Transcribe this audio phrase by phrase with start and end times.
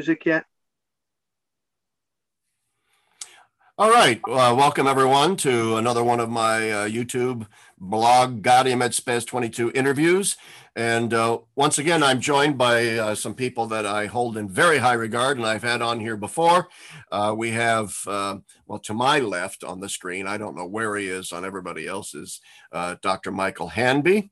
[0.00, 0.46] music yet?
[3.76, 4.18] All right.
[4.26, 7.46] Uh, welcome, everyone, to another one of my uh, YouTube
[7.76, 10.38] blog, Gaudium Spes 22 interviews.
[10.74, 14.78] And uh, once again, I'm joined by uh, some people that I hold in very
[14.78, 16.68] high regard and I've had on here before.
[17.12, 20.96] Uh, we have, uh, well, to my left on the screen, I don't know where
[20.96, 22.40] he is on everybody else's,
[23.02, 23.32] Dr.
[23.32, 24.30] Michael Hanby.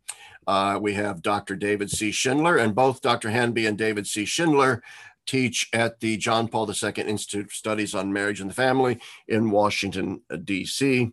[0.80, 1.56] we have Dr.
[1.56, 2.10] David C.
[2.10, 3.28] Schindler, and both Dr.
[3.28, 4.24] Hanby and David C.
[4.24, 4.82] Schindler
[5.28, 9.50] teach at the John Paul II Institute of Studies on Marriage and the Family in
[9.50, 11.12] Washington, D.C.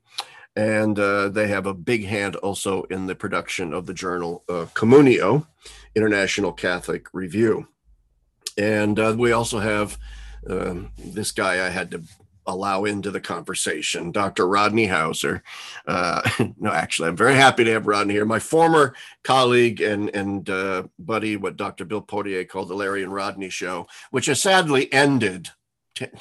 [0.55, 4.67] And uh, they have a big hand also in the production of the journal uh,
[4.73, 5.45] Communio,
[5.93, 7.67] International Catholic Review.
[8.57, 9.97] And uh, we also have
[10.49, 12.01] um, this guy I had to
[12.47, 14.47] allow into the conversation, Dr.
[14.47, 15.41] Rodney Howsare.
[15.87, 16.21] Uh,
[16.59, 18.25] no, actually, I'm very happy to have Rodney here.
[18.25, 21.85] My former colleague and and uh, buddy, what Dr.
[21.85, 25.49] Bill Portier called the Larry and Rodney Show, which has sadly ended.
[25.95, 26.11] Ten,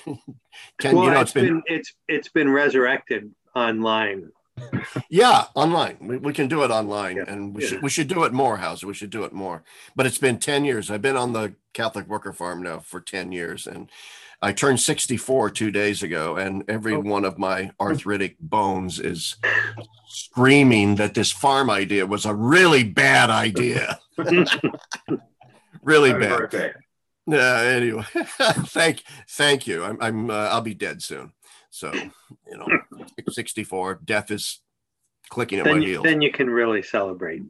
[0.81, 4.31] ten well, you know, it's, it's been, been it's it's been resurrected online.
[5.09, 5.97] yeah, online.
[6.01, 7.25] We, we can do it online, yeah.
[7.27, 7.69] and we yeah.
[7.71, 8.85] should we should do it more, Howsare.
[8.85, 9.65] We should do it more.
[9.97, 10.93] But it's been ten years.
[10.93, 13.91] I've been on the Catholic Worker Farm now for ten years, and
[14.45, 17.01] I turned 64 two days ago, and every oh.
[17.01, 19.37] one of my arthritic bones is
[20.07, 23.99] screaming that this farm idea was a really bad idea.
[25.83, 26.75] really Happy bad.
[27.27, 28.05] Uh, anyway,
[28.69, 29.83] thank thank you.
[29.83, 31.33] I'm, I'm uh, I'll be dead soon.
[31.71, 32.69] So you know,
[33.27, 34.01] 64.
[34.05, 34.61] Death is
[35.31, 36.05] clicking at then my you, heels.
[36.05, 37.41] Then you can really celebrate.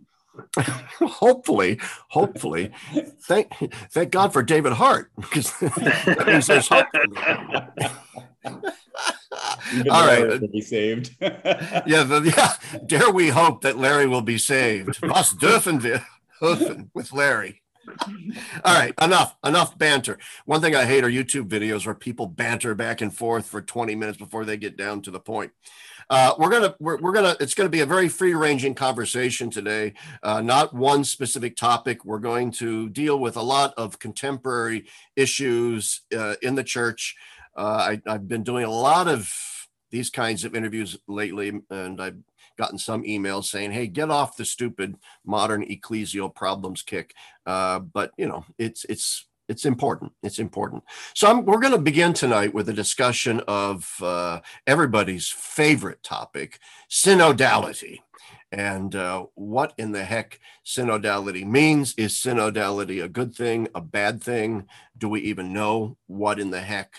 [1.01, 2.71] hopefully, hopefully,
[3.23, 3.53] thank
[3.91, 6.87] thank God for David Hart because that means there's hope.
[9.91, 11.17] All right, be saved.
[11.21, 12.79] yeah, the, yeah.
[12.87, 15.01] Dare we hope that Larry will be saved?
[15.03, 16.07] Was dürfen wir
[16.41, 17.63] hoffen with Larry?
[18.65, 20.19] All right, enough, enough banter.
[20.45, 23.95] One thing I hate are YouTube videos where people banter back and forth for 20
[23.95, 25.53] minutes before they get down to the point.
[26.11, 29.95] Uh, we're gonna we're, we're gonna it's gonna be a very free ranging conversation today.
[30.23, 32.05] Uh, not one specific topic.
[32.05, 34.87] We're going to deal with a lot of contemporary
[35.17, 37.17] issues uh, in the church.
[37.57, 39.33] Uh, I, I've been doing a lot of
[39.91, 42.19] these kinds of interviews lately, and I've
[42.57, 47.15] gotten some emails saying, "Hey, get off the stupid modern ecclesial problems kick."
[47.47, 50.13] Uh, but you know, it's it's it's important.
[50.23, 50.85] It's important.
[51.15, 56.59] So I'm, we're going to begin tonight with a discussion of uh, everybody's favorite topic,
[56.91, 57.99] synodality.
[58.51, 61.95] And uh, what in the heck synodality means?
[61.97, 64.67] Is synodality a good thing, a bad thing?
[64.97, 66.95] Do we even know what in the heck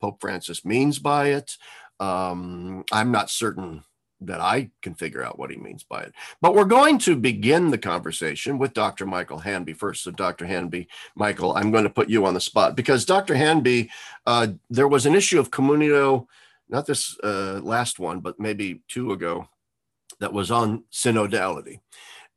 [0.00, 1.56] Pope Francis means by it?
[1.98, 3.84] Um, I'm not certain
[4.26, 6.12] that I can figure out what he means by it.
[6.40, 9.06] But we're going to begin the conversation with Dr.
[9.06, 10.02] Michael Hanby first.
[10.04, 10.46] So, Dr.
[10.46, 13.34] Hanby, Michael, I'm going to put you on the spot because Dr.
[13.34, 13.90] Hanby,
[14.26, 16.26] uh, there was an issue of Communio,
[16.68, 19.48] not this uh, last one, but maybe two ago,
[20.20, 21.80] that was on synodality.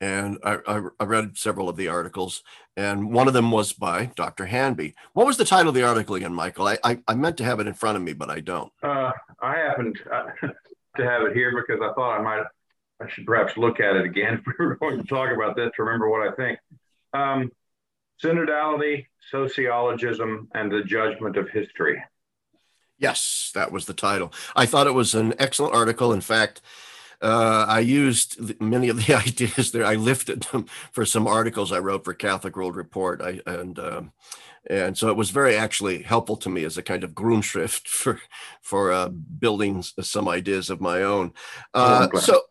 [0.02, 2.44] And I, I, I, read several of the articles,
[2.75, 4.46] and one of them was by Dr.
[4.46, 4.94] Hanby.
[5.13, 6.67] What was the title of the article again, Michael?
[6.67, 8.73] I, I, I meant to have it in front of me, but I don't.
[8.84, 9.97] Uh, I haven't.
[10.98, 12.44] To have it here because I thought I might,
[13.02, 15.72] I should perhaps look at it again if we were going to talk about this
[15.76, 16.60] to remember what I think.
[17.14, 17.52] Um,
[18.24, 22.02] synodality, sociologism, and the judgment of history.
[22.98, 24.32] Yes, that was the title.
[24.56, 26.14] I thought it was an excellent article.
[26.14, 26.62] In fact,
[27.22, 29.86] uh, I used many of the ideas there.
[29.86, 33.22] I lifted them for some articles I wrote for Catholic World Report.
[33.22, 34.12] I and um,
[34.70, 38.20] and so it was very actually helpful to me as a kind of Grundschrift for
[38.62, 41.34] for uh, building some ideas of my own.
[41.74, 42.42] Uh, so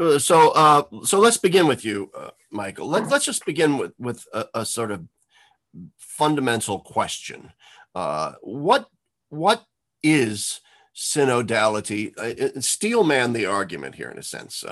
[0.00, 2.88] uh, so uh, so let's begin with you, uh, Michael.
[2.88, 5.04] Let, let's just begin with with a, a sort of
[5.98, 7.52] fundamental question.
[7.94, 8.88] Uh, what
[9.28, 9.64] what
[10.02, 10.60] is
[10.96, 12.12] synodality?
[12.62, 14.64] Steelman the argument here in a sense.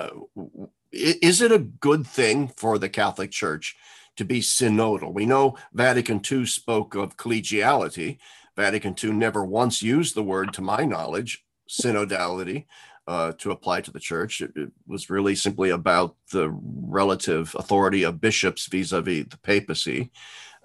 [0.91, 3.75] is it a good thing for the Catholic Church?
[4.19, 5.13] To be synodal.
[5.13, 8.17] We know Vatican II spoke of collegiality.
[8.57, 12.65] Vatican II never once used the word, to my knowledge, synodality
[13.07, 14.41] uh, to apply to the church.
[14.41, 19.37] It, it, was really simply about the relative authority of bishops vis a vis the
[19.37, 20.11] papacy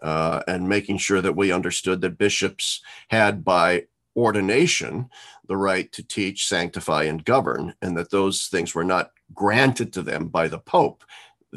[0.02, 3.84] uh, and making sure that we understood that bishops had, by
[4.16, 5.08] ordination,
[5.46, 10.02] the right to teach, sanctify, and govern, and that those things were not granted to
[10.02, 11.04] them by the Pope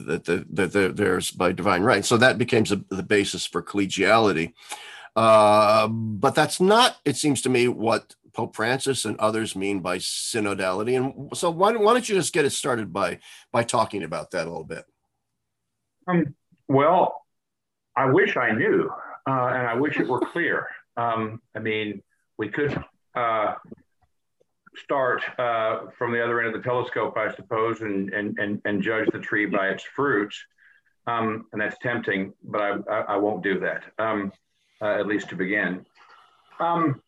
[0.06, 2.06] that, the, that there's by divine right.
[2.06, 4.54] So that becomes the, the basis for collegiality.
[5.16, 9.98] Uh, but that's not, it seems to me, what Pope Francis and others mean by
[9.98, 10.96] synodality.
[10.96, 13.18] And so why, why don't you just get it started by
[13.52, 14.86] by talking about that a little bit?
[16.08, 16.36] Um,
[16.68, 17.26] well,
[17.96, 18.92] I wish I knew,
[19.28, 20.68] uh, and I wish it were clear.
[20.96, 22.04] Um, I mean,
[22.38, 22.80] we could
[23.16, 23.56] uh,
[24.84, 28.82] start uh, from the other end of the telescope, I suppose, and, and, and, and
[28.82, 30.38] judge the tree by its fruits.
[31.06, 34.32] Um, and that's tempting, but I, I, I won't do that, um,
[34.82, 35.86] uh, at least to begin.
[36.60, 37.02] Um,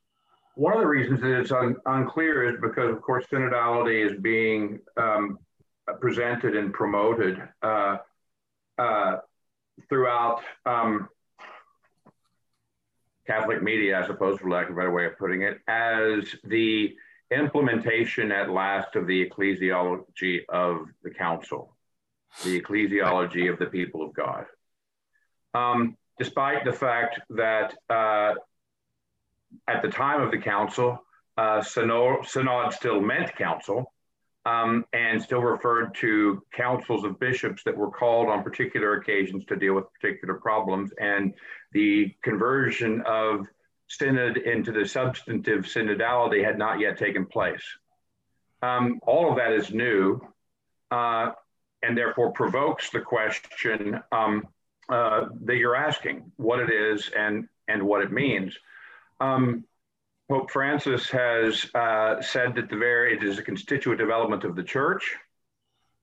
[0.55, 4.79] one of the reasons that it's un, unclear is because, of course, synodality is being
[4.97, 5.39] um,
[5.99, 7.97] presented and promoted uh,
[8.77, 9.17] uh,
[9.89, 11.09] throughout um,
[13.27, 16.95] Catholic media, I suppose, for lack of a better way of putting it, as the
[17.31, 21.75] implementation at last of the ecclesiology of the council,
[22.43, 24.45] the ecclesiology of the people of God.
[25.53, 28.33] Um, despite the fact that uh,
[29.67, 30.99] at the time of the council,
[31.37, 32.25] uh, synod,
[32.73, 33.93] still meant council,
[34.45, 39.55] um, and still referred to councils of bishops that were called on particular occasions to
[39.55, 40.91] deal with particular problems.
[40.99, 41.33] And
[41.71, 43.47] the conversion of
[43.89, 47.63] synod into the substantive synodality had not yet taken place.
[48.61, 50.21] Um, all of that is new
[50.91, 51.31] uh,
[51.81, 54.47] and therefore provokes the question um,
[54.89, 58.57] uh, that you're asking what it is and, and what it means.
[59.19, 59.65] Um,
[60.29, 64.63] Pope Francis has uh, said that the very it is a constituent development of the
[64.63, 65.15] church.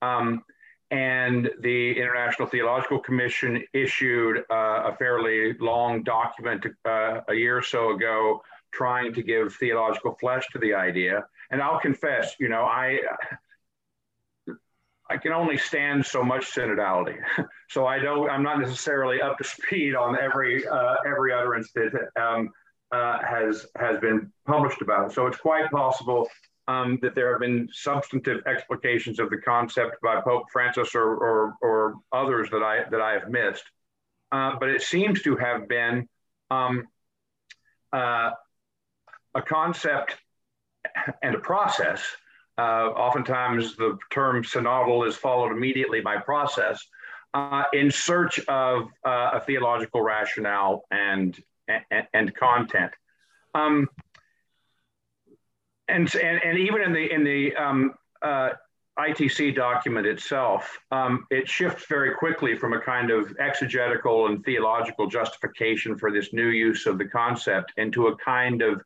[0.01, 0.43] Um,
[0.91, 7.61] and the International Theological Commission issued uh, a fairly long document uh, a year or
[7.61, 8.41] so ago
[8.71, 11.25] trying to give theological flesh to the idea.
[11.51, 12.99] And I'll confess, you know, I
[15.09, 17.17] I can only stand so much synodality,
[17.69, 18.29] so I don't.
[18.29, 22.49] I'm not necessarily up to speed on every uh, every utterance that um,
[22.91, 25.13] uh, has has been published about it.
[25.13, 26.27] So it's quite possible
[26.67, 31.55] um, that there have been substantive explications of the concept by Pope Francis or, or,
[31.61, 33.63] or others that I that I have missed.
[34.31, 36.07] Uh, but it seems to have been
[36.51, 36.87] um,
[37.93, 38.31] uh,
[39.33, 40.15] a concept
[41.21, 42.03] and a process.
[42.57, 46.85] Uh, oftentimes, the term synodal is followed immediately by process
[47.33, 52.91] uh, in search of uh, a theological rationale and and, and content.
[53.53, 53.89] Um,
[55.87, 58.49] and, and, and even in the in the um, uh,
[58.99, 65.07] ITC document itself, um, it shifts very quickly from a kind of exegetical and theological
[65.07, 68.81] justification for this new use of the concept into a kind of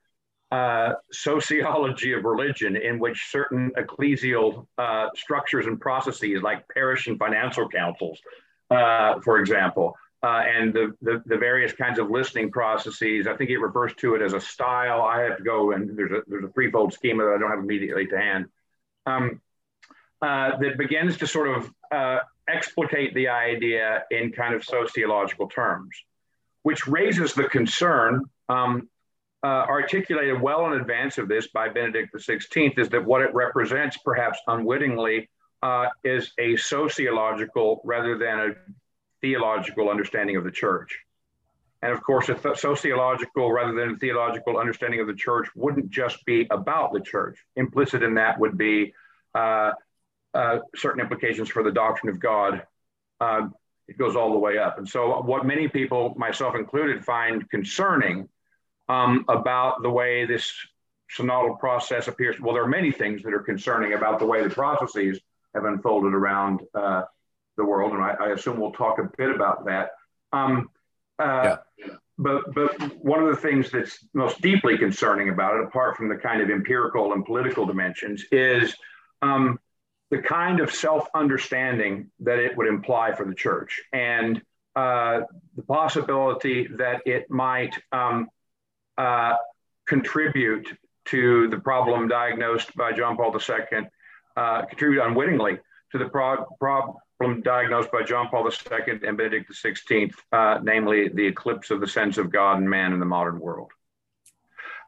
[0.52, 7.18] uh, sociology of religion in which certain ecclesial uh, structures and processes, like parish and
[7.18, 8.20] financial councils,
[8.70, 13.26] uh, for example, uh, and the, the, the, various kinds of listening processes.
[13.28, 15.02] I think it refers to it as a style.
[15.02, 17.60] I have to go and there's a, there's a threefold schema that I don't have
[17.60, 18.46] immediately to hand
[19.06, 19.42] um,
[20.22, 25.90] uh, that begins to sort of uh, explicate the idea in kind of sociological terms,
[26.64, 28.88] which raises the concern um,
[29.44, 33.98] uh, articulated well in advance of this by Benedict XVI is that what it represents,
[33.98, 35.30] perhaps unwittingly,
[35.64, 38.54] uh, is a sociological rather than a
[39.22, 41.00] theological understanding of the church.
[41.82, 46.24] And of course, a sociological rather than a theological understanding of the church wouldn't just
[46.26, 47.40] be about the church.
[47.56, 48.94] Implicit in that would be
[49.34, 49.72] uh,
[50.34, 52.64] uh, certain implications for the doctrine of God.
[53.20, 53.48] Uh,
[53.88, 54.78] it goes all the way up.
[54.78, 58.30] And so, what many people, myself included, find concerning
[58.88, 60.54] um, about the way this
[61.18, 62.40] synodal process appears.
[62.40, 65.20] Well, there are many things that are concerning about the way the processes
[65.54, 67.04] have unfolded around uh,
[67.62, 69.92] the world, and I, I assume we'll talk a bit about that.
[70.34, 70.70] Um,
[71.20, 71.86] uh, yeah.
[72.18, 72.72] But but
[73.04, 76.50] one of the things that's most deeply concerning about it, apart from the kind of
[76.50, 78.76] empirical and political dimensions, is
[79.22, 79.60] um,
[80.12, 84.42] the kind of self-understanding that it would imply for the church, and
[84.76, 85.22] uh,
[85.56, 88.28] the possibility that it might um,
[88.98, 89.36] uh,
[89.88, 90.68] contribute
[91.06, 93.88] to the problem diagnosed by John Paul II,
[94.38, 95.58] uh, contribute unwittingly
[95.92, 101.10] to the pro- pro- problem diagnosed by John Paul II and Benedict XVI, uh, namely
[101.10, 103.70] the eclipse of the sense of God and man in the modern world.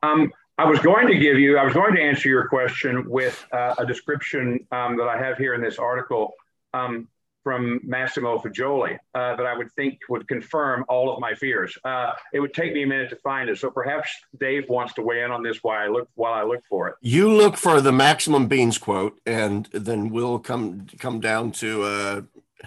[0.02, 3.46] Um, I was going to give you, I was going to answer your question with
[3.52, 6.34] uh, a description um, that I have here in this article
[6.74, 7.08] um,
[7.44, 11.78] from Massimo Faggioli uh, that I would think would confirm all of my fears.
[11.84, 14.10] Uh, it would take me a minute to find it, so perhaps
[14.40, 16.96] Dave wants to weigh in on this while I look while I look for it.
[17.02, 22.22] You look for the maximum beans quote, and then we'll come come down to uh,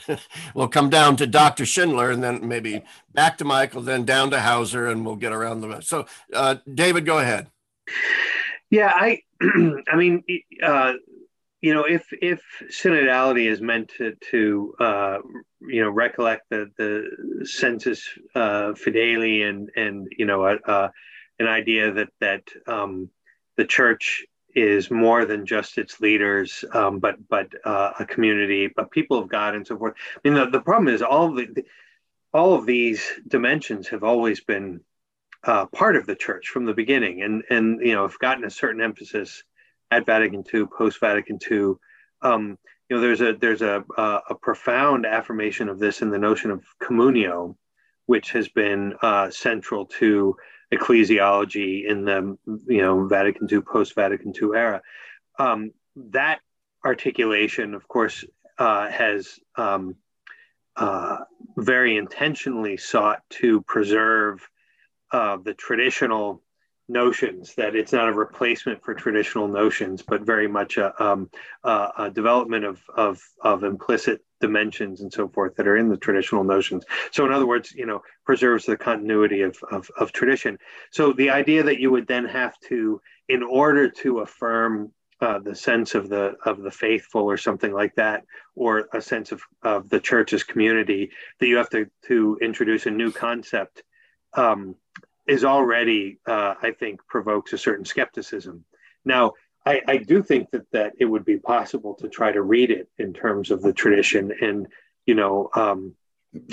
[0.55, 1.65] we'll come down to Dr.
[1.67, 5.61] Schindler, and then maybe back to Michael, then down to Howsare, and we'll get around
[5.61, 5.81] the.
[5.81, 7.49] So, uh, David, go ahead.
[8.71, 9.23] Yeah, I,
[9.89, 10.23] I mean,
[10.63, 10.95] uh,
[11.61, 15.19] you know, if if synodality is meant to to uh,
[15.61, 20.91] you know recollect the the sensus uh, fideli and and you know a,
[21.39, 23.11] an idea that that um,
[23.57, 28.91] the church is more than just its leaders, um, but but uh, a community, but
[28.91, 29.95] people of God and so forth.
[30.17, 31.65] I mean, the, the problem is all of the,
[32.33, 34.81] all of these dimensions have always been
[35.45, 38.51] uh, part of the church from the beginning, and and you know have gotten a
[38.51, 39.43] certain emphasis
[39.91, 41.75] at Vatican II, post Vatican II.
[42.23, 46.19] Um, you know, there's a there's a, a, a profound affirmation of this in the
[46.19, 47.57] notion of communio,
[48.07, 50.37] which has been uh, central to
[50.73, 54.83] ecclesiology in the you know Vatican II, post Vatican II era.
[55.39, 56.41] Um, that
[56.85, 58.25] articulation, of course,
[58.59, 59.97] uh, has um,
[60.77, 61.19] uh,
[61.57, 64.49] very intentionally sought to preserve
[65.13, 66.43] uh, the traditional
[66.89, 71.29] notions that it's not a replacement for traditional notions, but very much a, um,
[71.65, 75.97] a, a development of, of, of implicit dimensions and so forth that are in the
[75.97, 76.85] traditional notions.
[77.11, 80.59] So, in other words, you know, preserves the continuity of, of, of tradition.
[80.91, 85.55] So, the idea that you would then have to, in order to affirm uh, the
[85.55, 88.25] sense of the of the faithful or something like that,
[88.55, 92.91] or a sense of, of the church's community, that you have to to introduce a
[92.91, 93.83] new concept.
[94.35, 94.75] Um,
[95.27, 98.65] is already, uh, I think, provokes a certain skepticism.
[99.05, 99.33] Now,
[99.65, 102.89] I, I, do think that that it would be possible to try to read it
[102.99, 104.69] in terms of the tradition, and
[105.07, 105.95] you know, um,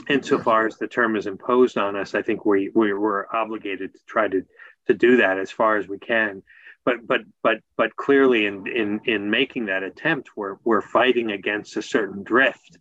[0.10, 4.00] insofar as the term is imposed on us, I think we, we we're obligated to
[4.08, 4.44] try to
[4.88, 6.42] to do that as far as we can.
[6.86, 11.77] But but but but clearly, in in in making that attempt, we're we're fighting against
[11.77, 12.77] a certain drift,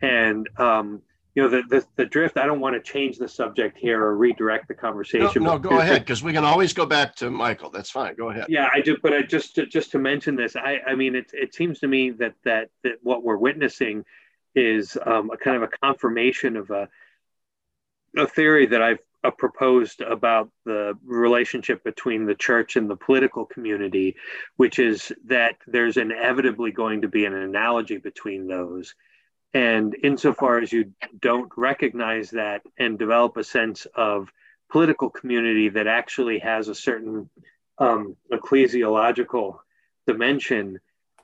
[0.00, 1.02] and um,
[1.36, 4.16] you know the, the, the drift i don't want to change the subject here or
[4.16, 7.70] redirect the conversation no, no go ahead because we can always go back to michael
[7.70, 8.46] that's fine go ahead.
[8.48, 11.30] Yeah i do but i just to, just to mention this i i mean it,
[11.32, 14.04] it seems to me that that that what we're witnessing
[14.54, 16.88] is um, a kind of a confirmation of a
[18.16, 23.44] a theory that i've uh, proposed about the relationship between the church and the political
[23.44, 24.16] community
[24.56, 28.94] which is that there's inevitably going to be an analogy between those
[29.56, 34.30] and insofar as you don't recognize that and develop a sense of
[34.70, 37.30] political community that actually has a certain
[37.78, 39.56] um, ecclesiological
[40.06, 40.78] dimension,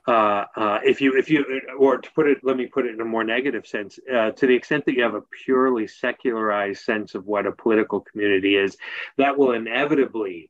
[0.07, 3.01] uh, uh, if you if you or to put it, let me put it in
[3.01, 3.99] a more negative sense.
[4.11, 7.99] Uh, to the extent that you have a purely secularized sense of what a political
[7.99, 8.75] community is,
[9.17, 10.49] that will inevitably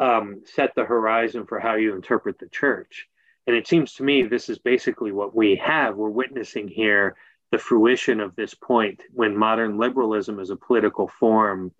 [0.00, 3.06] um, set the horizon for how you interpret the church.
[3.46, 5.96] And it seems to me this is basically what we have.
[5.96, 7.16] We're witnessing here
[7.50, 11.72] the fruition of this point when modern liberalism as a political form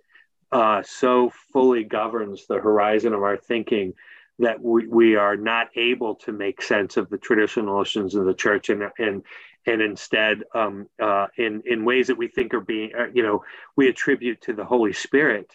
[0.53, 3.95] uh, so fully governs the horizon of our thinking
[4.41, 8.35] that we, we are not able to make sense of the traditional notions of the
[8.35, 9.23] church and and
[9.67, 13.45] and instead um, uh, in in ways that we think are being uh, you know
[13.77, 15.53] we attribute to the Holy Spirit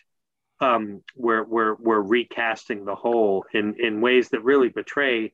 [0.62, 5.34] um, we're, we're, we're recasting the whole in, in ways that really betray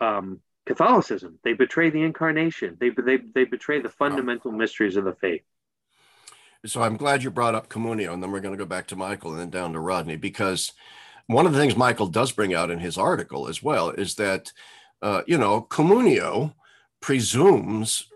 [0.00, 1.38] um, Catholicism.
[1.44, 2.76] They betray the incarnation.
[2.80, 5.42] They, they, they betray the fundamental mysteries of the faith.
[6.66, 8.96] So I'm glad you brought up communio, and then we're going to go back to
[8.96, 10.72] Michael and then down to Rodney, because
[11.26, 14.52] one of the things Michael does bring out in his article as well is that,
[15.02, 16.54] uh, you know, communio
[17.00, 18.08] presumes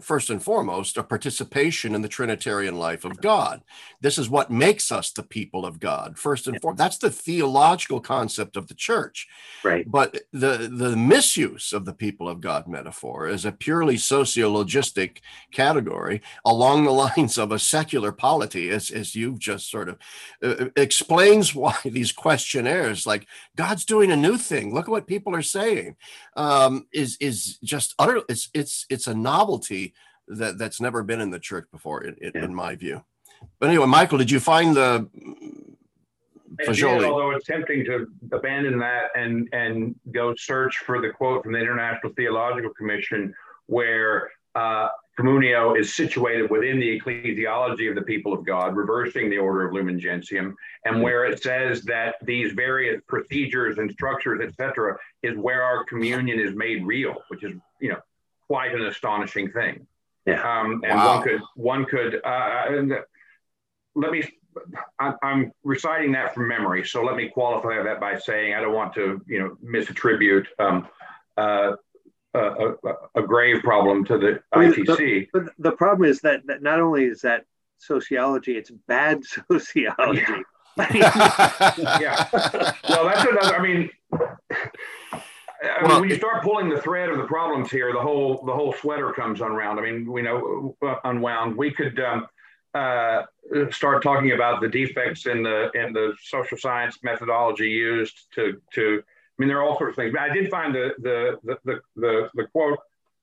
[0.00, 3.62] first and foremost, a participation in the Trinitarian life of God.
[4.00, 6.78] This is what makes us the people of God, first and foremost.
[6.78, 9.28] That's the theological concept of the church.
[9.62, 9.88] Right.
[9.88, 15.18] But the, the misuse of the people of God metaphor is a purely sociologistic
[15.52, 19.98] category along the lines of a secular polity, as, as you've just sort of
[20.42, 25.34] uh, explains why these questionnaires, like God's doing a new thing, look at what people
[25.36, 25.96] are saying,
[26.36, 29.83] um, is, is just utter, it's, it's, it's a novelty
[30.28, 32.44] that that's never been in the church before, in, in, yeah.
[32.44, 33.04] in my view.
[33.58, 35.08] But anyway, Michael, did you find the
[36.62, 37.04] Faggioli?
[37.04, 41.58] although it's tempting to abandon that and and go search for the quote from the
[41.58, 43.34] International Theological Commission,
[43.66, 44.88] where uh,
[45.18, 49.72] communio is situated within the ecclesiology of the people of God, reversing the order of
[49.72, 55.62] Lumen Gentium, and where it says that these various procedures and structures, etc., is where
[55.62, 58.00] our communion is made real, which is you know
[58.46, 59.86] quite an astonishing thing.
[60.26, 60.42] Yeah.
[60.42, 61.16] Um, and wow.
[61.16, 62.64] one could one could uh,
[63.94, 64.22] let me.
[65.00, 68.94] I'm reciting that from memory, so let me qualify that by saying I don't want
[68.94, 70.86] to, you know, misattribute um,
[71.36, 71.72] uh,
[72.34, 72.74] a,
[73.16, 75.28] a, grave problem to the I mean, ITC.
[75.32, 77.44] The, the, problem is that, that not only is that
[77.78, 80.22] sociology, it's bad sociology.
[80.26, 80.42] Yeah.
[82.00, 82.28] yeah.
[82.88, 83.56] Well, that's another.
[83.56, 83.90] I mean,
[85.64, 88.42] I mean, well, when you start pulling the thread of the problems here, the whole
[88.44, 89.78] the whole sweater comes unwound.
[89.78, 91.56] I mean, we know uh, unwound.
[91.56, 92.26] We could um,
[92.74, 93.22] uh,
[93.70, 99.02] start talking about the defects in the in the social science methodology used to to
[99.02, 100.12] I mean there are all sorts of things.
[100.12, 102.78] But I did find the the the the, the, the quote,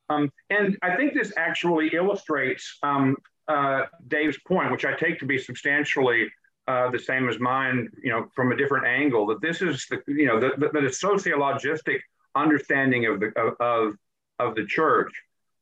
[0.10, 3.16] um, and I think this actually illustrates um,
[3.48, 6.32] uh, Dave's point, which I take to be substantially
[6.68, 9.26] uh, the same as mine, you know, from a different angle.
[9.28, 12.00] That this is the you know the the, the sociologistic
[12.36, 13.96] understanding of the of
[14.40, 15.14] of, the church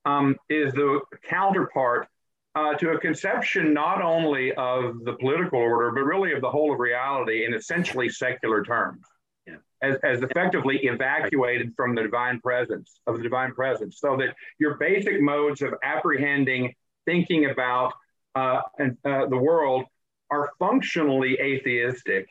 [0.05, 2.07] um, is the counterpart
[2.55, 6.73] uh, to a conception not only of the political order, but really of the whole
[6.73, 9.05] of reality in essentially secular terms,
[9.45, 9.55] yeah.
[9.81, 14.77] as, as effectively evacuated from the divine presence of the divine presence, so that your
[14.77, 16.73] basic modes of apprehending,
[17.05, 17.93] thinking about
[18.35, 19.85] uh, and, uh, the world
[20.31, 22.27] are functionally atheistic.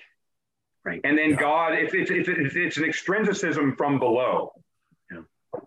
[0.88, 1.00] Right.
[1.04, 1.36] And then yeah.
[1.36, 4.52] God, it's, it's, it's, it's an extrinsicism from below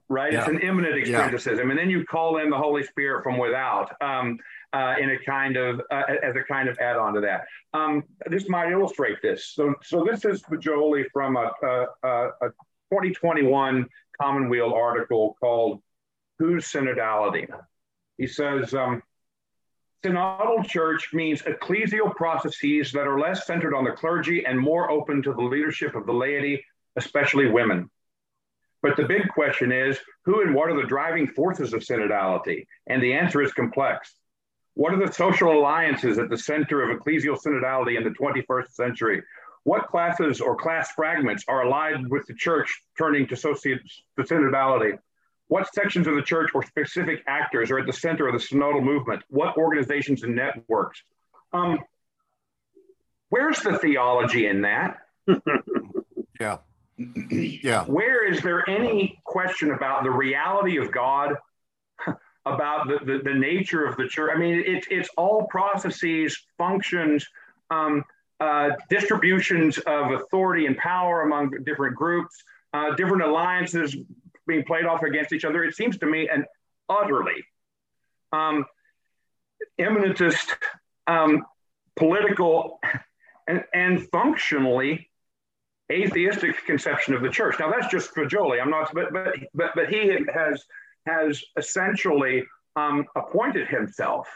[0.09, 0.33] right?
[0.33, 0.39] Yeah.
[0.39, 1.71] It's an immanent extrinsicism, yeah.
[1.71, 4.37] and then you call in the Holy Spirit from without um,
[4.73, 7.45] uh, in a kind of uh, as a kind of add-on to that.
[7.73, 9.51] Um, this might illustrate this.
[9.53, 11.85] So, so this is Jolie from a, a,
[12.41, 12.49] a
[12.91, 13.87] 2021
[14.19, 15.81] Commonweal article called
[16.39, 17.47] "Whose Synodality."
[18.17, 18.73] He says.
[18.73, 19.01] Um,
[20.03, 25.21] Synodal church means ecclesial processes that are less centered on the clergy and more open
[25.21, 26.65] to the leadership of the laity,
[26.95, 27.89] especially women.
[28.81, 32.65] But the big question is who and what are the driving forces of synodality?
[32.87, 34.15] And the answer is complex.
[34.73, 39.21] What are the social alliances at the center of ecclesial synodality in the 21st century?
[39.63, 44.97] What classes or class fragments are allied with the church turning to, to synodality?
[45.51, 48.81] What sections of the church or specific actors are at the center of the synodal
[48.81, 49.21] movement?
[49.27, 51.03] What organizations and networks?
[51.51, 51.79] Um,
[53.27, 54.99] where's the theology in that?
[56.39, 56.59] yeah
[56.97, 57.83] yeah.
[57.85, 61.35] Where is there any question about the reality of God,
[62.45, 64.31] about the, the, the nature of the church?
[64.33, 67.27] I mean, it's it's all processes, functions,
[67.69, 68.03] um,
[68.39, 72.43] uh, distributions of authority and power among different groups,
[72.73, 73.95] uh, different alliances
[74.51, 75.63] being played off against each other.
[75.63, 76.45] It seems to me an
[76.89, 77.45] utterly
[78.33, 78.65] um,
[79.77, 80.55] immanentist,
[81.07, 81.45] um,
[81.95, 82.79] political,
[83.47, 85.09] and, and functionally
[85.91, 87.55] atheistic conception of the church.
[87.59, 88.59] Now that's just Jolie.
[88.61, 90.01] I'm not, but but but but he
[90.33, 90.63] has
[91.05, 92.43] has essentially
[92.75, 94.27] um, appointed himself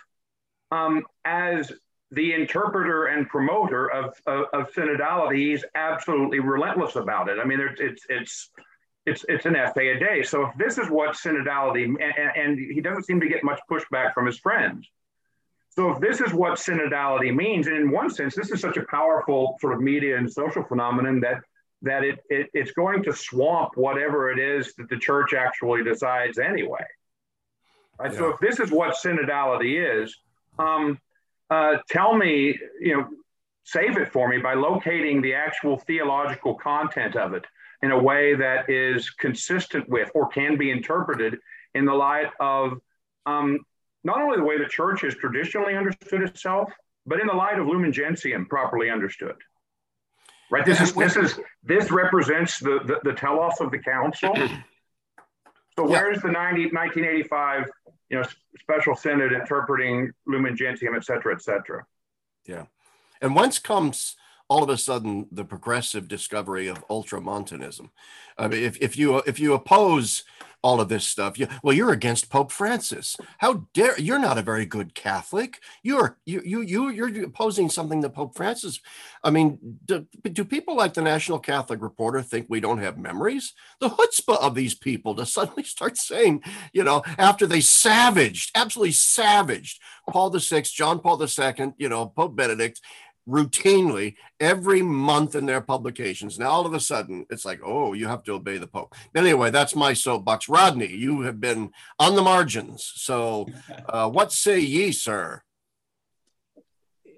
[0.71, 1.71] um, as
[2.11, 5.51] the interpreter and promoter of, of, of synodality.
[5.51, 7.39] He's absolutely relentless about it.
[7.39, 8.49] I mean, it's it's it's
[9.05, 10.23] it's it's an essay a day.
[10.23, 14.13] So if this is what synodality, and, and he doesn't seem to get much pushback
[14.13, 14.87] from his friends.
[15.69, 18.83] So if this is what synodality means, and in one sense, this is such a
[18.83, 21.41] powerful sort of media and social phenomenon that
[21.81, 26.39] that it, it it's going to swamp whatever it is that the church actually decides
[26.39, 26.85] anyway.
[27.99, 28.11] Right.
[28.11, 28.17] Yeah.
[28.17, 30.15] So if this is what synodality is,
[30.57, 30.99] um,
[31.49, 33.07] uh, tell me, you know,
[33.63, 37.45] save it for me by locating the actual theological content of it
[37.85, 41.37] in a way that is consistent with or can be interpreted
[41.75, 42.79] in the light of
[43.27, 43.59] um,
[44.03, 46.71] not only the way the church has traditionally understood itself,
[47.05, 49.35] but in the light of Lumen Gentium properly understood.
[50.49, 50.65] Right.
[50.65, 54.33] This is this is this represents the the, the telos of the council.
[55.77, 57.65] So where's the 90, 1985,
[58.09, 58.23] you know,
[58.59, 61.85] special synod interpreting Lumen Gentium, et cetera, et cetera?
[62.45, 62.65] Yeah.
[63.21, 64.15] And once comes
[64.47, 67.91] all of a sudden the progressive discovery of ultramontanism?
[68.37, 70.23] I mean, if, if you if you oppose
[70.65, 71.37] all of this stuff.
[71.37, 73.17] You, well, you're against Pope Francis.
[73.37, 75.59] How dare you're not a very good Catholic.
[75.83, 78.79] You're you you you you're opposing something that Pope Francis.
[79.23, 83.53] I mean, do, do people like the National Catholic Reporter think we don't have memories?
[83.79, 86.41] The chutzpah of these people to suddenly start saying,
[86.73, 89.79] you know, after they savaged, absolutely savaged
[90.09, 92.81] Paul the Sixth, John Paul the Second, you know, Pope Benedict,
[93.27, 96.37] routinely every month in their publications.
[96.37, 98.93] Now, all of a sudden, it's like, oh, you have to obey the Pope.
[99.15, 100.47] Anyway, that's my soapbox.
[100.47, 102.91] Rodney, you have been on the margins.
[102.95, 103.47] So,
[103.89, 105.41] uh, what say ye, sir?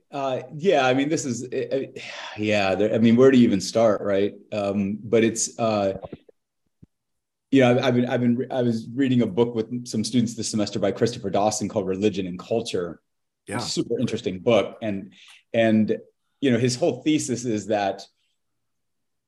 [0.10, 1.84] Uh, yeah, I mean, this is, uh,
[2.38, 4.34] yeah, there, I mean, where do you even start, right?
[4.54, 5.98] Um, but it's, uh,
[7.52, 10.50] you know, I've been, I've been, I was reading a book with some students this
[10.50, 13.02] semester by Christopher Dawson called Religion and Culture.
[13.48, 13.60] Yeah.
[13.60, 14.78] super interesting book.
[14.82, 15.14] And
[15.58, 15.98] and
[16.40, 18.04] you know, his whole thesis is that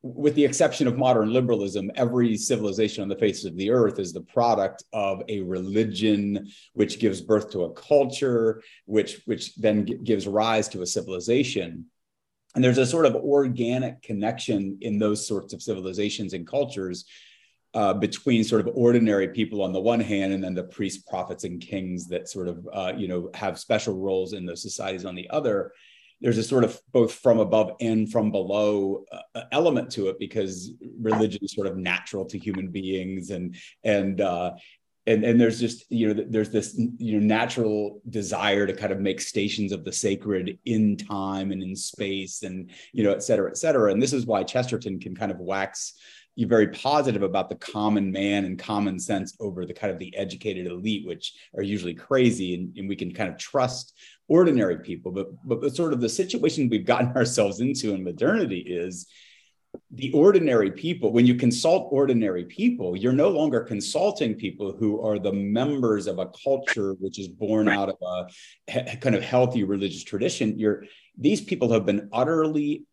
[0.01, 4.13] with the exception of modern liberalism, every civilization on the face of the earth is
[4.13, 10.27] the product of a religion, which gives birth to a culture, which which then gives
[10.27, 11.85] rise to a civilization.
[12.55, 17.05] And there's a sort of organic connection in those sorts of civilizations and cultures
[17.73, 21.43] uh, between sort of ordinary people on the one hand, and then the priests, prophets,
[21.43, 25.15] and kings that sort of uh, you know have special roles in those societies on
[25.15, 25.73] the other.
[26.21, 30.73] There's a sort of both from above and from below uh, element to it because
[30.99, 34.51] religion is sort of natural to human beings, and and uh,
[35.07, 38.99] and and there's just you know there's this you know natural desire to kind of
[38.99, 43.49] make stations of the sacred in time and in space and you know et cetera
[43.49, 43.91] et cetera.
[43.91, 45.93] And this is why chesterton can kind of wax
[46.35, 50.15] you very positive about the common man and common sense over the kind of the
[50.15, 53.93] educated elite which are usually crazy and, and we can kind of trust
[54.29, 59.07] ordinary people but but sort of the situation we've gotten ourselves into in modernity is
[59.91, 65.19] the ordinary people, when you consult ordinary people, you're no longer consulting people who are
[65.19, 68.29] the members of a culture which is born out of
[68.67, 70.57] a kind of healthy religious tradition.
[70.57, 70.85] You're
[71.17, 72.85] these people have been utterly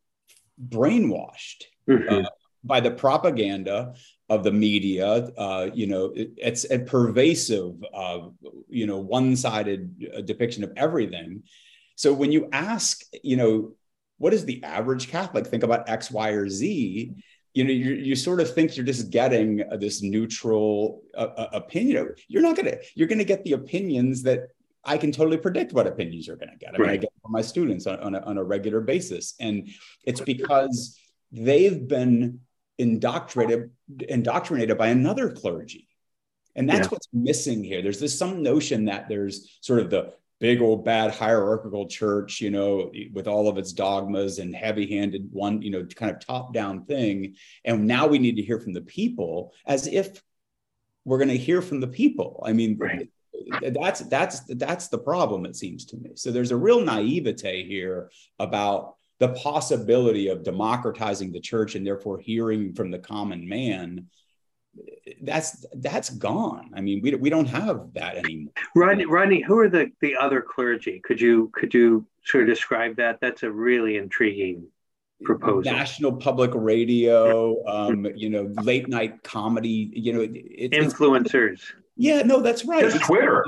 [0.69, 2.25] brainwashed mm-hmm.
[2.25, 2.29] uh,
[2.67, 3.95] by the propaganda
[4.29, 5.31] of the media.
[5.37, 8.21] Uh, you know, it, it's a pervasive, uh,
[8.69, 11.43] you know, one-sided uh, depiction of everything.
[11.95, 13.73] So when you ask, you know,
[14.19, 17.13] what is the average Catholic think about X, Y, or Z?
[17.55, 22.15] You know, you, you sort of think you're just getting this neutral uh, uh opinion.
[22.29, 22.77] You're not gonna.
[22.95, 24.49] You're gonna get the opinions that
[24.85, 26.75] I can totally predict what opinions you're gonna get.
[26.75, 29.69] I mean, I get from my students on, on, a, on a regular basis, and
[30.05, 30.99] it's because
[31.33, 32.41] they've been
[32.79, 33.71] indoctrinated
[34.09, 35.89] indoctrinated by another clergy
[36.55, 36.89] and that's yeah.
[36.89, 41.13] what's missing here there's this some notion that there's sort of the big old bad
[41.13, 45.85] hierarchical church, you know, with all of its dogmas and heavy handed one, you know,
[45.85, 47.35] kind of top down thing.
[47.65, 50.23] And now we need to hear from the people as if
[51.05, 52.43] we're going to hear from the people.
[52.45, 53.09] I mean, right.
[53.73, 56.11] that's that's that's the problem it seems to me.
[56.17, 62.19] So there's a real naivete here about the possibility of democratizing the church and therefore
[62.19, 64.07] hearing from the common man
[65.23, 66.71] that's that's gone.
[66.75, 68.53] I mean, we, we don't have that anymore.
[68.75, 71.01] Rodney, Rodney, who are the the other clergy?
[71.01, 73.19] Could you could you sort of describe that?
[73.21, 74.69] That's a really intriguing
[75.23, 75.73] proposal.
[75.73, 79.91] National Public Radio, um, you know, late night comedy.
[79.93, 81.61] You know, it, influencers.
[81.97, 82.83] yeah, no, that's right.
[82.83, 83.45] Just Twitter.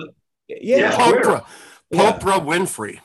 [0.48, 1.44] Yeah, yeah Oprah.
[1.92, 2.40] Oprah yeah.
[2.40, 3.00] Winfrey.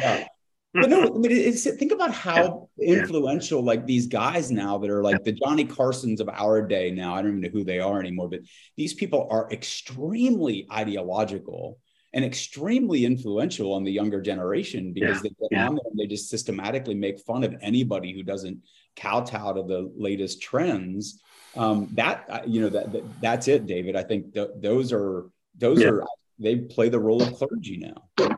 [0.00, 0.26] yeah
[0.74, 2.94] but no, I mean, it's, think about how yeah.
[2.94, 3.66] influential yeah.
[3.66, 5.24] like these guys now that are like yeah.
[5.24, 7.14] the Johnny Carsons of our day now.
[7.14, 8.40] I don't even know who they are anymore, but
[8.76, 11.78] these people are extremely ideological
[12.14, 16.30] and extremely influential on the younger generation because they get on there and they just
[16.30, 18.58] systematically make fun of anybody who doesn't
[18.96, 21.20] kowtow to the latest trends.
[21.54, 23.94] Um, that you know that, that, that's it, David.
[23.94, 25.26] I think th- those are
[25.58, 26.04] those are
[26.38, 28.28] they play the role of clergy now.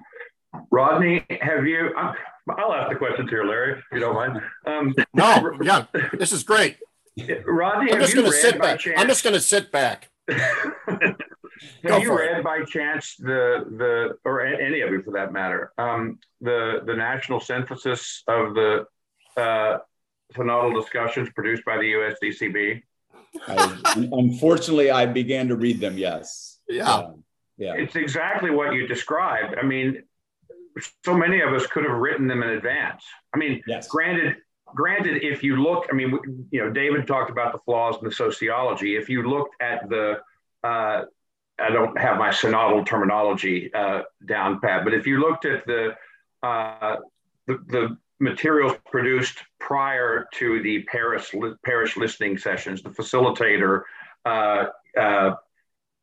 [0.71, 1.95] Rodney, have you?
[1.97, 4.41] I'll ask the questions here, Larry, if you don't mind.
[4.67, 6.77] Um, no, yeah, this is great.
[7.47, 8.81] Rodney, I'm just going to sit back.
[8.81, 10.11] Chance, I'm just going to sit back.
[10.29, 12.45] have you read it.
[12.45, 17.41] by chance the the or any of you for that matter um, the the national
[17.41, 18.87] synthesis of the
[19.37, 19.79] uh,
[20.35, 22.83] synodal discussions produced by the USCCB?
[23.47, 23.79] I,
[24.13, 25.99] unfortunately, I began to read them.
[25.99, 26.61] Yes.
[26.69, 26.93] Yeah.
[26.93, 27.25] Um,
[27.57, 27.75] yeah.
[27.75, 29.57] It's exactly what you described.
[29.61, 30.03] I mean,
[31.05, 33.05] so many of us could have written them in advance.
[33.33, 33.89] I mean, yes.
[33.89, 38.05] granted, granted, if you look, I mean, you know, David talked about the flaws in
[38.05, 38.97] the sociology.
[38.97, 40.19] If you looked at the,
[40.63, 41.05] uh,
[41.59, 45.95] I don't have my synodal terminology uh, down pat, but if you looked at the,
[46.43, 46.97] uh,
[47.47, 51.35] the, the materials produced prior to the parish
[51.65, 53.83] parish listening sessions, the facilitator
[54.25, 54.67] uh,
[54.99, 55.35] uh,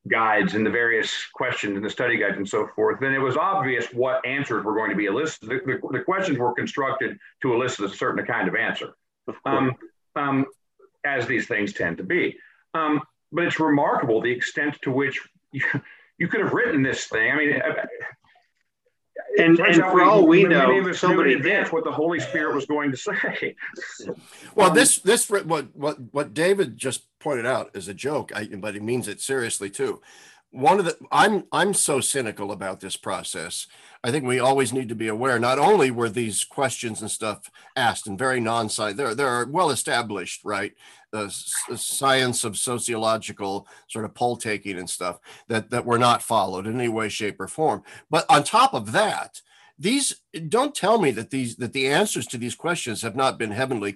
[0.08, 3.38] guides and the various questions and the study guides and so forth, then it was
[3.38, 5.50] obvious what answers were going to be elicited.
[5.50, 8.96] The, the, the questions were constructed to elicit a certain kind of answer,
[9.46, 9.76] um,
[10.16, 10.46] um,
[11.06, 12.38] as these things tend to be.
[12.74, 15.62] Um, but it's remarkable the extent to which you,
[16.18, 17.32] you could have written this thing.
[17.32, 17.62] I mean,
[19.38, 22.92] and, and for all we, we know, somebody did what the Holy Spirit was going
[22.92, 23.56] to say.
[24.56, 28.46] well, um, this this what what what David just pointed out is a joke, I,
[28.48, 30.02] but he means it seriously too.
[30.52, 33.68] One of the I'm I'm so cynical about this process.
[34.04, 35.40] I think we always need to be aware.
[35.40, 39.70] Not only were these questions and stuff asked and very non-science, there there are well
[39.70, 40.74] established right
[41.12, 46.68] the science of sociological sort of poll taking and stuff that that were not followed
[46.68, 47.84] in any way, shape, or form.
[48.10, 49.42] But on top of that,
[49.80, 53.52] these don't tell me that these that the answers to these questions have not been
[53.52, 53.96] heavily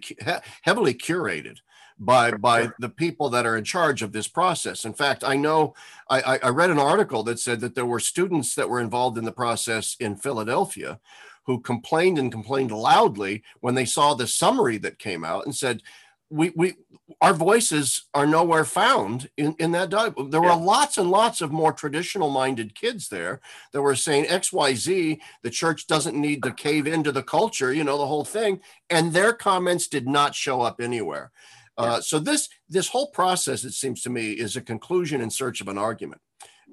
[0.61, 1.57] heavily curated
[1.97, 4.85] by by the people that are in charge of this process.
[4.85, 5.73] In fact, I know
[6.09, 9.25] I, I read an article that said that there were students that were involved in
[9.25, 10.99] the process in Philadelphia
[11.45, 15.81] who complained and complained loudly when they saw the summary that came out and said,
[16.29, 16.73] we we
[17.21, 20.31] our voices are nowhere found in, in that dialogue.
[20.31, 20.55] There were yeah.
[20.55, 23.41] lots and lots of more traditional minded kids there
[23.73, 27.99] that were saying XYZ, the church doesn't need to cave into the culture, you know,
[27.99, 28.59] the whole thing.
[28.89, 31.31] And their comments did not show up anywhere.
[31.77, 35.61] Uh, so this this whole process, it seems to me, is a conclusion in search
[35.61, 36.21] of an argument.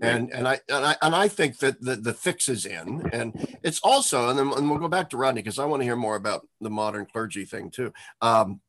[0.00, 3.58] And, and I and I and I think that the, the fix is in, and
[3.62, 5.96] it's also, and then and we'll go back to Rodney because I want to hear
[5.96, 7.92] more about the modern clergy thing too.
[8.20, 8.60] Um,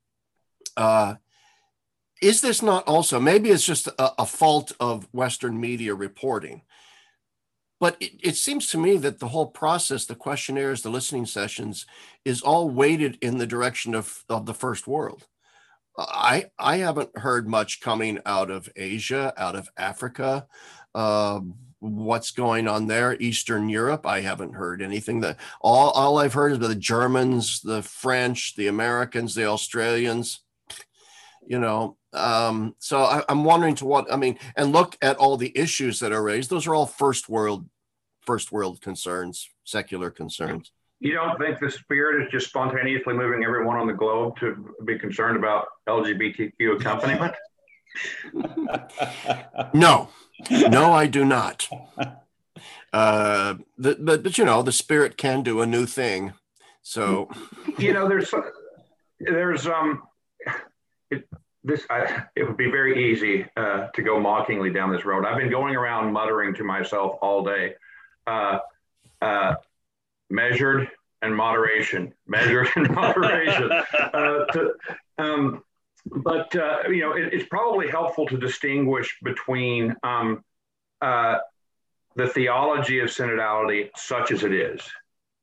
[0.76, 1.15] uh,
[2.22, 6.62] is this not also maybe it's just a, a fault of Western media reporting?
[7.80, 11.86] But it, it, seems to me that the whole process, the questionnaires, the listening sessions,
[12.24, 15.28] is all weighted in the direction of, of the first world.
[15.98, 20.48] I I haven't heard much coming out of Asia, out of Africa.
[20.96, 21.42] Uh,
[21.80, 23.16] what's going on there?
[23.20, 24.06] Eastern Europe.
[24.06, 25.22] I haven't heard anything.
[25.22, 30.42] That all all I've heard is the Germans, the French, the Americans, the Australians
[31.48, 35.38] you know um, so I, i'm wondering to what i mean and look at all
[35.38, 37.68] the issues that are raised those are all first world
[38.22, 40.72] first world concerns secular concerns
[41.04, 44.98] you don't think the spirit is just spontaneously moving everyone on the globe to be
[44.98, 47.34] concerned about lgbtq accompaniment?
[49.74, 50.10] No.
[50.50, 51.70] No i do not.
[52.92, 56.34] Uh the, but but you know the spirit can do a new thing.
[56.82, 57.30] So
[57.78, 58.34] you know there's
[59.20, 60.02] there's um
[61.12, 61.28] it,
[61.63, 65.26] this I, it would be very easy uh, to go mockingly down this road.
[65.26, 67.76] I've been going around muttering to myself all day,
[68.28, 68.60] uh,
[69.22, 69.56] uh,
[70.34, 70.89] measured
[71.22, 73.72] and moderation, measured and moderation.
[73.72, 74.74] Uh, to,
[75.17, 75.63] um,
[76.06, 80.43] but uh, you know, it, it's probably helpful to distinguish between um,
[81.02, 81.38] uh,
[82.15, 84.82] the theology of synodality, such as it is,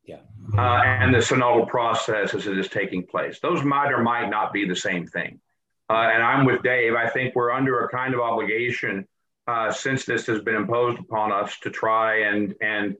[0.04, 0.18] yeah.
[0.56, 3.40] and the synodal process as it is taking place.
[3.40, 5.40] Those might or might not be the same thing.
[5.88, 6.94] Uh, and I'm with Dave.
[6.94, 9.08] I think we're under a kind of obligation
[9.48, 12.96] uh, since this has been imposed upon us to try and and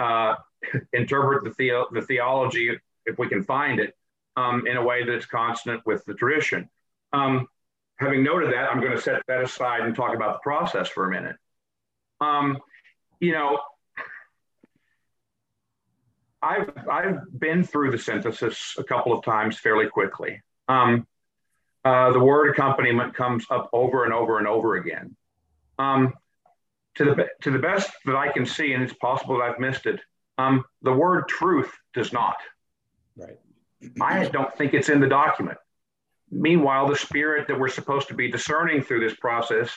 [0.00, 0.34] uh,
[0.92, 3.94] interpret the, the, the theology, if we can find it,
[4.36, 6.68] um, in a way that's consonant with the tradition.
[7.12, 7.46] Um,
[7.96, 11.06] having noted that, I'm going to set that aside and talk about the process for
[11.06, 11.36] a minute.
[12.20, 12.58] Um,
[13.20, 13.60] you know,
[16.42, 20.40] I've I've been through the synthesis a couple of times fairly quickly.
[20.68, 21.06] Um,
[21.84, 25.16] uh, the word accompaniment comes up over and over and over again.
[25.78, 26.14] Um,
[26.96, 29.86] to the to the best that I can see, and it's possible that I've missed
[29.86, 30.00] it,
[30.38, 32.36] um, the word truth does not.
[33.16, 33.38] Right.
[34.00, 35.58] I don't think it's in the document.
[36.30, 39.70] Meanwhile, the spirit that we're supposed to be discerning through this process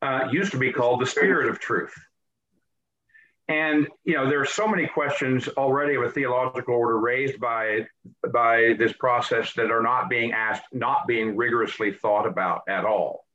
[0.00, 1.94] uh, used to be called the spirit of truth.
[3.48, 7.86] And you know, there are so many questions already of a theological order raised by
[8.32, 13.26] by this process that are not being asked, not being rigorously thought about at all.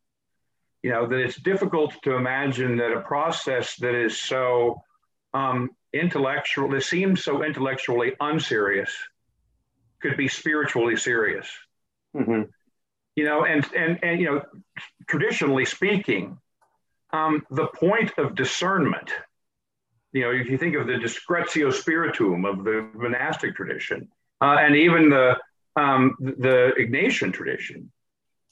[0.82, 4.82] You know, that it's difficult to imagine that a process that is so
[5.34, 8.92] um, intellectual, that seems so intellectually unserious,
[10.02, 11.48] could be spiritually serious.
[12.16, 12.44] Mm-hmm.
[13.16, 14.42] You know, and and and you know,
[15.08, 16.38] traditionally speaking,
[17.12, 19.12] um, the point of discernment
[20.18, 24.08] you know, if you think of the discretio spirituum of the monastic tradition,
[24.42, 25.38] uh, and even the
[25.76, 27.92] um, the Ignatian tradition,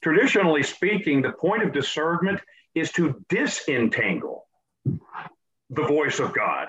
[0.00, 2.40] traditionally speaking, the point of discernment
[2.74, 4.46] is to disentangle
[4.84, 6.68] the voice of God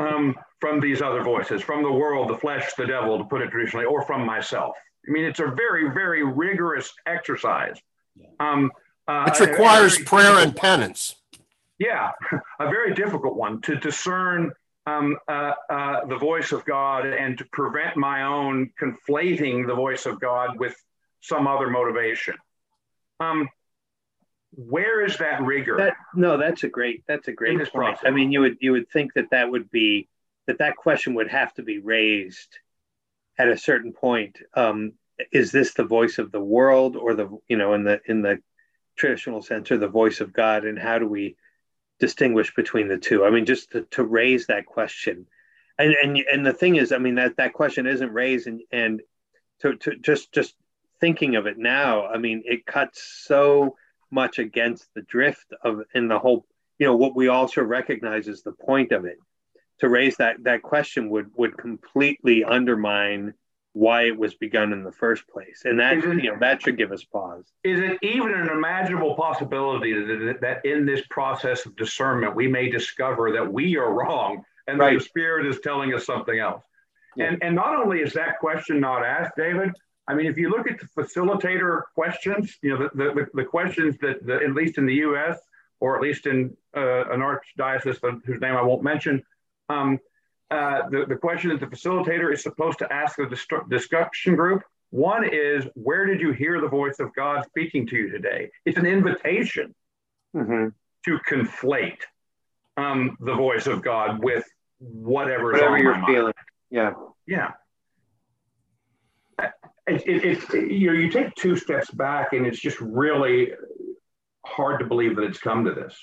[0.00, 3.50] um, from these other voices, from the world, the flesh, the devil, to put it
[3.50, 4.74] traditionally, or from myself.
[5.06, 7.76] I mean, it's a very, very rigorous exercise.
[8.40, 8.72] Um,
[9.06, 11.14] uh, Which requires prayer and penance.
[11.78, 12.10] Yeah,
[12.60, 14.52] a very difficult one to discern
[14.86, 20.06] um, uh, uh, the voice of God and to prevent my own conflating the voice
[20.06, 20.74] of God with
[21.20, 22.34] some other motivation.
[23.20, 23.48] Um,
[24.52, 25.76] where is that rigor?
[25.76, 27.72] That, no, that's a great that's a great point.
[27.72, 28.04] Process?
[28.04, 30.08] I mean, you would you would think that that would be
[30.46, 32.58] that that question would have to be raised
[33.38, 34.38] at a certain point.
[34.54, 34.92] Um,
[35.32, 38.38] is this the voice of the world, or the you know in the in the
[38.96, 40.64] traditional sense, or the voice of God?
[40.64, 41.36] And how do we
[42.00, 43.24] distinguish between the two?
[43.24, 45.26] I mean, just to, to raise that question,
[45.78, 49.00] and and and the thing is, I mean that that question isn't raised, and and
[49.60, 50.54] to to just just
[51.00, 53.76] thinking of it now, I mean, it cuts so
[54.10, 56.46] much against the drift of in the whole,
[56.78, 59.18] you know, what we also recognize is the point of it.
[59.80, 63.34] To raise that that question would would completely undermine
[63.72, 66.76] why it was begun in the first place, and that it, you know that should
[66.76, 67.44] give us pause.
[67.64, 72.68] Is it even an imaginable possibility that, that in this process of discernment we may
[72.68, 74.92] discover that we are wrong and right.
[74.92, 76.64] that the Spirit is telling us something else?
[77.16, 77.28] Yeah.
[77.28, 79.70] And and not only is that question not asked, David,
[80.10, 83.96] I mean, if you look at the facilitator questions, you know, the, the, the questions
[84.00, 85.38] that, the, at least in the US,
[85.78, 89.22] or at least in uh, an archdiocese whose name I won't mention,
[89.68, 89.98] um,
[90.50, 95.24] uh, the, the question that the facilitator is supposed to ask the discussion group one
[95.32, 98.50] is, where did you hear the voice of God speaking to you today?
[98.64, 99.72] It's an invitation
[100.36, 100.68] mm-hmm.
[101.04, 102.00] to conflate
[102.76, 104.44] um, the voice of God with
[104.78, 106.34] whatever, whatever you're feeling.
[106.70, 106.94] Yeah.
[107.28, 107.52] Yeah.
[109.86, 113.52] It, it, it's you know you take two steps back and it's just really
[114.46, 115.96] hard to believe that it's come to this.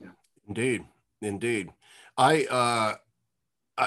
[0.00, 0.08] Yeah.
[0.48, 0.84] Indeed,
[1.20, 1.70] indeed.
[2.16, 2.94] I uh,
[3.78, 3.84] I,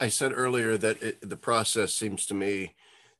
[0.00, 2.74] I, I said earlier that it, the process seems to me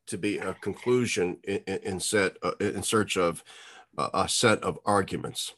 [0.06, 3.42] to be a conclusion in, in set uh, in search of
[3.96, 5.54] a set of arguments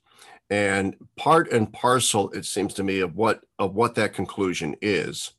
[0.50, 5.32] and part and parcel it seems to me of what of what that conclusion is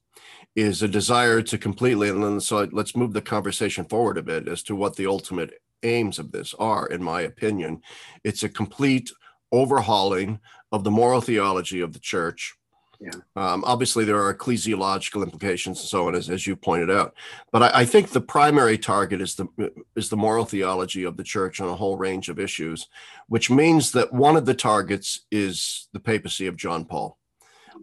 [0.57, 4.47] is a desire to completely and then so let's move the conversation forward a bit
[4.47, 7.79] as to what the ultimate aims of this are in my opinion
[8.23, 9.11] it's a complete
[9.51, 10.39] overhauling
[10.71, 12.55] of the moral theology of the church
[12.99, 13.11] yeah.
[13.35, 17.13] Um, obviously, there are ecclesiological implications and so on, as, as you pointed out.
[17.51, 19.47] But I, I, think the primary target is the
[19.95, 22.87] is the moral theology of the church on a whole range of issues,
[23.27, 27.19] which means that one of the targets is the papacy of John Paul.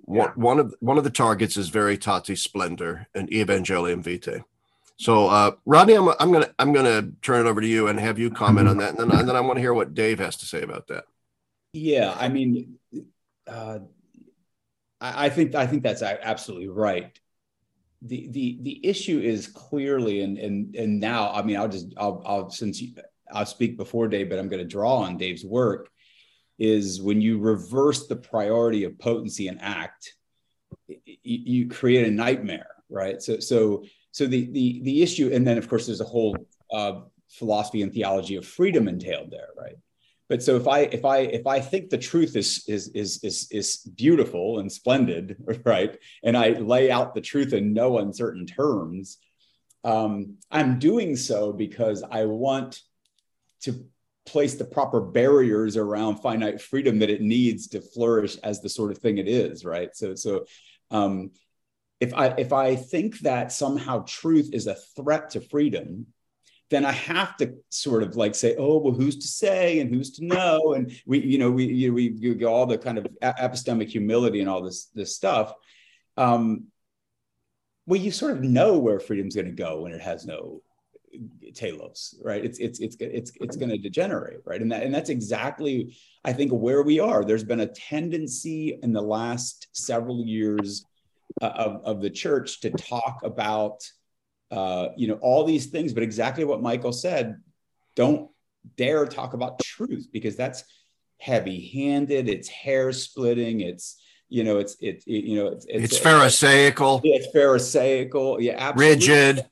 [0.07, 0.21] Yeah.
[0.21, 4.45] One, one of one of the targets is Veritatis Splendor and Evangelium Vitae.
[4.97, 8.19] So, uh, Rodney, I'm, I'm gonna I'm gonna turn it over to you and have
[8.19, 10.37] you comment on that, and then, and then I want to hear what Dave has
[10.37, 11.05] to say about that.
[11.73, 12.79] Yeah, I mean,
[13.49, 13.81] uh,
[15.01, 17.19] I, think I think that's absolutely right.
[18.03, 22.23] The the the issue is clearly and and and now I mean I'll just I'll
[22.25, 22.95] I'll since you,
[23.33, 25.91] I'll speak before Dave, but I'm going to draw on Dave's work
[26.59, 30.15] is when you reverse the priority of potency and act,
[30.89, 33.21] you, you create a nightmare, right?
[33.21, 36.37] So so so the the the issue, and then of course there's a whole
[36.73, 39.77] uh, philosophy and theology of freedom entailed there, right?
[40.29, 43.49] but so if i if i if i think the truth is is is is
[43.51, 49.19] is beautiful and splendid right and i lay out the truth in no uncertain terms
[49.85, 52.81] um, i'm doing so because i want
[53.63, 53.87] to
[54.27, 58.91] place the proper barriers around finite freedom that it needs to flourish as the sort
[58.91, 60.45] of thing it is right so so
[60.91, 61.31] um,
[62.01, 66.07] if i if i think that somehow truth is a threat to freedom
[66.71, 70.13] then I have to sort of like say, oh, well, who's to say and who's
[70.13, 70.73] to know?
[70.75, 74.41] And we, you know, we, you we, we go all the kind of epistemic humility
[74.41, 75.53] and all this, this stuff.
[76.17, 76.69] Um,
[77.87, 80.63] well, you sort of know where freedom's going to go when it has no
[81.55, 82.45] telos, right?
[82.45, 84.61] It's it's it's it's it's going to degenerate, right?
[84.61, 87.25] And that and that's exactly, I think, where we are.
[87.25, 90.85] There's been a tendency in the last several years
[91.41, 93.83] uh, of of the church to talk about
[94.51, 95.93] uh, you know, all these things.
[95.93, 97.41] But exactly what Michael said,
[97.97, 98.31] don't
[98.77, 100.65] dare talk about truth because that's
[101.19, 102.29] heavy-handed.
[102.29, 103.61] It's hair splitting.
[103.61, 107.01] It's you know, it's it, it you know, it's it's, it's pharisaical.
[107.05, 108.41] It's pharisaical.
[108.41, 108.95] Yeah, absolutely.
[108.95, 109.47] Rigid.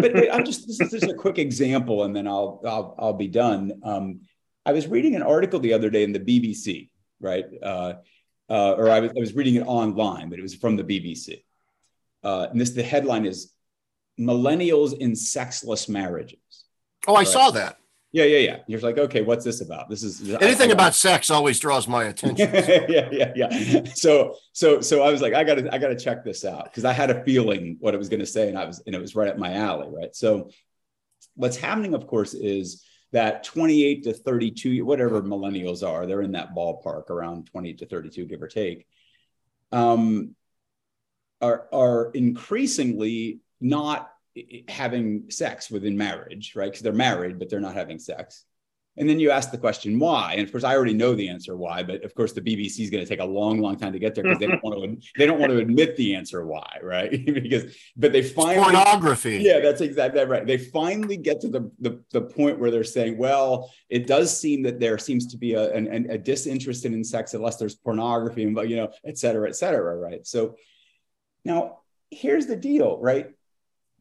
[0.00, 3.28] But, I'm just this is just a quick example, and then I'll I'll I'll be
[3.28, 3.80] done.
[3.82, 4.20] Um,
[4.64, 7.44] I was reading an article the other day in the BBC, right?
[7.62, 7.94] Uh,
[8.48, 11.42] uh, or I was, I was reading it online, but it was from the BBC.
[12.22, 13.52] Uh, and this the headline is
[14.18, 16.38] millennials in sexless marriages.
[17.06, 17.28] Oh, I right?
[17.28, 17.78] saw that.
[18.16, 18.56] Yeah, yeah, yeah.
[18.66, 19.90] You're like, okay, what's this about?
[19.90, 22.48] This is anything I, I about sex always draws my attention.
[22.88, 23.84] yeah, yeah, yeah.
[23.92, 26.64] So, so, so I was like, I got to, I got to check this out
[26.64, 28.94] because I had a feeling what it was going to say, and I was, and
[28.94, 30.16] it was right up my alley, right?
[30.16, 30.48] So,
[31.34, 36.54] what's happening, of course, is that 28 to 32, whatever millennials are, they're in that
[36.54, 38.86] ballpark around 28 to 32, give or take.
[39.72, 40.34] Um,
[41.42, 44.10] are are increasingly not
[44.68, 46.66] having sex within marriage, right?
[46.66, 48.44] Because they're married, but they're not having sex.
[48.98, 51.54] And then you ask the question why, and of course I already know the answer
[51.54, 53.98] why, but of course the BBC is going to take a long, long time to
[53.98, 56.78] get there because they don't want to they don't want to admit the answer why,
[56.82, 57.10] right?
[57.26, 59.38] because but they finally pornography.
[59.42, 60.46] Yeah, that's exactly right.
[60.46, 64.62] They finally get to the, the the point where they're saying, well, it does seem
[64.62, 68.56] that there seems to be a an, a disinterest in sex unless there's pornography and
[68.70, 70.26] you know, et cetera, et cetera, right?
[70.26, 70.56] So
[71.44, 73.30] now here's the deal, right?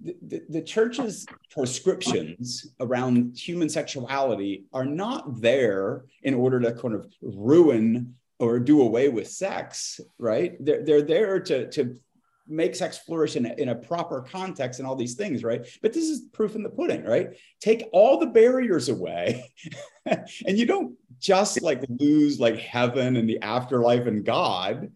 [0.02, 7.12] The, the, church's prescriptions around human sexuality are not there in order to kind of
[7.22, 10.58] ruin or do away with sex, right?
[10.60, 11.96] They're, they're there to, to
[12.48, 15.66] make sex flourish in a, in a proper context and all these things, right?
[15.82, 17.30] But this is proof in the pudding, right?
[17.62, 19.52] Take all the barriers away,
[20.06, 24.91] and you don't just like lose like heaven and the afterlife and God.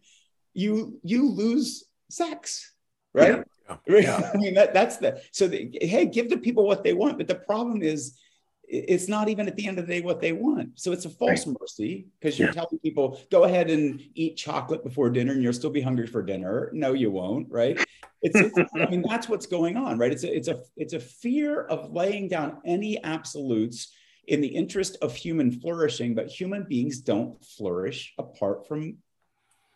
[0.53, 2.73] You you lose sex
[3.13, 3.43] right?
[3.87, 4.31] Yeah.
[4.33, 7.19] I mean, that, that's the so the, hey, give the people what they want.
[7.19, 8.17] But the problem is,
[8.69, 10.79] it's not even at the end of the day what they want.
[10.79, 11.55] So it's a false right.
[11.59, 12.53] mercy because you're yeah.
[12.53, 16.21] telling people go ahead and eat chocolate before dinner and you'll still be hungry for
[16.21, 16.69] dinner.
[16.71, 17.83] No, you won't, right?
[18.21, 20.11] It's, it's I mean that's what's going on, right?
[20.11, 23.91] It's a it's a it's a fear of laying down any absolutes
[24.27, 28.97] in the interest of human flourishing, but human beings don't flourish apart from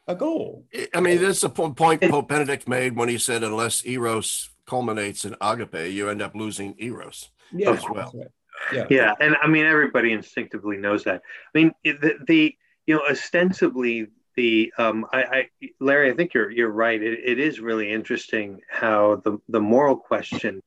[0.07, 0.65] a goal.
[0.93, 5.35] I mean, that's the point Pope Benedict made when he said, unless eros culminates in
[5.41, 8.11] agape, you end up losing eros yeah, as well.
[8.13, 8.27] Right.
[8.71, 8.85] Yeah.
[8.89, 9.13] yeah.
[9.19, 11.21] And I mean, everybody instinctively knows that.
[11.53, 15.49] I mean, the, the you know, ostensibly, the um, I, I,
[15.79, 17.01] Larry, I think you're you're right.
[17.01, 20.61] It, it is really interesting how the the moral question.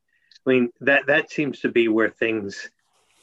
[0.47, 2.71] I mean, that that seems to be where things,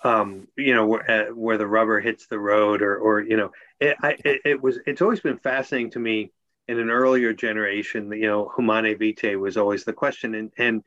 [0.03, 3.51] um, you know, where, uh, where the rubber hits the road, or or you know,
[3.83, 4.79] it, I, it, it was.
[4.85, 6.31] It's always been fascinating to me.
[6.69, 10.83] In an earlier generation, you know, humanae vitae was always the question, and and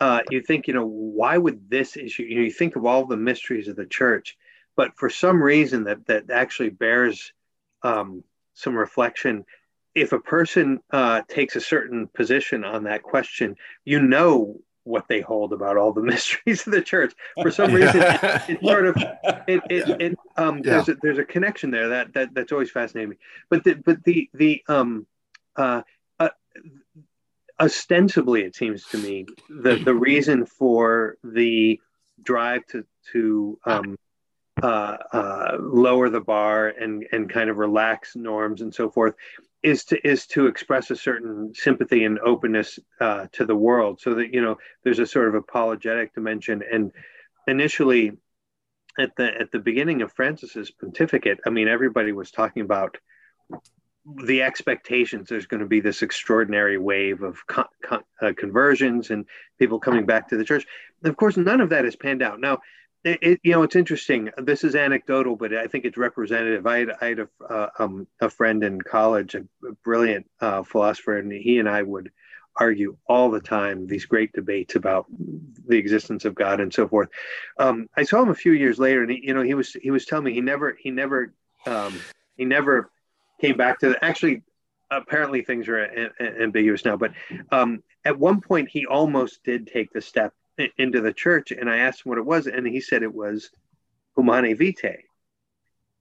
[0.00, 2.24] uh, you think, you know, why would this issue?
[2.24, 4.36] You know, you think of all the mysteries of the church,
[4.76, 7.32] but for some reason that that actually bears
[7.82, 8.24] um,
[8.54, 9.44] some reflection.
[9.94, 13.54] If a person uh, takes a certain position on that question,
[13.84, 17.14] you know what they hold about all the mysteries of the church.
[17.42, 18.96] For some reason, it, it, sort of
[19.48, 20.62] it it, it um, yeah.
[20.62, 23.16] there's a, there's a connection there that that that's always fascinating me.
[23.50, 25.06] But the but the the um
[25.56, 25.82] uh,
[26.20, 26.30] uh
[27.60, 31.80] ostensibly, it seems to me, the the reason for the
[32.22, 33.98] drive to to um,
[34.62, 39.14] uh, uh, lower the bar and and kind of relax norms and so forth
[39.64, 44.14] is to is to express a certain sympathy and openness uh, to the world, so
[44.14, 46.62] that you know there's a sort of apologetic dimension.
[46.70, 46.92] And
[47.48, 48.12] initially,
[48.98, 52.98] at the at the beginning of Francis's pontificate, I mean, everybody was talking about
[54.26, 59.24] the expectations there's going to be this extraordinary wave of con- con- uh, conversions and
[59.58, 60.66] people coming back to the church.
[61.04, 62.38] of course, none of that has panned out.
[62.38, 62.58] Now,
[63.04, 64.30] it, you know, it's interesting.
[64.38, 66.66] This is anecdotal, but I think it's representative.
[66.66, 70.62] I had, I had a, uh, um, a friend in college, a, a brilliant uh,
[70.62, 72.10] philosopher, and he and I would
[72.56, 75.06] argue all the time these great debates about
[75.66, 77.08] the existence of God and so forth.
[77.58, 79.90] Um, I saw him a few years later, and he, you know, he was he
[79.90, 81.34] was telling me he never he never
[81.66, 81.94] um,
[82.36, 82.90] he never
[83.40, 84.42] came back to the, actually
[84.90, 87.12] apparently things are a, a, ambiguous now but
[87.50, 90.32] um, at one point he almost did take the step
[90.78, 93.50] into the church and i asked him what it was and he said it was
[94.16, 95.04] humanae vitae.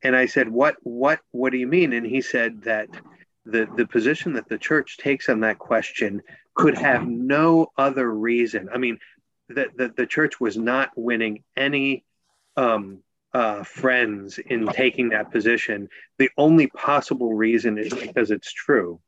[0.04, 1.94] And i said what what what do you mean?
[1.94, 2.90] And he said that
[3.46, 6.22] the the position that the church takes on that question
[6.54, 8.70] could have no other reason.
[8.74, 9.00] I mean
[9.50, 12.06] that the, the church was not winning any
[12.56, 13.00] um,
[13.34, 15.90] uh, friends in taking that position.
[16.18, 19.00] The only possible reason is because it's true,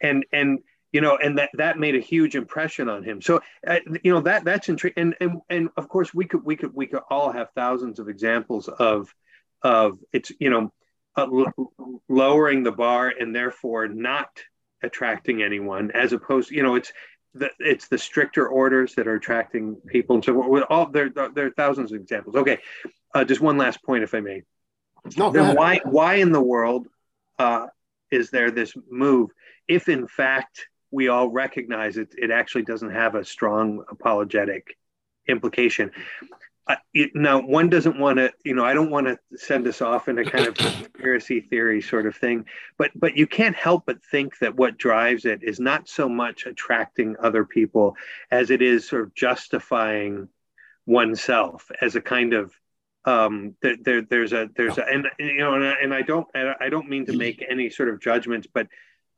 [0.00, 0.60] and and
[0.92, 3.20] you know, and that that made a huge impression on him.
[3.20, 6.56] So uh, you know that that's intriguing, and and and of course we could we
[6.56, 9.12] could we could all have thousands of examples of
[9.62, 10.72] of it's you know
[11.16, 11.72] uh, l-
[12.08, 14.30] lowering the bar and therefore not
[14.82, 16.92] attracting anyone as opposed you know it's
[17.34, 21.46] the, it's the stricter orders that are attracting people and so with all there there
[21.46, 22.58] are thousands of examples okay
[23.14, 24.42] uh, just one last point, if I may.
[25.16, 26.88] No, then why why in the world
[27.38, 27.68] uh,
[28.10, 29.30] is there this move
[29.66, 34.76] if in fact we all recognize it it actually doesn't have a strong apologetic
[35.26, 35.90] implication.
[36.66, 39.80] Uh, it, now one doesn't want to you know i don't want to send us
[39.80, 42.44] off in a kind of conspiracy theory sort of thing
[42.76, 46.44] but but you can't help but think that what drives it is not so much
[46.44, 47.96] attracting other people
[48.30, 50.28] as it is sort of justifying
[50.84, 52.52] oneself as a kind of
[53.04, 56.26] um, there, there, there's a there's a and you know and I, and I don't
[56.34, 58.66] I don't mean to make any sort of judgments, but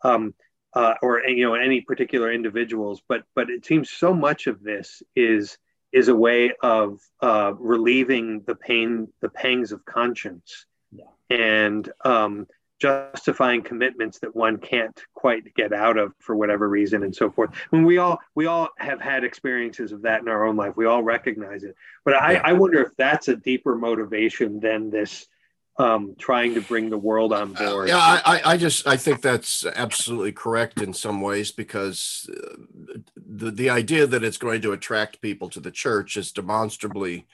[0.02, 0.34] um,
[0.74, 5.02] uh, or you know any particular individuals, but but it seems so much of this
[5.16, 5.58] is
[5.92, 11.04] is a way of uh, relieving the pain the pangs of conscience, yeah.
[11.28, 12.46] and um,
[12.80, 17.50] justifying commitments that one can't quite get out of for whatever reason and so forth.
[17.52, 20.76] I mean, we all we all have had experiences of that in our own life.
[20.76, 21.76] We all recognize it.
[22.04, 25.26] But I, I wonder if that's a deeper motivation than this
[25.78, 27.88] um, trying to bring the world on board.
[27.88, 33.50] Yeah, I, I just I think that's absolutely correct in some ways because uh, the
[33.50, 37.26] the idea that it's going to attract people to the church is demonstrably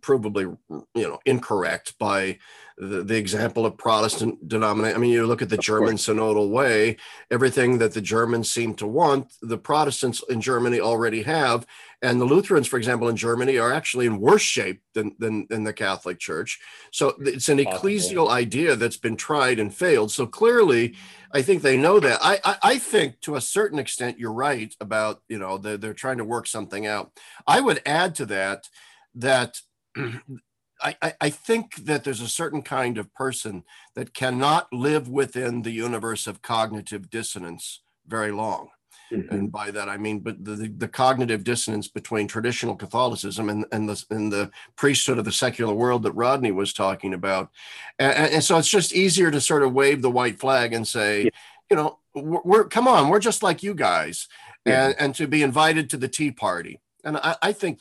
[0.00, 2.38] provably you know incorrect by
[2.76, 4.96] the, the example of Protestant denomination.
[4.96, 6.96] I mean, you look at the German synodal way,
[7.30, 11.66] everything that the Germans seem to want, the Protestants in Germany already have.
[12.02, 15.64] And the Lutherans, for example, in Germany are actually in worse shape than, than, than
[15.64, 16.60] the Catholic Church.
[16.90, 20.10] So it's an ecclesial idea that's been tried and failed.
[20.10, 20.96] So clearly,
[21.32, 22.18] I think they know that.
[22.22, 25.94] I, I, I think to a certain extent, you're right about, you know, they're, they're
[25.94, 27.12] trying to work something out.
[27.46, 28.68] I would add to that
[29.14, 29.60] that
[30.84, 33.64] I, I think that there's a certain kind of person
[33.94, 38.68] that cannot live within the universe of cognitive dissonance very long.
[39.12, 39.34] Mm-hmm.
[39.34, 43.88] And by that I mean, but the, the, cognitive dissonance between traditional Catholicism and, and
[43.88, 47.50] the and the priesthood of the secular world that Rodney was talking about,
[47.98, 51.24] and, and so it's just easier to sort of wave the white flag and say,
[51.24, 51.30] yeah.
[51.70, 54.26] you know, we're, we're, come on, we're just like you guys,
[54.64, 54.86] yeah.
[54.86, 56.80] and and to be invited to the tea party.
[57.04, 57.80] And I, I think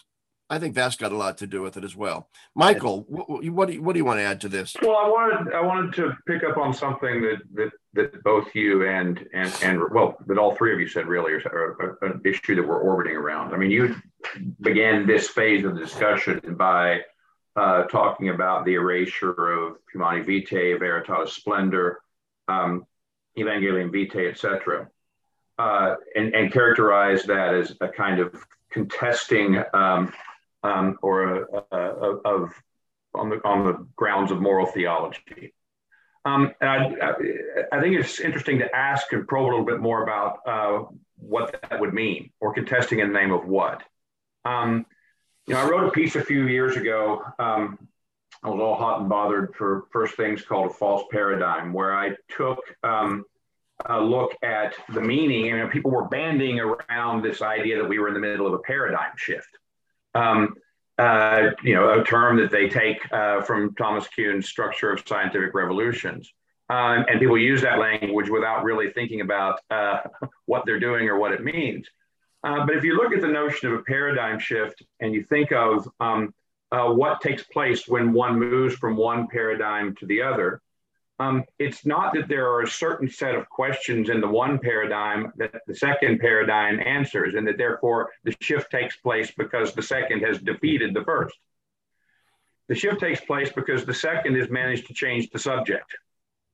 [0.49, 2.29] I think that's got a lot to do with it as well.
[2.53, 4.75] Michael, what, what, do you, what do you want to add to this?
[4.81, 8.87] Well, I wanted I wanted to pick up on something that that, that both you
[8.87, 12.67] and and and well, that all three of you said really, or an issue that
[12.67, 13.53] we're orbiting around.
[13.53, 13.95] I mean, you
[14.61, 17.01] began this phase of the discussion by
[17.55, 21.99] uh, talking about the erasure of Humanae Vitae, Veritatis Splendor,
[22.47, 22.85] um,
[23.37, 24.89] Evangelium Vitae, etc.,
[25.59, 30.11] uh, and, and characterize that as a kind of contesting um,
[30.63, 31.45] um, or
[32.25, 32.53] of
[33.15, 35.53] on the on the grounds of moral theology.
[36.25, 37.17] Um, and I,
[37.73, 40.85] I, think it's interesting to ask and probe a little bit more about uh,
[41.17, 43.83] what that would mean, or contesting in the name of what.
[44.45, 44.85] Um,
[45.47, 47.21] you know, I wrote a piece a few years ago.
[47.39, 47.77] Um,
[48.41, 52.11] I was all hot and bothered for first things called a false paradigm, where I
[52.29, 53.25] took um,
[53.85, 58.07] a look at the meaning, and people were banding around this idea that we were
[58.07, 59.57] in the middle of a paradigm shift.
[60.15, 60.55] Um,
[60.97, 65.53] uh, you know, a term that they take uh, from Thomas Kuhn's structure of scientific
[65.53, 66.31] revolutions.
[66.69, 69.99] Um, and people use that language without really thinking about uh,
[70.45, 71.87] what they're doing or what it means.
[72.43, 75.51] Uh, but if you look at the notion of a paradigm shift and you think
[75.51, 76.33] of um,
[76.71, 80.61] uh, what takes place when one moves from one paradigm to the other,
[81.19, 85.31] um, it's not that there are a certain set of questions in the one paradigm
[85.37, 90.21] that the second paradigm answers, and that therefore the shift takes place because the second
[90.21, 91.35] has defeated the first.
[92.67, 95.95] The shift takes place because the second has managed to change the subject.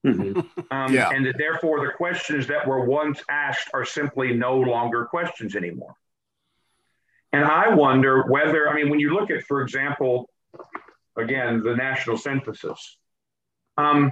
[0.06, 0.40] Mm-hmm.
[0.72, 1.10] Um, yeah.
[1.10, 5.96] And that therefore the questions that were once asked are simply no longer questions anymore.
[7.34, 10.30] And I wonder whether, I mean, when you look at, for example,
[11.18, 12.98] again, the national synthesis,
[13.78, 14.12] um,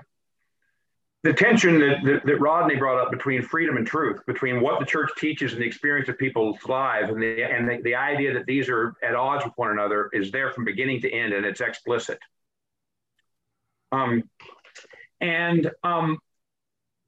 [1.24, 4.86] the tension that, that, that, Rodney brought up between freedom and truth, between what the
[4.86, 8.46] church teaches and the experience of people's lives, and the and the, the idea that
[8.46, 11.60] these are at odds with one another is there from beginning to end, and it's
[11.60, 12.20] explicit.
[13.92, 14.24] Um,
[15.20, 16.20] and um,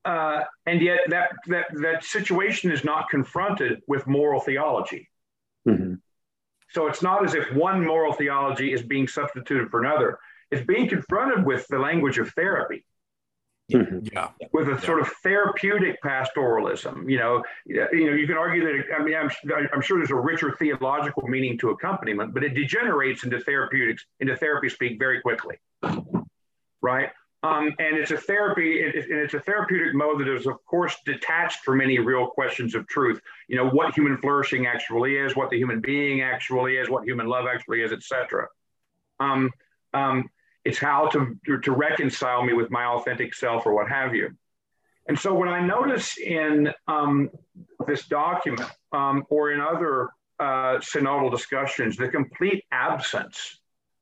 [0.05, 5.07] uh, and yet that that that situation is not confronted with moral theology.
[5.68, 5.95] Mm-hmm.
[6.72, 10.18] So it's not as if one moral theology is being substituted for another.
[10.51, 12.86] It's being confronted with the language of therapy
[13.72, 14.07] Mm-hmm.
[14.11, 14.30] Yeah.
[14.51, 18.95] With a sort of therapeutic pastoralism, you know, you know, you can argue that.
[18.97, 19.30] I mean, I'm,
[19.74, 24.36] I'm sure there's a richer theological meaning to accompaniment, but it degenerates into therapeutics, into
[24.36, 25.57] therapy speak very quickly,
[26.82, 27.09] right?
[27.41, 30.97] Um, and it's a therapy, it, and it's a therapeutic mode that is, of course,
[31.05, 33.22] detached from any real questions of truth.
[33.47, 37.28] You know, what human flourishing actually is, what the human being actually is, what human
[37.28, 38.47] love actually is, etc.
[39.22, 39.51] Um,
[39.93, 40.30] um,
[40.66, 44.30] it's how to, to reconcile me with my authentic self or what have you.
[45.07, 47.32] And so when I notice in um,
[47.88, 53.60] this document um, or in other uh, synodal discussions the complete absence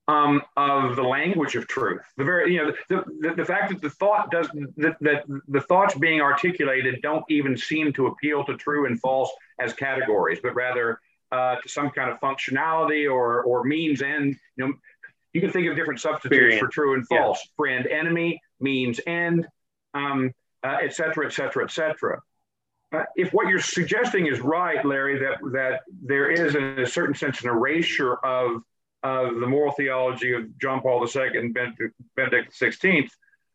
[0.10, 3.82] um, of the language of truth, the very you know the, the, the fact that
[3.82, 8.58] the thought doesn't that, that the thoughts being articulated don't even seem to appeal to
[8.58, 11.00] true and false as categories, but rather
[11.32, 14.74] uh, to some kind of functionality or or means and you know
[15.38, 16.60] you can think of different substitutes Experience.
[16.60, 17.40] for true and false.
[17.44, 17.52] Yeah.
[17.58, 19.48] Friend, enemy, means end,
[19.94, 20.32] um,
[20.64, 22.20] uh, et cetera, et cetera, et cetera.
[22.92, 27.14] Uh, if what you're suggesting is right, Larry, that that there is, in a certain
[27.14, 28.64] sense, an erasure of
[29.04, 31.56] of the moral theology of John Paul II and
[32.16, 33.08] Benedict XVI,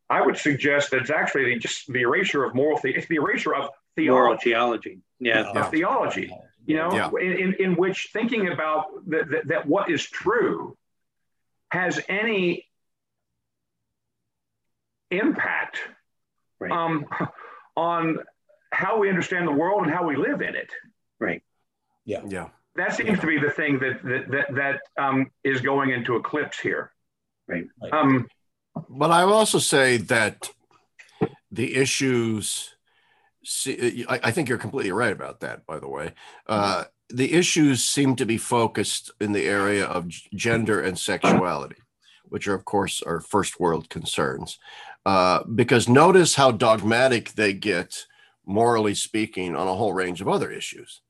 [0.09, 3.57] I would suggest that it's actually just the erasure of moral the- it's the erasure
[3.57, 4.21] of theology.
[4.23, 6.31] Moral theology, yeah, of theology.
[6.65, 7.11] You know, yeah.
[7.21, 10.77] in, in, in which thinking about that, that what is true
[11.73, 12.69] has any
[15.11, 15.79] impact
[16.61, 16.71] right.
[16.71, 17.07] um,
[17.77, 18.19] on
[18.71, 20.71] how we understand the world and how we live in it.
[21.19, 21.43] Right.
[22.05, 22.21] Yeah.
[22.29, 22.49] Yeah.
[22.77, 26.59] that seems to be the thing that that that, that um, is going into eclipse
[26.61, 26.93] here.
[27.49, 27.65] Right.
[27.91, 28.29] Um,
[28.91, 30.51] but I will also say that
[31.51, 32.75] the issues.
[33.45, 35.67] See, I, I think you're completely right about that.
[35.67, 36.13] By the way,
[36.47, 41.77] uh, the issues seem to be focused in the area of gender and sexuality,
[42.25, 44.59] which are, of course, our first world concerns.
[45.05, 48.07] Uh, because notice how dogmatic they get,
[48.47, 51.01] morally speaking, on a whole range of other issues.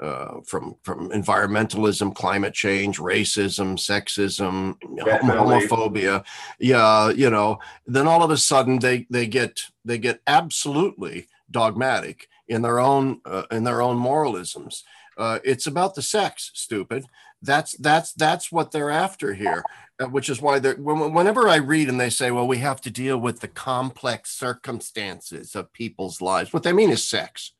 [0.00, 5.66] Uh, from from environmentalism, climate change, racism, sexism, Definitely.
[5.66, 6.24] homophobia,
[6.60, 7.58] yeah, you know.
[7.84, 13.20] Then all of a sudden they they get they get absolutely dogmatic in their own
[13.24, 14.84] uh, in their own moralisms.
[15.18, 17.04] Uh, it's about the sex, stupid.
[17.42, 19.64] That's that's that's what they're after here,
[20.00, 20.76] uh, which is why they're.
[20.76, 25.54] Whenever I read and they say, "Well, we have to deal with the complex circumstances
[25.54, 27.52] of people's lives," what they mean is sex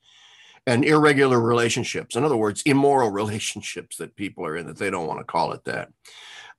[0.66, 2.14] and irregular relationships.
[2.14, 5.52] In other words, immoral relationships that people are in that they don't want to call
[5.52, 5.90] it that.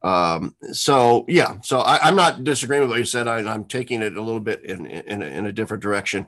[0.02, 3.28] Um, so yeah, so I, am not disagreeing with what you said.
[3.28, 6.28] I, am taking it a little bit in in, in a different direction.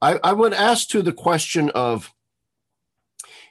[0.00, 2.12] I, I would ask to the question of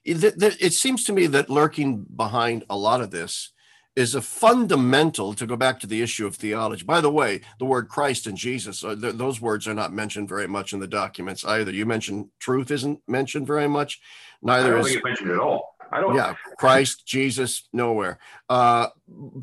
[0.03, 3.51] it seems to me that lurking behind a lot of this
[3.95, 6.83] is a fundamental to go back to the issue of theology.
[6.85, 10.47] By the way, the word Christ and Jesus, uh, those words are not mentioned very
[10.47, 11.71] much in the documents either.
[11.71, 13.99] You mentioned truth isn't mentioned very much.
[14.41, 15.75] Neither is mentioned at all.
[15.91, 16.15] I don't.
[16.15, 18.17] Yeah, Christ, Jesus, nowhere.
[18.49, 18.87] Uh,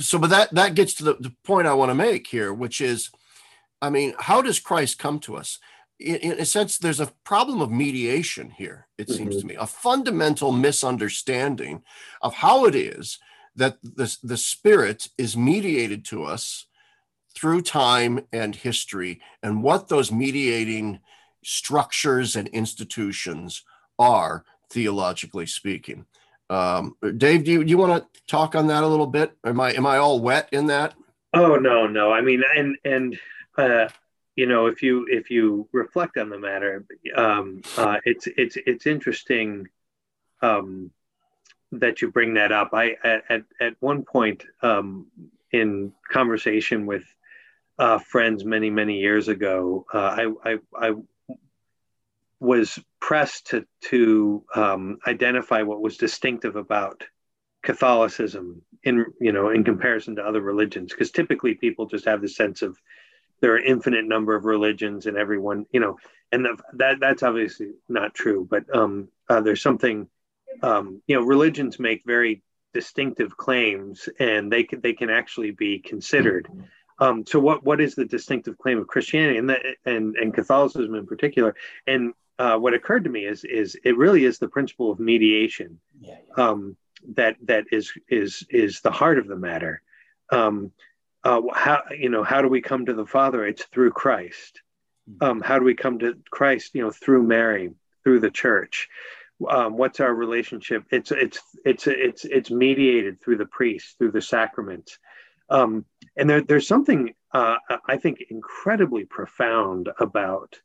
[0.01, 2.81] so, but that that gets to the, the point I want to make here, which
[2.81, 3.11] is,
[3.83, 5.59] I mean, how does Christ come to us?
[5.99, 9.41] In, in a sense, there's a problem of mediation here, it seems mm-hmm.
[9.41, 11.83] to me, a fundamental misunderstanding
[12.23, 13.19] of how it is
[13.57, 16.67] that the, the spirit is mediated to us
[17.35, 21.01] through time and history and what those mediating
[21.45, 23.65] structures and institutions
[23.99, 26.05] are theologically speaking.
[26.51, 29.33] Um, dave do you, you want to talk on that a little bit?
[29.45, 30.95] Am i am i all wet in that?
[31.35, 32.11] Oh no no.
[32.13, 33.19] I mean and and
[33.57, 33.89] uh,
[34.39, 36.85] you know, if you if you reflect on the matter,
[37.17, 39.67] um, uh, it's it's it's interesting
[40.43, 40.93] um,
[41.73, 42.71] that you bring that up.
[42.73, 45.09] I at at one point um,
[45.51, 47.03] in conversation with
[47.81, 50.95] uh, friends many many years ago, uh, I, I, I
[52.39, 57.03] was pressed to to um, identify what was distinctive about
[57.65, 62.29] Catholicism in you know in comparison to other religions, because typically people just have the
[62.29, 62.79] sense of
[63.41, 65.97] there are infinite number of religions and everyone you know
[66.33, 70.09] and the, that that's obviously not true but um, uh, there's something
[70.63, 72.43] um, you know religions make very
[72.75, 76.49] distinctive claims and they can they can actually be considered.
[77.01, 80.95] Um, so what what is the distinctive claim of christianity and that and and catholicism
[80.95, 81.55] in particular?
[81.87, 85.81] And uh, what occurred to me is is it really is the principle of mediation
[86.01, 86.45] yeah, yeah.
[86.45, 86.77] Um,
[87.15, 89.83] that that is is is the heart of the matter.
[90.31, 90.73] Um,
[91.25, 93.47] uh, how you know how do we come to the father?
[93.47, 94.61] It's through christ.
[95.09, 95.25] Hmm.
[95.25, 97.71] um, how do we come to christ you know through mary
[98.05, 98.89] through the church?
[99.49, 100.85] Um, what's our relationship?
[100.91, 104.99] It's it's it's it's it's mediated through the priest through the sacraments.
[105.51, 107.57] Um, and there, there's something uh,
[107.87, 110.57] i think incredibly profound about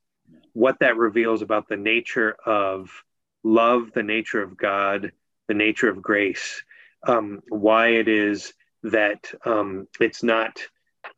[0.54, 3.04] what that reveals about the nature of
[3.44, 5.12] love the nature of god
[5.48, 6.64] the nature of grace
[7.06, 8.54] um, why it is
[8.84, 10.60] that um, it's not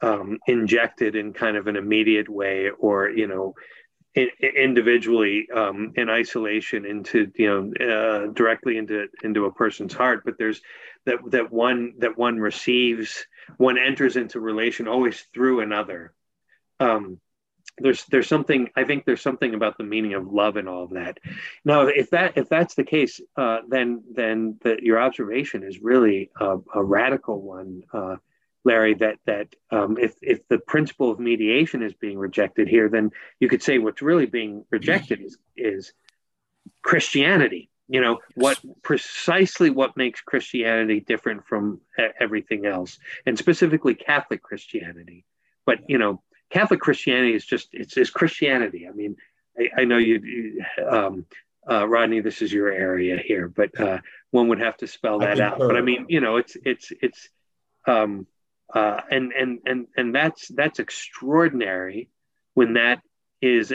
[0.02, 3.54] um, injected in kind of an immediate way or you know
[4.14, 10.24] in, individually um, in isolation into you know uh, directly into into a person's heart.
[10.26, 10.62] But there's
[11.06, 13.26] that that one that one receives
[13.58, 16.14] one enters into relation always through another.
[16.80, 17.20] Um,
[17.78, 20.92] there's there's something I think there's something about the meaning of love and all of
[20.92, 21.20] that.
[21.64, 26.32] Now, if that if that's the case, uh, then then the, your observation is really
[26.40, 28.16] a, a radical one, uh,
[28.64, 28.94] Larry.
[28.96, 33.50] That that um, if if the principle of mediation is being rejected here, then you
[33.50, 35.94] could say what's really being rejected is is
[36.82, 37.70] Christianity.
[37.90, 41.82] You know what precisely what makes Christianity different from
[42.20, 45.26] everything else, and specifically Catholic Christianity.
[45.66, 48.88] But you know Catholic Christianity is just it's, it's Christianity.
[48.88, 49.18] I mean,
[49.58, 51.26] I, I know you, you um,
[51.70, 54.00] uh, Rodney, this is your area here, but uh,
[54.32, 55.58] one would have to spell that out.
[55.58, 57.30] But I mean, you know, it's it's it's
[57.88, 58.28] um,
[58.74, 62.10] uh, and and and and that's that's extraordinary
[62.54, 63.02] when that
[63.42, 63.74] is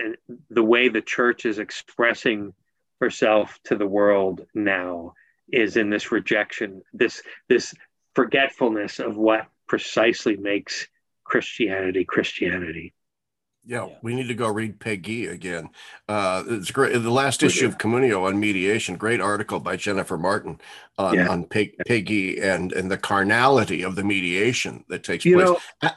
[0.49, 2.53] the way the church is expressing
[3.01, 5.15] herself to the world now
[5.53, 7.75] is in this rejection, this this
[8.15, 10.87] forgetfulness of what precisely makes
[11.31, 12.93] Christianity, Christianity.
[13.65, 13.95] Yeah, Yeah.
[14.03, 15.69] we need to go read Péguy again.
[16.09, 16.93] Uh, it's great.
[16.95, 20.59] The last issue of Communio on mediation, great article by Jennifer Martin
[20.99, 21.29] on, Yeah.
[21.29, 25.47] on Pe- Péguy and, and the carnality of the mediation that takes You place.
[25.83, 25.91] know.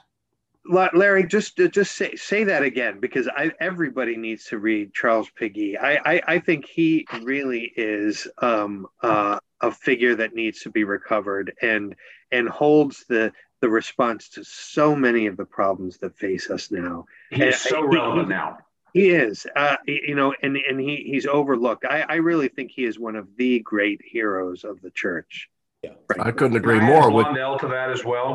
[0.94, 5.30] Larry, just uh, just say say that again because I everybody needs to read Charles
[5.40, 5.78] Péguy.
[5.78, 10.86] I I, I think he really is um, uh, a figure that needs to be
[10.86, 11.96] recovered and
[12.32, 17.05] and holds the the response to so many of the problems that face us now.
[17.30, 18.57] He's so He- relevant now.
[18.93, 21.86] He is, uh, you know, and and he he's overlooked.
[21.86, 25.49] I I really think he is one of the great heroes of the church.
[25.82, 25.93] Yeah.
[26.20, 27.26] I couldn't agree I more with.
[27.26, 28.32] Blondel to that as well.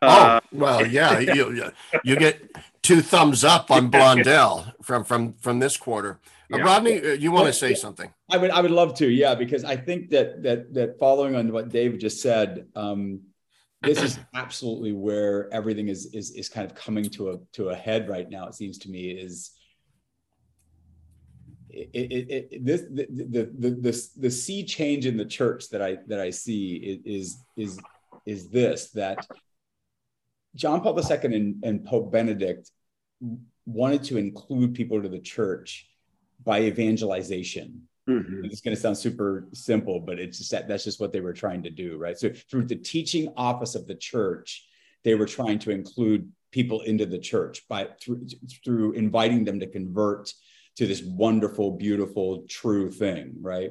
[0.00, 1.72] Uh, Oh well, yeah, you you-
[2.04, 2.34] you get
[2.82, 6.20] two thumbs up on Blondel from from from this quarter.
[6.50, 8.10] Uh, Rodney, uh, you want to say something?
[8.30, 11.52] I would I would love to, yeah, because I think that that that following on
[11.52, 13.20] what Dave just said, um,
[13.82, 17.74] this is absolutely where everything is is is kind of coming to a to a
[17.74, 18.46] head right now.
[18.46, 19.52] It seems to me is
[21.70, 25.80] it, it, it, this the, the the the the sea change in the church that
[25.80, 27.80] I that I see is is
[28.26, 29.26] is this that
[30.54, 32.70] John Paul II and, and Pope Benedict
[33.64, 35.88] wanted to include people to the church
[36.44, 38.44] by evangelization mhm.
[38.44, 41.32] it's going to sound super simple, but it's just that that's just what they were
[41.32, 42.18] trying to do, right?
[42.18, 44.66] So through the teaching office of the church,
[45.04, 48.26] they were trying to include people into the church by through
[48.64, 50.32] through inviting them to convert
[50.76, 53.70] to this wonderful, beautiful, true thing, right?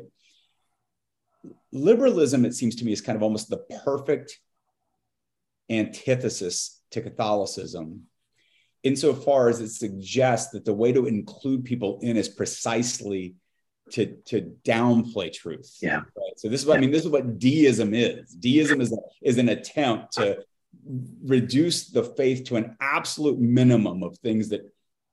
[1.72, 4.38] Liberalism, it seems to me, is kind of almost the perfect
[5.70, 8.04] antithesis to Catholicism
[8.84, 13.36] insofar as it suggests that the way to include people in is precisely
[13.92, 15.78] to to downplay truth.
[15.82, 15.98] Yeah.
[15.98, 16.38] Right?
[16.38, 16.92] So this is what I mean.
[16.92, 18.32] This is what deism is.
[18.32, 20.40] Deism is a, is an attempt to
[21.24, 24.62] reduce the faith to an absolute minimum of things that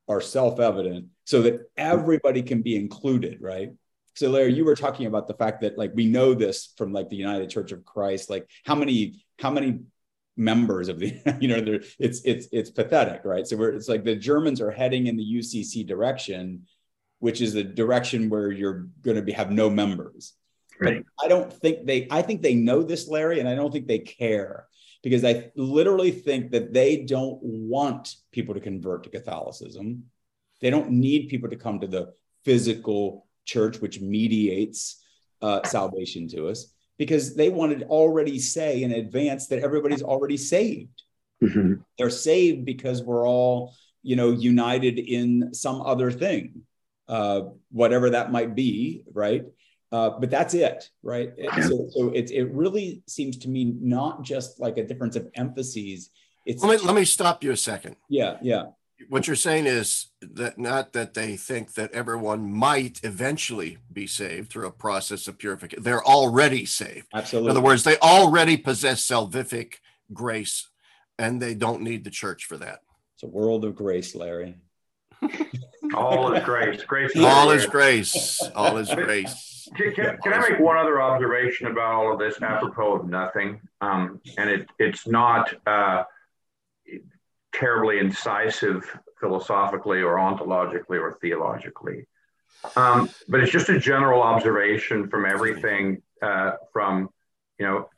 [0.08, 3.38] are self-evident, so that everybody can be included.
[3.40, 3.72] Right.
[4.14, 7.08] So Larry, you were talking about the fact that like we know this from like
[7.08, 8.30] the United Church of Christ.
[8.30, 9.80] Like how many how many
[10.36, 14.04] members of the you know there it's it's it's pathetic right so we're it's like
[14.04, 16.66] the germans are heading in the ucc direction
[17.24, 20.34] which is a direction where you're going to be have no members
[20.80, 21.04] Right.
[21.16, 23.86] but i don't think they i think they know this larry and i don't think
[23.86, 24.66] they care
[25.04, 25.34] because i
[25.78, 28.04] literally think that they don't want
[28.36, 29.86] people to convert to catholicism
[30.60, 32.12] they don't need people to come to the
[32.44, 34.80] physical church which mediates
[35.42, 40.36] uh, salvation to us because they wanted to already say in advance that everybody's already
[40.36, 40.98] saved.
[41.42, 41.84] Mhm.
[41.98, 43.74] They're saved because we're all,
[44.10, 46.62] you know, united in some other thing,
[47.08, 49.44] uh, whatever that might be, right?
[49.92, 51.30] Uh, but that's it, right?
[51.62, 56.10] So, so it, it really seems to me not just like a difference of emphases.
[56.46, 57.96] It's Let me let me stop you a second.
[58.08, 58.64] yeah, yeah,
[59.08, 64.50] What you're saying is that not that they think that everyone might eventually be saved
[64.50, 65.84] through a process of purification.
[65.84, 67.06] They're already saved.
[67.14, 67.50] Absolutely.
[67.50, 69.74] In other words, they already possess salvific
[70.12, 70.68] grace,
[71.18, 72.80] and they don't need the church for that.
[73.14, 74.56] it's a world of grace, Larry.
[75.94, 76.82] All is grace.
[76.84, 77.12] Grace.
[77.16, 78.42] All is grace.
[78.54, 79.68] All is grace.
[79.76, 83.60] Can, can, can I make one other observation about all of this apropos of nothing?
[83.80, 86.04] Um, and it, it's not uh,
[87.52, 88.84] terribly incisive
[89.20, 92.06] philosophically or ontologically or theologically.
[92.76, 97.10] Um, but it's just a general observation from everything uh, from,
[97.58, 97.88] you know,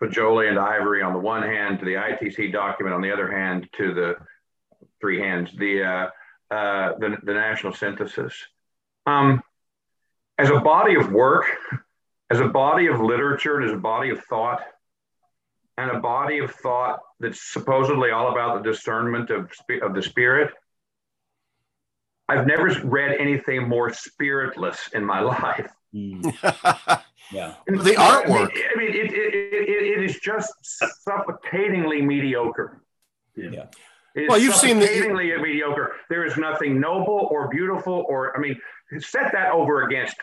[0.00, 3.68] Faggioli and Ivereigh on the one hand to the ITC document on the other hand
[3.76, 4.14] to the
[5.00, 6.10] three hands, the, uh,
[6.50, 8.34] uh, the, the national synthesis.
[9.06, 9.42] Um,
[10.38, 11.44] as a body of work,
[12.30, 14.62] as a body of literature, and as a body of thought,
[15.76, 19.50] and a body of thought that's supposedly all about the discernment of,
[19.82, 20.52] of the spirit,
[22.28, 25.70] I've never read anything more spiritless in my life.
[25.92, 26.20] Hmm,
[27.32, 28.52] yeah, The artwork.
[28.52, 32.82] I mean, I mean it, it, it, it is just suffocatingly mediocre.
[33.34, 33.66] Yeah.
[34.14, 35.94] It is Well, you've seen the- suffocatingly mediocre.
[36.08, 38.60] There is nothing noble or beautiful or, I mean,
[38.98, 40.16] set that over against,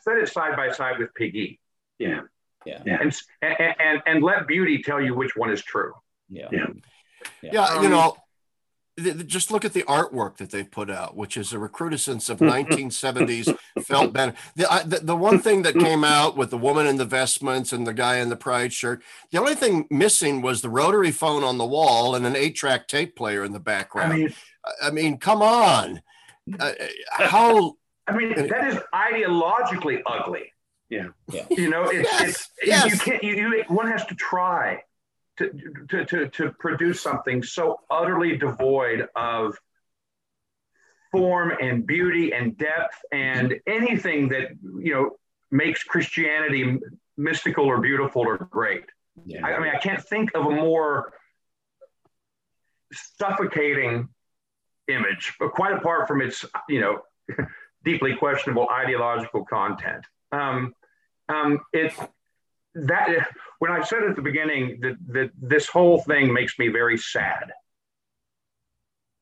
[0.00, 1.58] set it side by side with Péguy
[1.98, 2.20] Yeah.
[2.66, 2.98] yeah, Yeah.
[3.00, 5.92] and, and, and, and let beauty tell you which one is true.
[6.28, 6.66] yeah, Yeah.
[7.42, 8.22] Yeah, you Um, know, th- th-
[9.26, 13.56] just look at the artwork that they've put out, which is a recrudescence of 1970s
[13.82, 14.34] felt banner.
[14.56, 17.72] The, I, the the one thing that came out with the woman in the vestments
[17.72, 21.44] and the guy in the pride shirt, the only thing missing was the rotary phone
[21.44, 24.14] on the wall and an eight-track tape player in the I background.
[24.14, 24.34] mean,
[24.64, 26.02] I, I mean, come on,
[26.58, 26.72] uh,
[27.10, 27.74] how?
[28.06, 30.52] I mean, that is ideologically ugly.
[30.88, 31.08] Yeah.
[31.30, 31.44] Yeah.
[31.50, 32.92] You know, it's, Yes, it's yes.
[32.92, 33.22] you can't.
[33.22, 34.82] You, you one has to try
[35.38, 35.50] to,
[35.88, 39.56] to to to produce something so utterly devoid of
[41.10, 45.10] form and beauty and depth and anything that you know
[45.50, 46.78] makes Christianity
[47.16, 48.84] mystical or beautiful or great.
[49.26, 49.46] Yeah.
[49.46, 51.12] I, I mean, I can't think of a more
[52.92, 54.08] suffocating
[54.88, 57.00] image, but quite apart from its, you know,
[57.84, 60.04] deeply questionable ideological content.
[60.32, 60.74] Um,
[61.28, 61.92] um, it
[62.74, 63.08] that
[63.58, 67.52] when I said at the beginning that, that this whole thing makes me very sad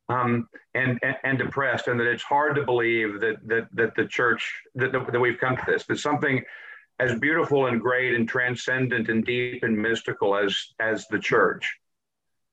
[0.09, 4.07] um, and, and, and depressed, and that it's hard to believe that that that the
[4.07, 6.43] church that, that we've come to this that something
[6.99, 11.77] as beautiful and great and transcendent and deep and mystical as as the church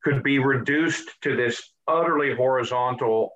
[0.04, 3.32] could be reduced to this utterly horizontal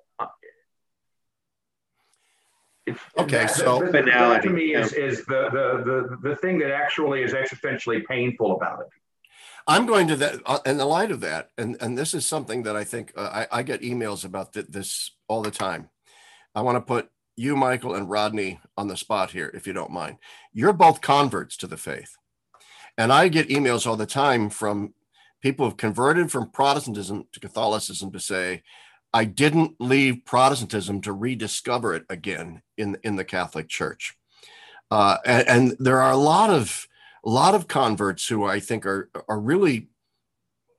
[3.16, 6.70] okay that, so that, that to me is, is the, the the the thing that
[6.70, 8.88] actually is existentially painful about it
[9.68, 12.62] I'm going to that uh, in the light of that, and and this is something
[12.62, 15.90] that I think uh, I, I get emails about th- this all the time.
[16.54, 19.90] I want to put you, Michael, and Rodney on the spot here, if you don't
[19.90, 20.16] mind.
[20.54, 22.16] You're both converts to the faith,
[22.96, 24.94] and I get emails all the time from
[25.42, 28.62] people who've converted from Protestantism to Catholicism to say,
[29.12, 34.16] I didn't leave Protestantism to rediscover it again in in the Catholic Church,
[34.90, 36.86] uh, and, and there are a lot of
[37.24, 39.88] a lot of converts who I think are are really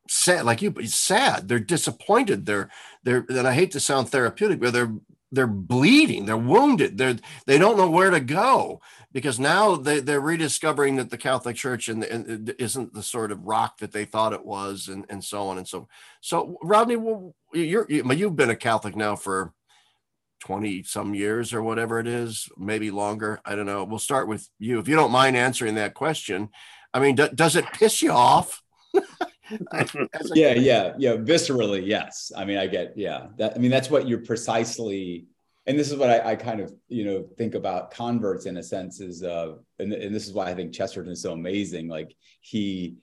[0.08, 1.48] sad, like you, sad.
[1.48, 2.46] They're disappointed.
[2.46, 2.70] They're
[3.04, 4.94] they're and I hate to sound therapeutic, but they're
[5.32, 6.26] they're bleeding.
[6.26, 6.98] They're wounded.
[6.98, 11.55] They're they don't know where to go because now they they're rediscovering that the Catholic
[11.55, 15.24] Church and, and isn't the sort of rock that they thought it was, and and
[15.24, 15.88] so on and so.
[16.22, 19.53] So Rodney, well, you're you've been a Catholic now for
[20.39, 23.41] 20 some years or whatever it is, maybe longer.
[23.45, 23.84] I don't know.
[23.84, 24.80] We'll start with you.
[24.80, 26.49] If you don't mind answering that question,
[26.93, 28.62] I mean, d- does it piss you off?
[30.34, 31.16] yeah, yeah, yeah.
[31.18, 32.32] Viscerally, yes.
[32.36, 33.28] I mean, I get, yeah.
[33.38, 35.26] That I mean, that's what you're precisely,
[35.70, 38.64] and this is what I, I kind of, you know, think about converts in a
[38.64, 41.88] sense is, uh, and, and this is why I think Chesterton is so amazing.
[41.88, 42.96] Like he,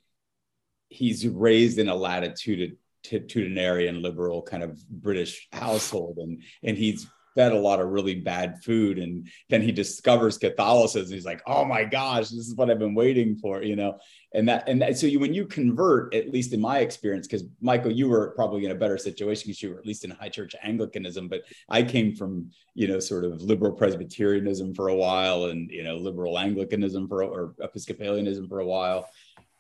[0.88, 7.06] he's raised in a latitudinarian liberal kind of British household, and and he's
[7.36, 11.14] fed a lot of really bad food and then he discovers catholicism.
[11.14, 13.98] He's like oh my gosh this is what i've been waiting for you know?
[14.32, 17.44] And that and that, so you when you convert at least in my experience because
[17.60, 20.28] michael you were probably in a better situation because you were at least in high
[20.28, 25.46] church anglicanism but i came from you know sort of liberal presbyterianism for a while
[25.46, 29.08] and you know liberal anglicanism for or episcopalianism for a while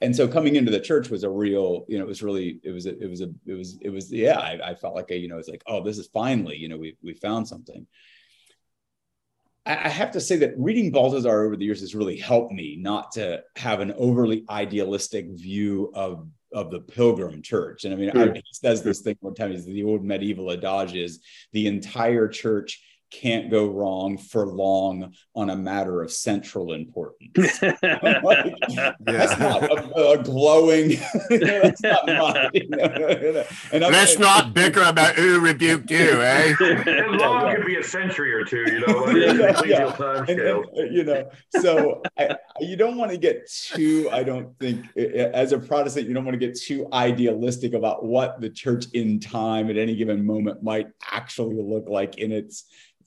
[0.00, 2.70] and so coming into the church was a real you know it was really it
[2.70, 5.16] was a, it was a it was it was yeah I, I felt like a,
[5.16, 7.86] you know it's like oh this is finally you know we we found something.
[9.64, 12.76] I, I have to say that reading Balthasar over the years has really helped me
[12.80, 17.84] not to have an overly idealistic view of of the pilgrim church.
[17.84, 20.94] And I mean, I, he says this thing one time, is the old medieval adage
[20.94, 21.20] is
[21.52, 27.62] the entire church can't go wrong for long on a matter of central importance.
[27.62, 28.92] like, yeah.
[29.00, 30.98] That's not a, a glowing.
[31.30, 33.44] that's not mine.
[33.72, 36.54] and Let's not bicker about who rebuked you, eh?
[36.60, 39.08] and long could be a century or two, you know.
[39.10, 40.24] yeah, yeah.
[40.28, 41.28] And, and, you know,
[41.60, 44.08] so I, you don't want to get too.
[44.12, 48.40] I don't think, as a Protestant, you don't want to get too idealistic about what
[48.40, 52.64] the church in time at any given moment might actually look like in its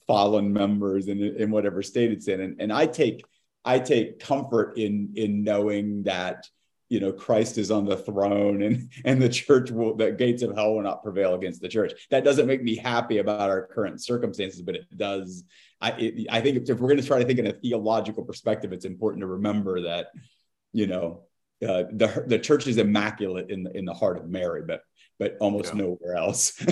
[0.10, 2.41] fallen members in, in whatever state it's in.
[2.41, 3.24] And, and I take
[3.64, 6.47] I take comfort in in knowing that
[6.89, 10.55] you know Christ is on the throne and and the church will the gates of
[10.55, 11.93] hell will not prevail against the church.
[12.10, 15.43] That doesn't make me happy about our current circumstances, but it does.
[15.80, 18.24] I it, I think if, if we're going to try to think in a theological
[18.24, 20.07] perspective, it's important to remember that
[20.74, 21.22] you know
[21.62, 24.82] uh, the the church is immaculate in the in the heart of Mary, but
[25.20, 25.82] but almost yeah.
[25.82, 26.53] nowhere else.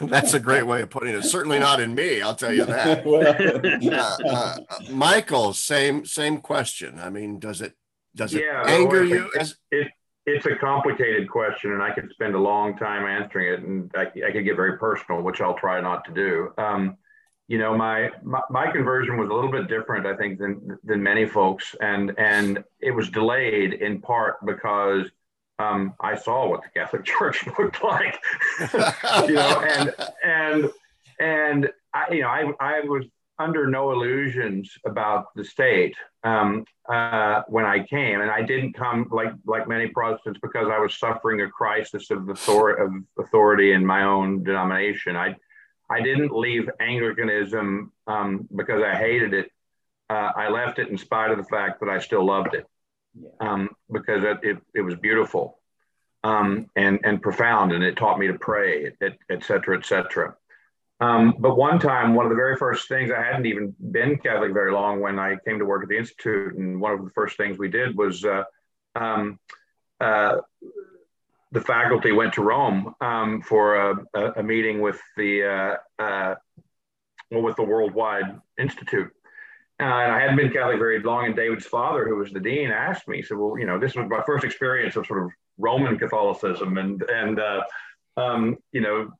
[0.00, 1.24] That's a great way of putting it.
[1.24, 3.04] Certainly not in me, I'll tell you that.
[4.24, 4.58] uh, uh,
[4.90, 7.00] Michael, same same question.
[7.00, 7.74] I mean, does it
[8.14, 9.30] does it yeah, anger you?
[9.38, 9.88] As- it,
[10.24, 14.02] it's a complicated question, and I could spend a long time answering it, and I,
[14.28, 16.52] I could get very personal, which I'll try not to do.
[16.56, 16.96] Um,
[17.48, 21.02] you know, my, my, my conversion was a little bit different, I think, than than
[21.02, 25.06] many folks, and and it was delayed in part because
[25.58, 28.18] um, I saw what the Catholic Church looked like,
[29.28, 30.70] you know, and and
[31.20, 33.04] and I, you know, I I was
[33.38, 39.08] under no illusions about the state um, uh, when I came, and I didn't come
[39.10, 43.84] like like many Protestants because I was suffering a crisis of authority of authority in
[43.84, 45.16] my own denomination.
[45.16, 45.36] I
[45.96, 49.46] I didn't leave Anglicanism um, because I hated it.
[50.12, 52.66] Uh, I left it in spite of the fact that I still loved it
[53.40, 53.62] um,
[53.96, 55.44] because it, it, it, was beautiful.
[56.24, 60.36] um, and and profound, and it taught me to pray, et, et cetera, et cetera.
[61.00, 64.52] Um, but one time, one of the very first things I hadn't even been Catholic
[64.52, 67.36] very long when I came to work at the institute, and one of the first
[67.36, 68.44] things we did was uh,
[68.94, 69.38] um,
[70.00, 70.36] uh,
[71.52, 73.76] the faculty went to Rome um, for
[74.14, 76.34] a, a, meeting with the uh, uh,
[77.30, 79.10] well, with the Worldwide Institute.
[79.80, 82.70] Uh, and I hadn't been Catholic very long, and David's father, who was the dean,
[82.70, 85.30] asked me, he said, "Well, you know, this was my first experience of sort of
[85.58, 87.62] Roman Catholicism, and and uh,
[88.16, 89.10] um, you know,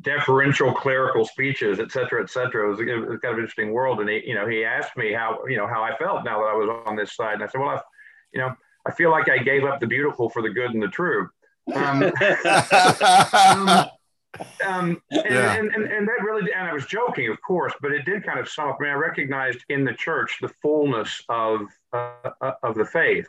[0.00, 2.66] deferential clerical speeches, et cetera, et cetera.
[2.66, 4.00] It was, it was kind of interesting world.
[4.00, 6.50] And he, you know, he asked me how, you know, how I felt now that
[6.50, 7.34] I was on this side.
[7.34, 7.80] And I said, well, I,
[8.32, 8.52] you know,
[8.86, 11.28] I feel like I gave up the beautiful for the good and the true.
[11.74, 12.02] Um,
[13.32, 13.90] um,
[14.64, 15.54] um, and, yeah.
[15.54, 18.38] and, and, and, that really, and I was joking, of course, but it did kind
[18.38, 18.76] of sum up.
[18.80, 21.62] I mean, I recognized in the church the fullness of
[21.92, 22.30] uh,
[22.62, 23.28] of the faith,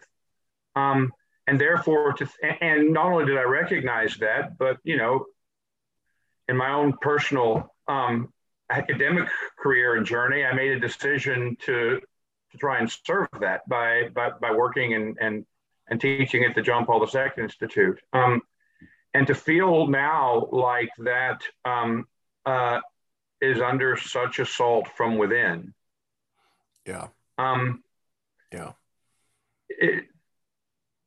[0.75, 1.11] um,
[1.47, 2.27] and therefore, to
[2.61, 5.25] and not only did I recognize that, but you know,
[6.47, 8.33] in my own personal um,
[8.69, 12.01] academic career and journey, I made a decision to
[12.51, 15.45] to try and serve that by by, by working and and
[15.89, 17.99] and teaching at the John Paul II Institute.
[18.13, 18.41] Um,
[19.13, 22.07] and to feel now like that um,
[22.45, 22.79] uh,
[23.41, 25.73] is under such assault from within.
[26.85, 27.07] Yeah.
[27.37, 27.83] Um,
[28.51, 28.73] yeah.
[29.69, 30.05] It,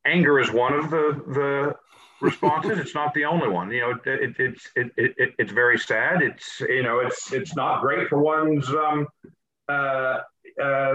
[0.04, 1.74] anger is one of the the
[2.20, 2.78] responses.
[2.78, 3.70] it's not the only one.
[3.70, 6.22] You know, it, it, it's it, it, it's very sad.
[6.22, 9.06] It's you know, it's it's not great for one's um,
[9.68, 10.18] uh,
[10.62, 10.94] uh,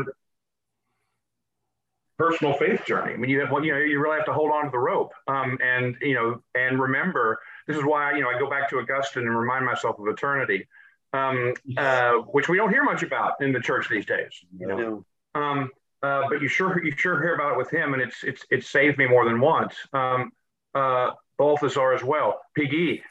[2.18, 3.13] personal faith journey.
[3.13, 5.13] I mean, you have you know you really have to hold on to the rope,
[5.28, 8.80] um, and you know, and remember this is why you know I go back to
[8.80, 10.68] Augustine and remind myself of eternity,
[11.13, 14.32] um, uh, which we don't hear much about in the church these days.
[14.57, 15.05] You know,
[15.36, 15.70] um,
[16.01, 18.63] uh, but you sure you sure hear about it with him, and it's it's it
[18.63, 19.76] saved me more than once.
[19.93, 20.32] Um,
[20.74, 22.41] uh, Balthasar as well.
[22.57, 23.01] Péguy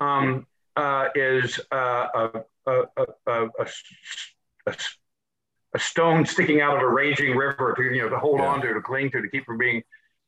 [0.00, 2.84] um, uh, is uh, a, a,
[3.26, 3.46] a,
[4.66, 4.74] a
[5.76, 8.46] a stone sticking out of a raging river to you know to hold yeah.
[8.46, 9.82] on to, to cling to, to keep from being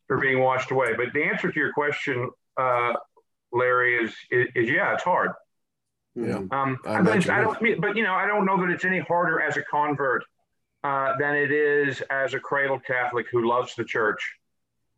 [0.07, 0.95] from being washed away.
[0.97, 2.95] But the answer to your question, uh,
[3.53, 5.33] Larry, is, is, is yeah, it's hard.
[6.15, 9.01] Yeah, um, I, I, I don't, but you know, I don't know that it's any
[9.01, 10.25] harder as a convert
[10.83, 14.35] uh, than it is as a cradle Catholic who loves the church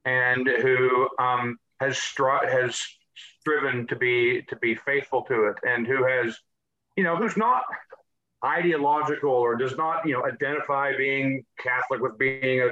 [0.04, 2.80] and who um, has stri- has
[3.40, 6.38] striven to be to be faithful to it and who has,
[6.96, 7.64] you know, who's not
[8.44, 12.70] ideological or does not, you know, identify being Catholic with being a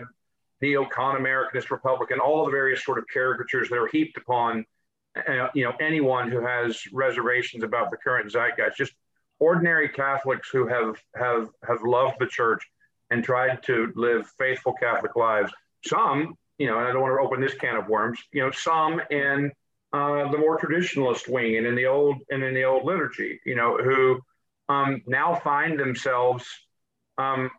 [0.60, 4.64] neo-con Americanist Republican, all the various sort of caricatures that are heaped upon,
[5.16, 8.76] uh, you know, anyone who has reservations about the current zeitgeist.
[8.76, 8.92] Just
[9.38, 12.62] ordinary Catholics who have have have loved the church
[13.10, 15.52] and tried to live faithful Catholic lives.
[15.84, 18.18] Some, you know, and I don't want to open this can of worms.
[18.32, 19.52] You know, some in
[19.92, 23.54] uh, the more traditionalist wing and in the old and in the old liturgy, you
[23.54, 24.20] know, who
[24.68, 26.46] um, now find themselves,
[27.16, 27.50] um,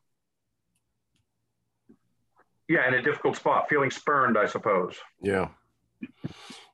[2.68, 4.95] yeah, in a difficult spot, feeling spurned, I suppose.
[5.22, 5.49] Yeah.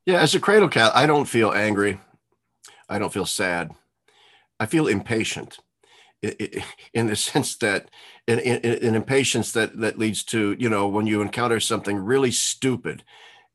[0.05, 0.21] Yeah.
[0.21, 1.99] As a cradle cat, I don't feel angry.
[2.89, 3.71] I don't feel sad.
[4.59, 5.57] I feel impatient
[6.93, 7.89] in the sense that
[8.27, 13.03] an, an impatience that that leads to you know when you encounter something really stupid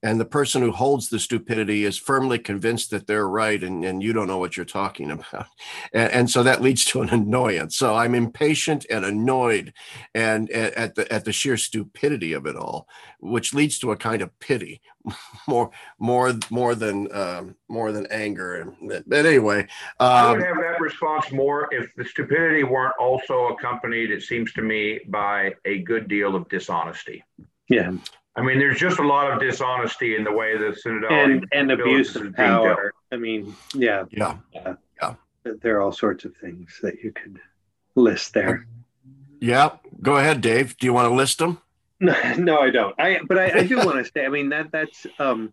[0.02, 4.02] and the person who holds the stupidity is firmly convinced that they're right and, and
[4.02, 5.46] you don't know what you're talking about.
[5.92, 7.76] And, and so that leads to an annoyance.
[7.76, 9.72] So i'm impatient and annoyed
[10.14, 12.86] and at the at the sheer stupidity of it all
[13.20, 14.80] which leads to a kind of pity
[15.48, 18.74] more more more than um, more than anger.
[18.82, 19.62] But anyway
[19.98, 24.52] um, i would have that response more if the stupidity weren't also accompanied it seems
[24.54, 27.22] to me by a good deal of dishonesty.
[27.68, 27.92] Yeah
[28.36, 31.72] I mean, there's just a lot of dishonesty in the way the synodality and, and
[31.72, 32.92] abuse of power.
[33.10, 35.14] I mean, yeah, yeah, yeah, yeah.
[35.60, 37.40] There are all sorts of things that you could
[37.96, 38.66] list there.
[39.40, 39.70] Yeah,
[40.00, 40.76] go ahead, Dave.
[40.76, 41.60] Do you want to list them?
[42.02, 42.98] No, no, I don't.
[42.98, 44.24] I but I, I do want to say.
[44.24, 45.52] I mean that that's um,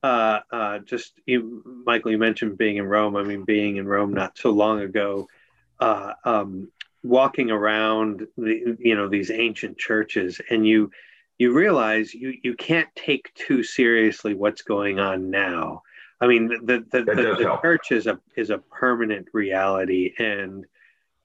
[0.00, 2.12] uh, uh, just you, Michael.
[2.12, 3.16] You mentioned being in Rome.
[3.16, 5.26] I mean, being in Rome not so long ago.
[5.80, 6.70] Uh, um,
[7.02, 10.90] walking around the you know these ancient churches and you
[11.38, 15.82] you realize you you can't take too seriously what's going on now.
[16.20, 20.66] I mean, the the, the, the church is a is a permanent reality, and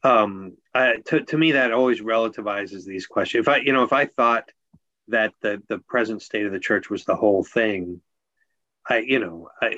[0.04, 3.48] um, I, to to me that always relativizes these questions.
[3.48, 4.52] If I you know if I thought
[5.08, 8.02] that the the present state of the church was the whole thing,
[8.88, 9.76] I you know I,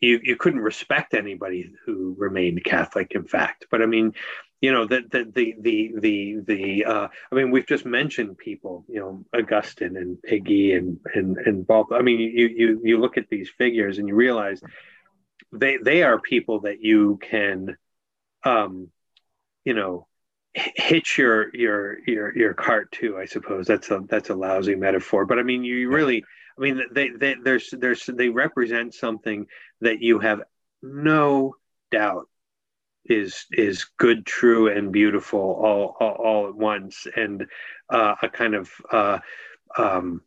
[0.00, 3.12] you you couldn't respect anybody who remained Catholic.
[3.12, 4.12] In fact, but I mean,
[4.60, 8.84] you know that the the the the, the uh, I mean we've just mentioned people
[8.88, 13.16] you know Augustine and Péguy and and and both I mean you you you look
[13.16, 14.60] at these figures and you realize
[15.52, 17.76] they they are people that you can
[18.44, 18.88] um
[19.64, 20.06] you know
[20.54, 23.66] hitch your your your your cart to I suppose.
[23.66, 26.24] That's a that's a lousy metaphor but I mean you really
[26.56, 29.46] I mean they they there's there's they represent something
[29.82, 30.40] that you have
[30.82, 31.54] no
[31.92, 32.26] doubt
[33.08, 37.46] is is good, true, and beautiful all all, all at once, and
[37.90, 39.18] uh, a kind of uh,
[39.76, 40.22] um,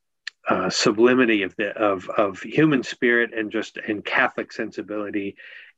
[0.49, 5.35] uh, sublimity of the of of human spirit and just and Catholic sensibility,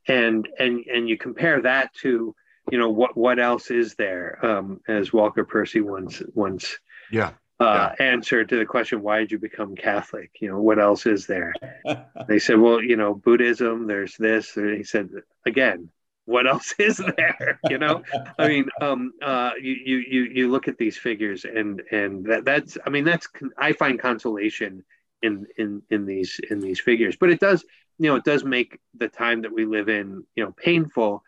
[0.08, 2.34] and and and you compare that to
[2.70, 6.78] you know what what else is there um, as Walker Percy once once
[7.10, 8.04] yeah uh, yeah.
[8.04, 10.30] answer to the question, why did you become Catholic?
[10.40, 11.54] You know, what else is there?
[12.28, 14.56] they said, well, you know, Buddhism, there's this.
[14.56, 15.10] And he said,
[15.46, 15.88] again,
[16.26, 17.60] what else is there?
[17.68, 18.02] You know,
[18.38, 22.78] I mean, um, uh, you, you, you, look at these figures and, and that, that's,
[22.86, 24.84] I mean, that's, I find consolation
[25.22, 27.64] in, in, in these, in these figures, but it does,
[27.98, 31.22] you know, it does make the time that we live in, you know, painful,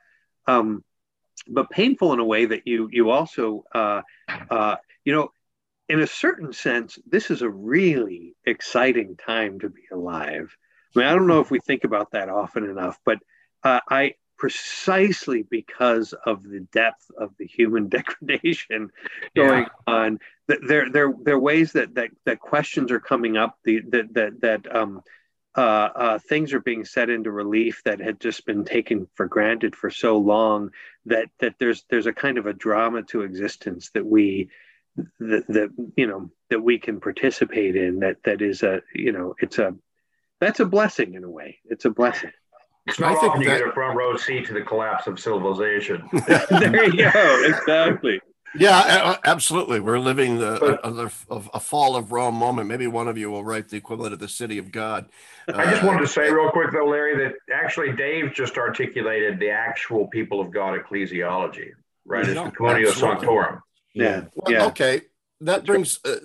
[0.46, 0.82] um,
[1.48, 4.02] but painful in a way that you, you also, uh,
[4.50, 5.30] uh, you know,
[5.88, 10.56] in a certain sense, this is a really exciting time to be alive.
[10.94, 13.18] I mean, I don't know if we think about that often enough, but
[13.62, 18.90] uh, I precisely because of the depth of the human degradation
[19.34, 19.94] going yeah.
[19.94, 24.14] on, there, there, there are ways that, that that questions are coming up, the, that
[24.14, 25.02] that that um,
[25.56, 25.60] uh,
[25.94, 29.90] uh, things are being set into relief that had just been taken for granted for
[29.90, 30.70] so long
[31.06, 34.50] that that there's there's a kind of a drama to existence that we
[35.18, 39.34] that, that you know that we can participate in that that is a you know
[39.40, 39.74] it's a
[40.40, 41.58] that's a blessing in a way.
[41.64, 42.32] It's a blessing
[42.86, 45.06] it's not I think often you that, get a front row seat to the collapse
[45.06, 46.08] of civilization.
[46.50, 48.20] There you go exactly.
[48.58, 49.80] Yeah absolutely.
[49.80, 51.06] We're living the, a,
[51.36, 52.68] a, a, fall of rome moment.
[52.68, 55.10] Maybe one of you will write the equivalent of the city of god.
[55.52, 59.50] I just wanted to say real quick though larry that actually dave just articulated the
[59.50, 61.72] actual people of god ecclesiology
[62.06, 62.26] right?
[62.26, 63.62] It's the communio sanctorum.
[63.94, 64.24] Yeah.
[64.34, 64.66] Well, yeah.
[64.66, 65.02] Okay.
[65.42, 66.16] That brings, uh,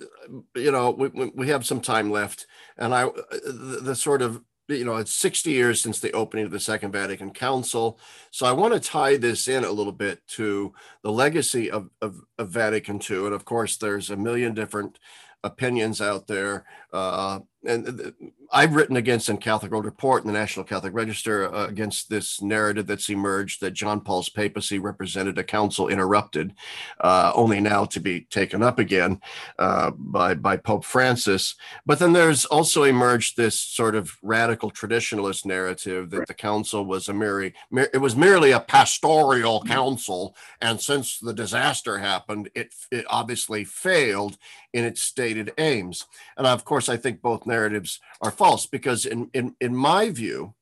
[0.56, 2.46] you know, we, we have some time left,
[2.78, 3.12] and I, uh,
[3.44, 4.40] the, the sort of,
[4.78, 7.98] you know, it's 60 years since the opening of the Second Vatican Council.
[8.30, 12.20] So I want to tie this in a little bit to the legacy of, of,
[12.38, 13.26] of Vatican II.
[13.26, 14.98] And of course, there's a million different
[15.44, 16.64] opinions out there.
[16.92, 18.12] Uh, and
[18.52, 22.42] I've written against in Catholic World Report and the National Catholic Register uh, against this
[22.42, 26.54] narrative that's emerged that John Paul's papacy represented a council interrupted,
[27.00, 29.20] uh, only now to be taken up again
[29.58, 31.54] uh, by by Pope Francis.
[31.86, 37.08] But then there's also emerged this sort of radical traditionalist narrative that the council was
[37.08, 43.06] a merely it was merely a pastoral council, and since the disaster happened, it it
[43.08, 44.36] obviously failed
[44.72, 46.06] in its stated aims.
[46.36, 50.54] And of course, I think both narratives are false because, in in in my view,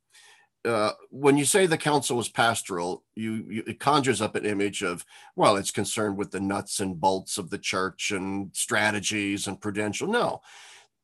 [0.65, 4.83] uh, when you say the council was pastoral, you, you, it conjures up an image
[4.83, 5.05] of
[5.37, 10.09] well, it's concerned with the nuts and bolts of the church and strategies and prudential.
[10.09, 10.43] No,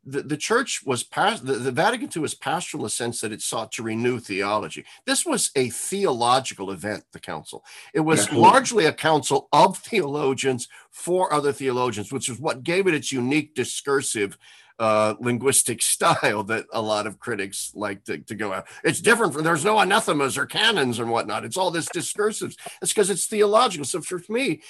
[0.06, 3.32] the, the church was past the, the, Vatican II was pastoral in the sense that
[3.32, 4.84] it sought to renew theology.
[5.04, 7.64] This was a theological event, the council.
[7.92, 8.48] It was Absolutely.
[8.48, 13.54] largely a council of theologians for other theologians, which is what gave it its unique
[13.54, 14.38] discursive
[14.78, 18.66] uh, linguistic style that a lot of critics like to, to go out.
[18.84, 21.44] It's different from there's no anathemas or canons and whatnot.
[21.44, 22.54] It's all this discursive.
[22.80, 23.84] It's because it's theological.
[23.84, 24.60] So for me,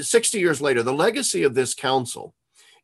[0.00, 2.34] 60 years later, the legacy of this council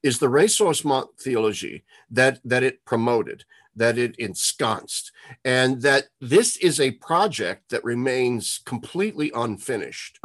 [0.03, 3.45] is the ressourcement theology that that it promoted,
[3.77, 5.13] that it ensconced,
[5.45, 10.19] and that this is a project that remains completely unfinished.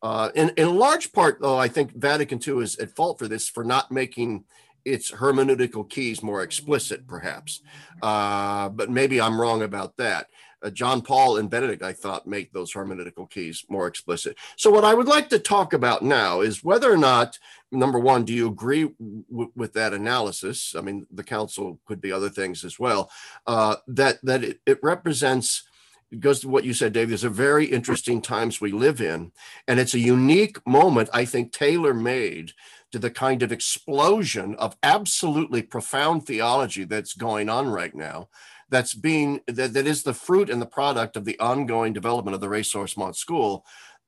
[0.00, 3.48] Uh, in, in large part, though, I think Vatican II is at fault for this
[3.48, 4.44] for not making
[4.84, 7.60] its hermeneutical keys more explicit, perhaps.
[8.02, 10.28] Uh, but maybe I'm wrong about that.
[10.62, 14.36] Uh, John Paul and Benedict, I thought, make those hermeneutical keys more explicit.
[14.56, 17.38] So, what I would like to talk about now is whether or not,
[17.70, 18.90] number one, do you agree
[19.30, 20.74] w- with that analysis?
[20.76, 23.10] I mean, the council could be other things as well.
[23.46, 25.64] Uh, that that it, it represents
[26.10, 27.08] it goes to what you said, Dave.
[27.08, 29.30] There's a very interesting times we live in,
[29.66, 31.10] and it's a unique moment.
[31.12, 32.52] I think tailor made
[32.92, 38.28] to the kind of explosion of absolutely profound theology that's going on right now
[38.68, 42.40] that's being that, that is the fruit and the product of the ongoing development of
[42.40, 43.64] the ressourcement school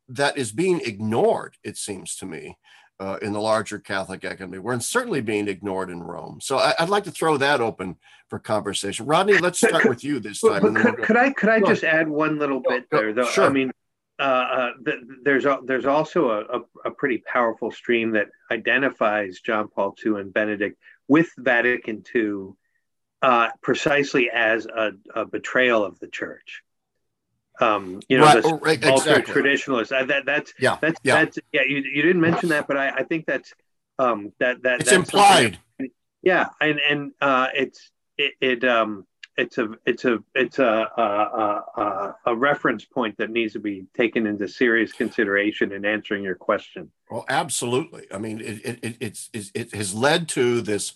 [0.09, 2.57] that is being ignored it seems to me
[2.99, 4.59] uh, in the larger catholic academy.
[4.59, 6.39] We're certainly being ignored in rome.
[6.43, 7.97] So I, would like to throw that open
[8.28, 9.07] for conversation.
[9.07, 12.39] Rodney let's start with you this time could, could, i could i just add one
[12.39, 13.24] little bit there though?
[13.24, 13.47] Sure.
[13.47, 13.73] i mean
[14.19, 19.41] uh, uh, th- there's a, there's also a, a, a, pretty powerful stream that identifies
[19.41, 20.77] John Paul II and Benedict
[21.09, 22.51] with Vatican II
[23.23, 26.63] uh, precisely as a, a, betrayal of the church.
[27.61, 29.93] Um, you know, right, this right, ultra traditionalist.
[29.93, 31.25] Uh, that, that's yeah, that's yeah.
[31.25, 31.63] that's yeah.
[31.67, 33.53] You, you didn't mention that, but I, I think that's
[33.99, 35.59] um, that that it's implied.
[36.23, 39.07] Yeah, and and uh, it's it, it um
[39.37, 41.03] it's a it's a it's a a,
[41.77, 46.35] a a, reference point that needs to be taken into serious consideration in answering your
[46.35, 46.91] question.
[47.11, 48.07] Well, absolutely.
[48.12, 50.93] I mean, it it, it's, it has led to this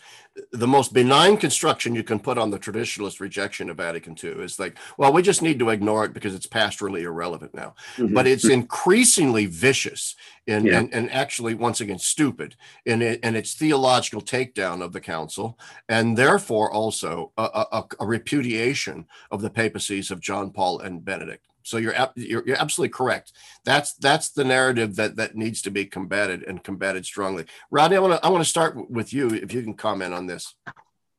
[0.50, 4.58] the most benign construction you can put on the traditionalist rejection of Vatican II is
[4.58, 7.74] like, well, we just need to ignore it because it's pastorally irrelevant now.
[7.96, 8.14] Mm-hmm.
[8.14, 10.16] But it's increasingly vicious
[10.48, 10.78] and, yeah.
[10.80, 15.58] and, and actually, once again, stupid in, it, in its theological takedown of the council,
[15.88, 21.46] and therefore also a, a, a repudiation of the papacies of John Paul and Benedict.
[21.64, 23.32] So you're, you're you're absolutely correct.
[23.64, 27.46] That's that's the narrative that that needs to be combated and combated strongly.
[27.70, 30.26] Rodney, I want to I want to start with you if you can comment on
[30.26, 30.54] this.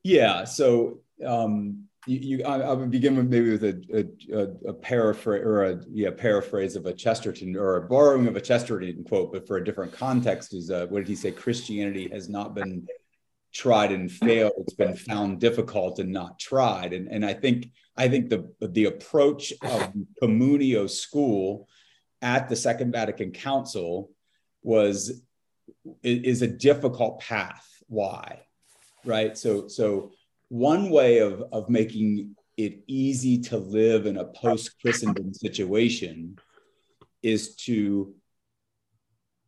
[0.03, 0.43] Yeah.
[0.43, 5.43] So um, you, you I, I, would begin with maybe with a, a, a paraphrase
[5.43, 9.47] or a yeah paraphrase of a Chesterton or a borrowing of a Chesterton quote, but
[9.47, 10.53] for a different context.
[10.53, 11.31] Is uh, what did he say?
[11.31, 12.87] Christianity has not been
[13.51, 14.53] tried and failed.
[14.59, 16.93] It's been found difficult and not tried.
[16.93, 21.67] And and I think I think the the approach of Communio school
[22.21, 24.11] at the Second Vatican Council
[24.63, 25.21] was
[26.03, 27.65] is a difficult path.
[27.87, 28.41] Why?
[29.05, 29.37] Right.
[29.37, 30.11] So so
[30.49, 36.37] one way of of making it easy to live in a post Christendom situation
[37.21, 38.13] is to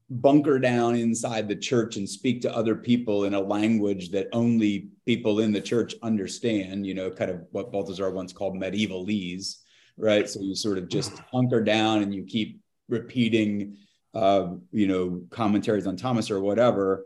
[0.10, 4.90] bunker down inside the church and speak to other people in a language that only
[5.06, 9.58] people in the church understand, you know, kind of what Balthasar once called medievalese,
[9.98, 10.30] right?
[10.30, 13.78] So you sort of just hunker down and you keep repeating,
[14.14, 17.06] uh, you know, commentaries on Thomas or whatever.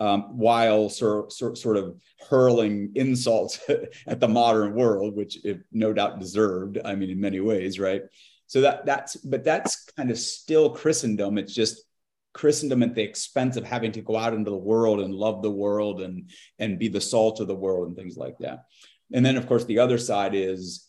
[0.00, 1.94] Um, while sort, sort, sort of
[2.30, 3.60] hurling insults
[4.06, 6.78] at the modern world, which it no doubt deserved.
[6.82, 8.02] I mean, in many ways, right?
[8.46, 11.36] So that that's but that's kind of still Christendom.
[11.36, 11.82] It's just
[12.32, 15.50] Christendom at the expense of having to go out into the world and love the
[15.50, 18.64] world and and be the salt of the world and things like that.
[19.12, 20.88] And then of course the other side is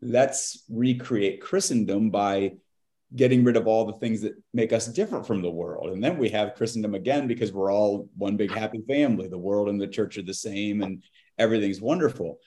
[0.00, 2.52] let's recreate Christendom by
[3.14, 5.92] getting rid of all the things that make us different from the world.
[5.92, 9.28] And then we have Christendom again because we're all one big happy family.
[9.28, 11.02] The world and the church are the same and
[11.38, 12.38] everything's wonderful.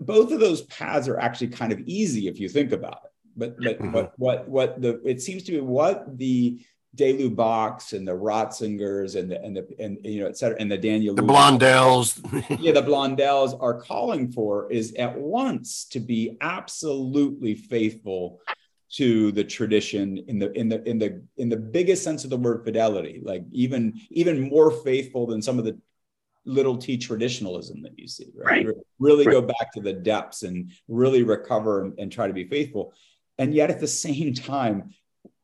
[0.00, 3.10] Both of those paths are actually kind of easy if you think about it.
[3.36, 3.92] But but mm-hmm.
[3.92, 6.64] what what what the it seems to be what the
[6.96, 10.70] de Lubacs and the Ratzingers and the and the and you know et cetera and
[10.70, 12.18] the Daniel the Blondels
[12.60, 18.40] yeah the Blondels are calling for is at once to be absolutely faithful
[18.92, 22.36] to the tradition in the in the in the in the biggest sense of the
[22.36, 25.78] word fidelity like even even more faithful than some of the
[26.44, 28.76] little t traditionalism that you see right, right.
[28.98, 29.32] really right.
[29.32, 32.94] go back to the depths and really recover and, and try to be faithful
[33.38, 34.90] and yet at the same time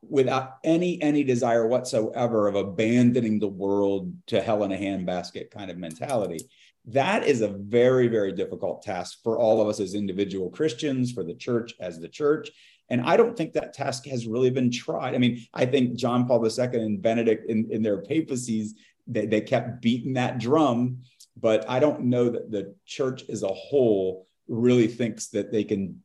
[0.09, 5.71] without any any desire whatsoever of abandoning the world to hell in a handbasket kind
[5.71, 6.39] of mentality.
[6.87, 11.23] That is a very very difficult task for all of us as individual christians for
[11.25, 12.51] the church as the church.
[12.89, 15.15] And i don't think that task has really been tried.
[15.15, 18.75] I mean i think john paul ii and benedict in, in their papacies
[19.07, 20.99] they, they kept beating that drum
[21.41, 26.03] but i don't know that the church as a whole really thinks that they can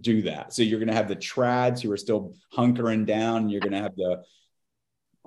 [0.00, 0.52] do that.
[0.52, 3.48] So you're going to have the trads who are still hunkering down.
[3.48, 4.22] you're going to have the,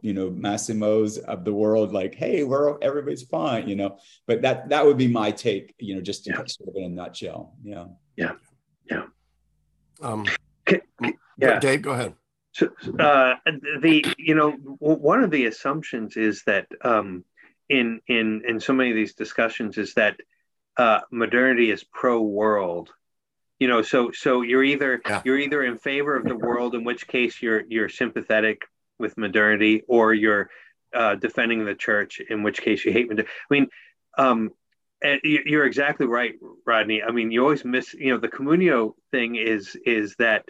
[0.01, 3.97] you know, Massimos of the world, like, hey, we're everybody's fine, you know.
[4.25, 6.37] But that that would be my take, you know, just yeah.
[6.45, 7.55] sort of in a nutshell.
[7.63, 7.85] Yeah.
[8.15, 8.33] Yeah.
[8.89, 9.03] Yeah.
[10.01, 10.25] Um,
[11.37, 11.59] yeah.
[11.59, 12.15] Dave, go ahead.
[12.53, 13.35] So, uh,
[13.81, 17.23] the you know one of the assumptions is that um,
[17.69, 20.17] in in in so many of these discussions is that
[20.77, 22.89] uh, modernity is pro world
[23.61, 25.21] you know so so you're either yeah.
[25.23, 28.63] you're either in favor of the world in which case you're you're sympathetic
[28.97, 30.49] with modernity or you're
[30.95, 33.67] uh, defending the church in which case you hate modernity i mean
[34.17, 34.49] um,
[35.23, 36.33] you're exactly right
[36.65, 40.43] rodney i mean you always miss you know the communio thing is is that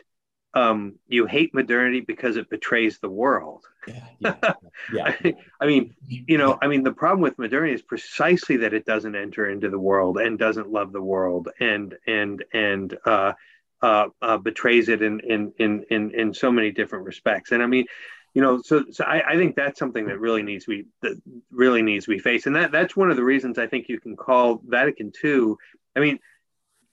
[0.53, 3.65] um, you hate modernity because it betrays the world.
[3.87, 4.53] Yeah, yeah,
[4.93, 5.31] yeah.
[5.61, 9.15] I mean, you know, I mean, the problem with modernity is precisely that it doesn't
[9.15, 13.33] enter into the world and doesn't love the world and and and uh,
[13.81, 17.51] uh, uh, betrays it in, in in in in so many different respects.
[17.51, 17.85] And I mean,
[18.33, 21.19] you know, so so I, I think that's something that really needs be that
[21.49, 23.99] really needs to be faced, and that that's one of the reasons I think you
[23.99, 25.55] can call Vatican II.
[25.95, 26.19] I mean,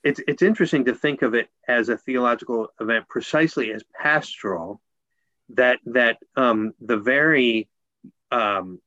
[0.04, 4.80] it's it's interesting to think of it as a theological event precisely as pastoral
[5.50, 7.68] that that um, the very
[8.30, 8.80] um,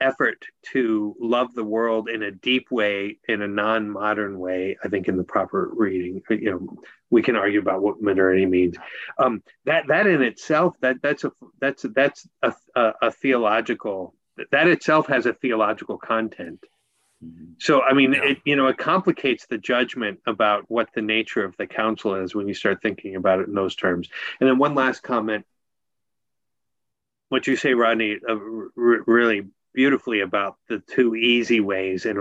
[0.00, 5.08] effort to love the world in a deep way, in a non-modern way, I think
[5.08, 6.76] in the proper reading, you know,
[7.10, 8.76] we can argue about what modernity means.
[9.18, 14.14] Um, that that in itself, that that's a that's that's a, a, a theological
[14.50, 16.64] that itself has a theological content.
[17.24, 17.44] Mm-hmm.
[17.58, 18.24] So, I mean, yeah.
[18.24, 22.34] it you know it complicates the judgment about what the nature of the council is
[22.34, 24.08] when you start thinking about it in those terms.
[24.40, 25.46] And then one last comment,
[27.28, 32.16] what you say, Rodney, uh, r- really beautifully about the two easy ways and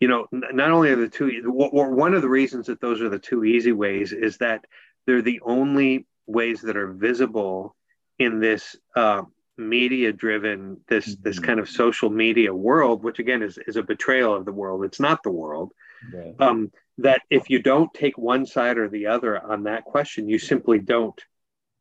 [0.00, 3.08] you know not only are the two or one of the reasons that those are
[3.08, 4.64] the two easy ways is that
[5.06, 7.76] they're the only ways that are visible
[8.18, 9.22] in this uh,
[9.58, 11.22] media driven this mm-hmm.
[11.22, 14.84] this kind of social media world which again is, is a betrayal of the world
[14.84, 15.72] it's not the world
[16.12, 16.34] right.
[16.38, 20.38] um, that if you don't take one side or the other on that question you
[20.38, 21.20] simply don't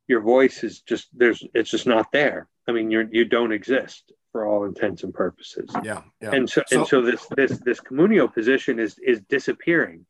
[0.07, 4.11] your voice is just there's it's just not there i mean you're you don't exist
[4.37, 5.67] for all intents and purposes.
[5.83, 6.31] Yeah, yeah.
[6.31, 10.05] And so, so, and so this this this communio position is is disappearing.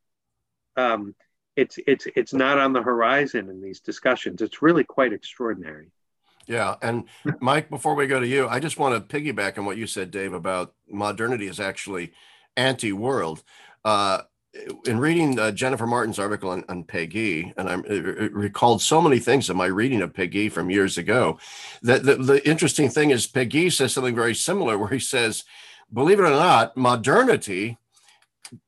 [0.75, 1.15] Um,
[1.55, 4.41] it's it's it's not on the horizon in these discussions.
[4.41, 5.91] It's really quite extraordinary.
[6.47, 7.03] Yeah, and
[7.41, 10.11] Mike, before we go to you, I just want to piggyback on what you said,
[10.11, 12.13] Dave, about modernity is actually
[12.55, 13.43] anti-world.
[13.83, 14.21] Uh,
[14.85, 19.49] in reading uh, Jennifer Martin's article on, on Péguy, and I recalled so many things
[19.49, 21.37] in my reading of Péguy from years ago.
[21.83, 25.43] That the, the interesting thing is Péguy says something very similar, where he says,
[25.93, 27.77] "Believe it or not, modernity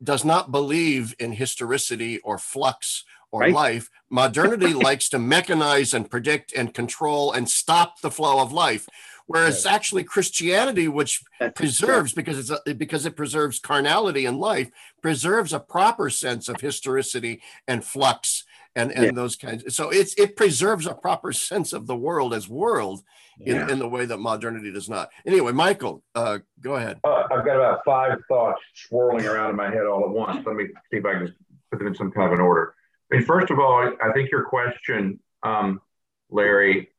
[0.04, 3.54] does not believe in historicity or flux or right.
[3.54, 3.90] life.
[4.10, 8.88] Modernity likes to mechanize and predict and control and stop the flow of life."
[9.30, 9.76] Whereas right.
[9.76, 14.72] actually Christianity, which That's preserves because it's a, because it preserves carnality and life,
[15.04, 18.44] preserves a proper sense of historicity and flux
[18.76, 19.12] and and yeah.
[19.12, 19.76] those kinds.
[19.76, 23.04] So it's it preserves a proper sense of the world as world
[23.40, 23.72] in, yeah.
[23.72, 25.10] in the way that modernity does not.
[25.26, 27.00] Anyway, Michael, uh, go ahead.
[27.04, 30.46] Uh, I've got about five thoughts swirling around in my head all at once.
[30.46, 31.36] Let me see if I can
[31.70, 32.74] put them in some kind of an order.
[33.12, 35.82] I mean, first of all, I think your question, um,
[36.30, 36.90] Larry,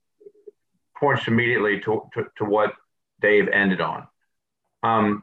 [0.97, 2.75] points immediately to, to, to what
[3.21, 4.07] Dave ended on.
[4.83, 5.23] Um,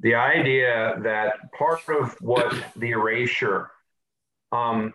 [0.00, 3.70] the idea that part of what the erasure
[4.52, 4.92] um,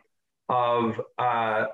[0.50, 1.66] of uh,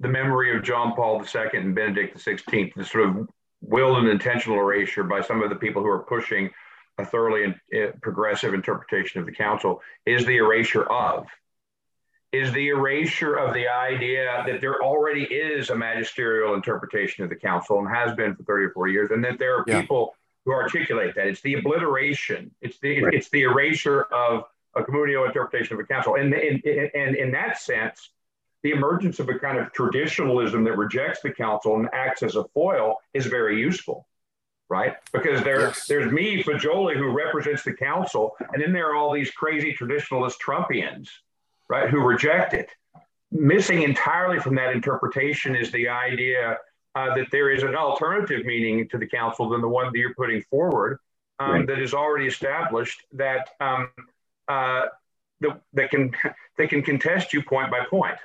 [0.00, 3.28] the memory of John Paul II and Benedict XVI, the sort of
[3.60, 6.50] willed and intentional erasure by some of the people who are pushing
[6.98, 11.26] a thoroughly uh, progressive interpretation of the council, is the erasure of
[12.32, 17.36] is the erasure of the idea that there already is a magisterial interpretation of the
[17.36, 19.82] council and has been for 30 or 40 years, and that there are yeah.
[19.82, 20.14] people
[20.44, 21.26] who articulate that.
[21.26, 23.14] It's the obliteration, it's the right.
[23.14, 24.44] it's the erasure of
[24.74, 26.14] a communio interpretation of the council.
[26.14, 28.10] And in, in, in, in that sense,
[28.62, 32.44] the emergence of a kind of traditionalism that rejects the council and acts as a
[32.54, 34.06] foil is very useful
[34.68, 34.94] right?
[35.12, 35.86] Because there, yes.
[35.86, 40.36] there's me, Faggioli, who represents the council, and then there are all these crazy traditionalist
[40.42, 41.10] Trumpians
[41.72, 42.70] right, who reject it.
[43.30, 46.58] Missing entirely from that interpretation is the idea
[46.94, 50.14] uh, that there is an alternative meaning to the council than the one that you're
[50.14, 50.98] putting forward
[51.38, 51.66] um, right.
[51.66, 53.88] that is already established that um,
[54.48, 54.82] uh,
[55.40, 56.12] the, that can
[56.58, 58.18] that can contest you point by point,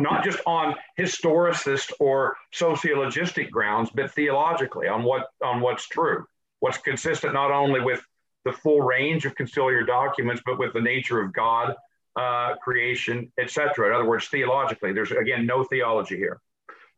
[0.00, 6.26] not just on historicist or sociologistic grounds, but theologically on what on what's true,
[6.58, 8.02] what's consistent not only with
[8.44, 11.72] the full range of conciliar documents, but with the nature of God
[12.16, 13.88] uh, creation, etc.
[13.88, 16.40] In other words, theologically, there's again no theology here.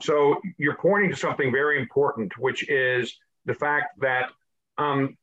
[0.02, 3.16] So you're pointing to something very important, which is
[3.46, 4.30] the fact that
[4.78, 5.16] um,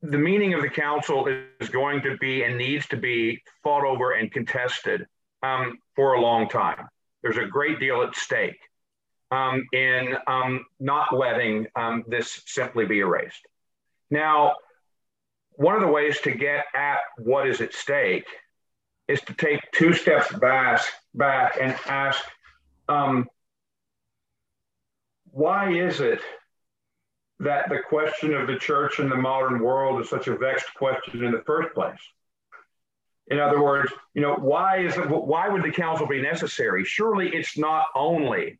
[0.00, 1.28] the meaning of the council
[1.60, 5.06] is going to be and needs to be fought over and contested
[5.42, 6.88] um, for a long time.
[7.22, 8.58] There's a great deal at stake
[9.30, 13.46] um, in um, not letting um, this simply be erased.
[14.10, 14.56] Now,
[15.56, 18.26] one of the ways to get at what is at stake
[19.08, 20.80] is to take two steps back,
[21.14, 22.22] back and ask,
[22.88, 23.28] um,
[25.30, 26.20] why is it
[27.40, 31.24] that the question of the church in the modern world is such a vexed question
[31.24, 32.00] in the first place?
[33.28, 36.84] In other words, you know, why is it, why would the council be necessary?
[36.84, 38.58] Surely it's not only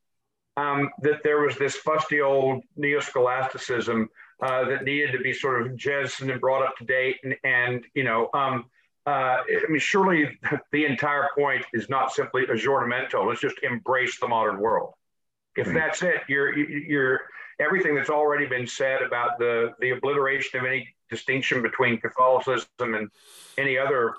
[0.57, 4.09] um, that there was this fusty old neo-scholasticism
[4.43, 7.17] uh, that needed to be sort of jettisoned and brought up to date.
[7.23, 8.67] And, and you know, um,
[9.07, 10.39] uh, I mean, surely
[10.73, 13.27] the entire point is not simply aggiornamento.
[13.27, 14.95] Let's just embrace the modern world.
[15.55, 17.21] If that's it, you're, you're
[17.61, 23.11] everything that's already been said about the, the obliteration of any distinction between Catholicism and
[23.59, 24.15] any other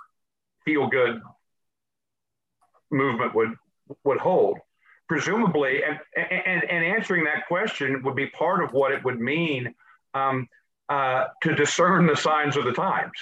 [0.63, 1.19] feel good
[2.91, 3.55] movement would,
[4.03, 4.59] would hold.
[5.07, 9.73] presumably, and, and, and answering that question would be part of what it would mean
[10.13, 10.47] um,
[10.89, 13.13] uh, to discern the signs of the times,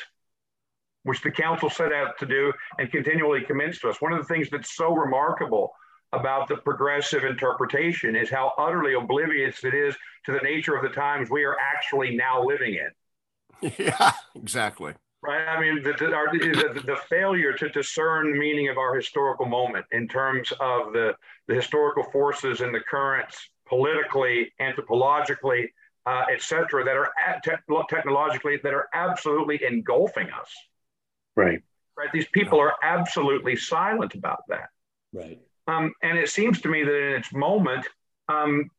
[1.04, 4.02] which the council set out to do and continually commits to us.
[4.02, 5.72] One of the things that's so remarkable
[6.14, 9.96] about the progressive interpretation is how utterly oblivious it is
[10.26, 12.90] to the nature of the times we are actually now living in.
[13.78, 14.94] Yeah, exactly.
[15.22, 15.48] Right.
[15.48, 19.46] I mean, the, the, our, the, the, failure to discern the meaning of our historical
[19.46, 21.14] moment in terms of the,
[21.48, 23.38] the historical forces and the currents
[23.68, 25.68] politically, anthropologically,
[26.06, 27.12] uh, et cetera, that are
[27.44, 30.50] te- technologically that are absolutely engulfing us.
[31.36, 31.62] Right.
[31.98, 32.12] Right.
[32.12, 34.70] These people are absolutely silent about that.
[35.14, 35.40] Right.
[35.68, 37.86] Um, and it seems to me that in its moment,
[38.28, 38.70] um,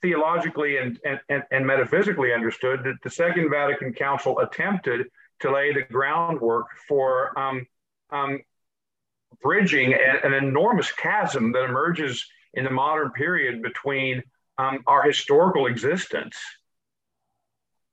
[0.00, 5.06] theologically and, and, and metaphysically understood, that the Second Vatican Council attempted
[5.40, 7.66] to lay the groundwork for um,
[8.10, 8.40] um,
[9.42, 14.22] bridging a, an enormous chasm that emerges in the modern period between
[14.58, 16.36] um, our historical existence,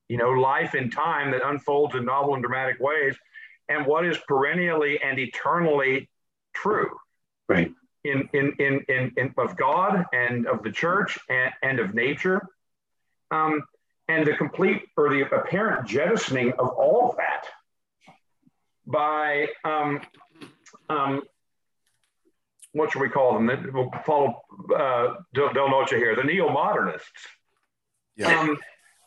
[0.10, 3.16] you know, life in time that unfolds in novel and dramatic ways,
[3.70, 6.10] and what is perennially and eternally
[6.54, 6.90] true.
[7.48, 7.72] Right
[8.04, 12.46] in, in, in, in, in of God and of the church and, and of nature.
[13.32, 13.64] Um,
[14.08, 17.46] and the complete or the apparent jettisoning of all of that
[18.88, 20.02] by um,
[20.90, 21.22] um,
[22.72, 23.72] what should we call them?
[23.72, 24.42] We'll follow
[24.76, 27.28] uh, Del, Del Noce here, the neo modernists.
[28.16, 28.40] Yeah.
[28.40, 28.58] Um,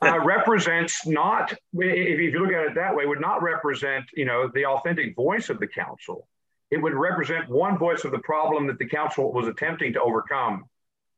[0.02, 4.50] uh, represents not, if you look at it that way, would not represent, you know,
[4.52, 6.28] the authentic voice of the council,
[6.70, 10.64] it would represent one voice of the problem that the council was attempting to overcome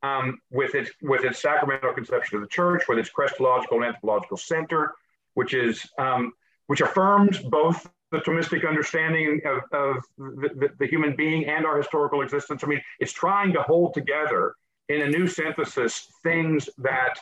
[0.03, 4.37] um, with its with its sacramental conception of the church, with its Christological and anthropological
[4.37, 4.93] center,
[5.35, 6.33] which is um,
[6.67, 11.77] which affirms both the Thomistic understanding of, of the, the, the, human being and our
[11.77, 12.63] historical existence.
[12.63, 14.55] I mean, it's trying to hold together
[14.89, 17.19] in a new synthesis things that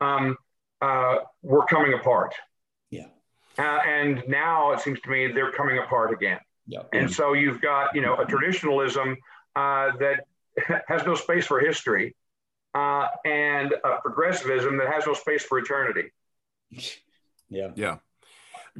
[0.00, 0.36] um,
[0.84, 2.34] uh, were coming apart.
[2.90, 3.06] Yeah.
[3.58, 6.38] Uh, and now it seems to me they're coming apart again.
[6.66, 6.88] Yep.
[6.92, 9.16] And so you've got, you know, a traditionalism
[9.56, 10.24] uh, that
[10.88, 12.14] has no space for history
[12.74, 16.10] uh, and a progressivism that has no space for eternity.
[17.50, 17.70] Yeah.
[17.76, 17.98] Yeah.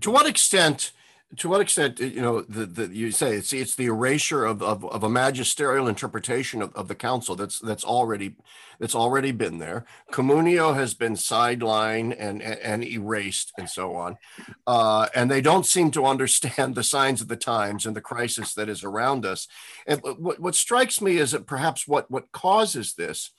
[0.00, 0.90] To what extent
[1.36, 4.84] to what extent you know the, the you say it's it's the erasure of, of,
[4.86, 8.34] of a magisterial interpretation of, of the council that's that's already
[8.78, 9.84] that's already been there.
[10.10, 14.16] Communio has been sidelined and, and, and erased and so on.
[14.66, 18.54] Uh, and they don't seem to understand the signs of the times and the crisis
[18.54, 19.46] that is around us.
[19.86, 23.30] And what, what strikes me is that perhaps what what causes this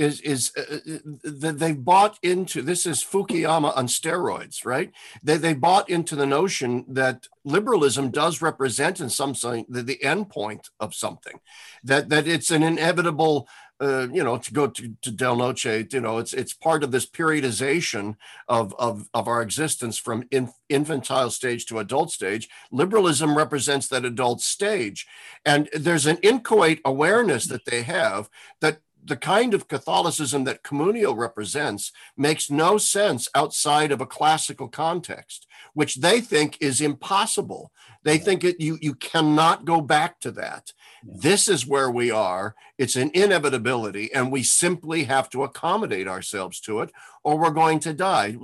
[0.00, 4.90] is is uh, uh that they bought into this is Fukuyama on steroids, right?
[5.22, 10.02] They they bought into the notion that liberalism does represent in some sense the, the
[10.02, 11.40] end point of something,
[11.84, 13.46] that that it's an inevitable.
[13.82, 16.90] Uh, you know, to go to, to Del Noce, you know, it's it's part of
[16.90, 18.16] this periodization
[18.46, 22.46] of of, of our existence from in, infantile stage to adult stage.
[22.70, 25.06] Liberalism represents that adult stage,
[25.46, 28.28] and there's an inchoate awareness that they have
[28.60, 34.68] that the kind of Catholicism that Communio represents makes no sense outside of a classical
[34.68, 37.72] context, which they think is impossible.
[38.02, 38.24] They yeah.
[38.24, 40.72] think it, you, you cannot go back to that.
[41.04, 41.14] Yeah.
[41.16, 42.54] This is where we are.
[42.78, 46.90] It's an inevitability, and we simply have to accommodate ourselves to it,
[47.24, 48.36] or we're going to die.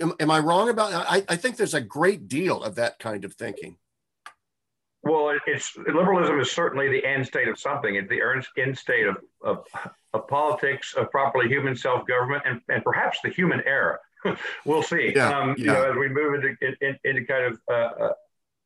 [0.00, 3.24] Am, am I wrong about I, I think there's a great deal of that kind
[3.24, 3.76] of thinking.
[5.04, 7.94] Well, it's liberalism is certainly the end state of something.
[7.94, 8.20] It's the
[8.56, 9.66] end state of, of,
[10.14, 13.98] of politics, of properly human self government, and, and perhaps the human era.
[14.64, 15.12] we'll see.
[15.14, 15.64] Yeah, um, yeah.
[15.64, 18.08] You know, as we move into in, into kind of uh,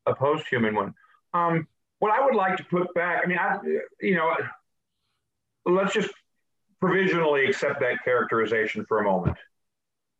[0.07, 0.95] a post human one.
[1.35, 1.67] Um,
[1.99, 3.59] what I would like to put back, I mean, I
[4.01, 4.33] you know,
[5.67, 6.11] let's just
[6.81, 9.37] provisionally accept that characterization for a moment.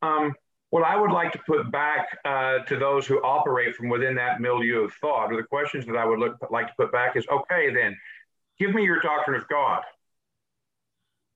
[0.01, 0.33] Um,
[0.69, 4.39] what I would like to put back uh, to those who operate from within that
[4.39, 7.25] milieu of thought, or the questions that I would look, like to put back is
[7.27, 7.97] okay, then
[8.59, 9.81] give me your doctrine of God.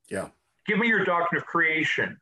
[0.10, 0.27] Yeah.
[0.68, 2.19] Give me your doctrine of creation.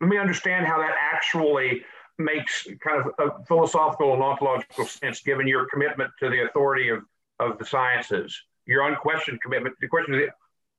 [0.00, 1.84] Let me understand how that actually
[2.18, 7.02] makes kind of a philosophical and ontological sense, given your commitment to the authority of,
[7.38, 10.28] of the sciences, your unquestioned commitment, the question the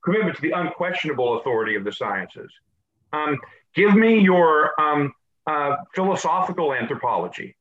[0.03, 2.51] commitment to the unquestionable authority of the sciences.
[3.13, 3.37] Um,
[3.75, 5.13] give me your um,
[5.47, 7.55] uh, philosophical anthropology,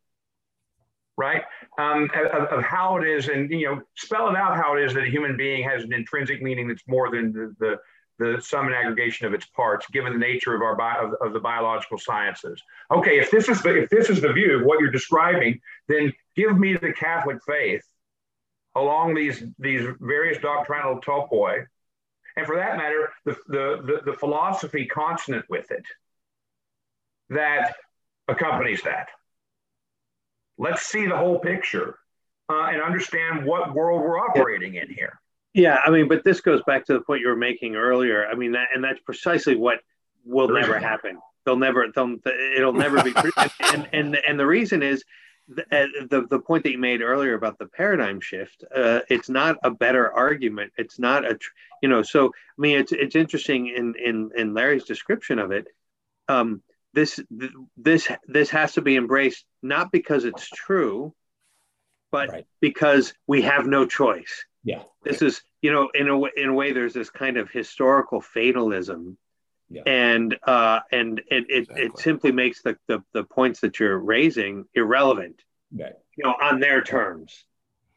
[1.16, 1.43] right?
[1.78, 4.94] Um, of, of, how it is, and you know, spell it out how it is
[4.94, 7.77] that a human being has an intrinsic meaning that's more than the the,
[8.19, 11.32] the sum and aggregation of its parts, given the nature of our bi- of, of
[11.32, 12.62] the biological sciences.
[12.90, 16.12] Okay, if this is the if this is the view of what you're describing, then
[16.36, 17.85] give me the Catholic faith
[18.77, 21.65] along these these various doctrinal topoi
[22.36, 25.85] and for that matter, the, the, the, the philosophy consonant with it
[27.31, 27.74] that
[28.28, 29.09] accompanies that.
[30.59, 31.98] Let's see the whole picture
[32.51, 35.19] uh, and understand what world we're operating in here.
[35.55, 38.27] Yeah, I mean, but this goes back to the point you were making earlier.
[38.27, 39.81] I mean, that and that's precisely what
[40.24, 41.19] will never happen.
[41.44, 42.16] They'll never, they'll,
[42.57, 43.12] it'll never be.
[43.61, 45.02] and, and and the reason is
[45.48, 48.62] the, uh, the the point that you made earlier about the paradigm shift.
[48.74, 50.73] Uh, it's not a better argument.
[50.77, 51.39] It's not a,
[51.82, 52.02] you know.
[52.02, 55.66] So I mean, it's it's interesting in in in Larry's description of it.
[56.28, 57.20] Um, this
[57.76, 61.14] this this has to be embraced not because it's true,
[62.10, 62.46] but right.
[62.60, 64.44] because we have no choice.
[64.64, 64.82] Yeah.
[65.02, 68.20] This is, you know, in a way, in a way, there's this kind of historical
[68.20, 69.16] fatalism.
[69.70, 69.82] Yeah.
[69.86, 71.86] And uh, and it it, exactly.
[71.86, 75.40] it simply makes the, the the points that you're raising irrelevant,
[75.72, 75.92] right.
[76.16, 77.44] you know, on their terms.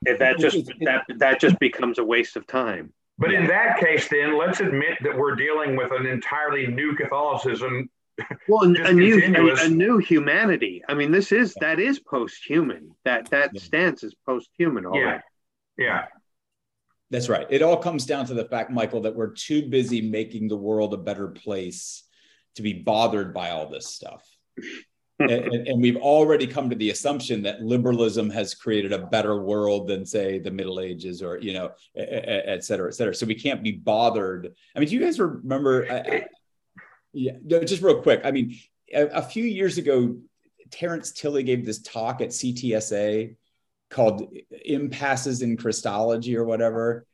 [0.05, 2.93] If that just that that just becomes a waste of time.
[3.17, 7.89] But in that case, then let's admit that we're dealing with an entirely new Catholicism
[8.47, 10.83] well a new a, a, new humanity.
[10.87, 12.91] I mean this is that is post-human.
[13.05, 13.61] That that yeah.
[13.61, 15.19] stance is post-human yeah.
[15.77, 16.05] Yeah.
[17.09, 17.47] That's right.
[17.49, 20.93] It all comes down to the fact michael that we're too busy making the world
[20.93, 22.03] a better place
[22.55, 24.27] to be bothered by all this stuff.
[25.19, 29.87] And, and, we've already come to the assumption that liberalism has created a better world
[29.87, 33.13] than say the middle ages or you know et cetera et cetera.
[33.13, 34.53] So we can't be bothered.
[34.75, 36.25] I mean do you guys remember I,
[37.13, 38.21] yeah, just real quick.
[38.23, 38.57] I mean,
[38.93, 40.17] a, a few years ago,
[40.71, 43.35] Terrence Tilley gave this talk at CTSA
[43.89, 44.35] called
[44.65, 47.05] impasses in Christology or whatever.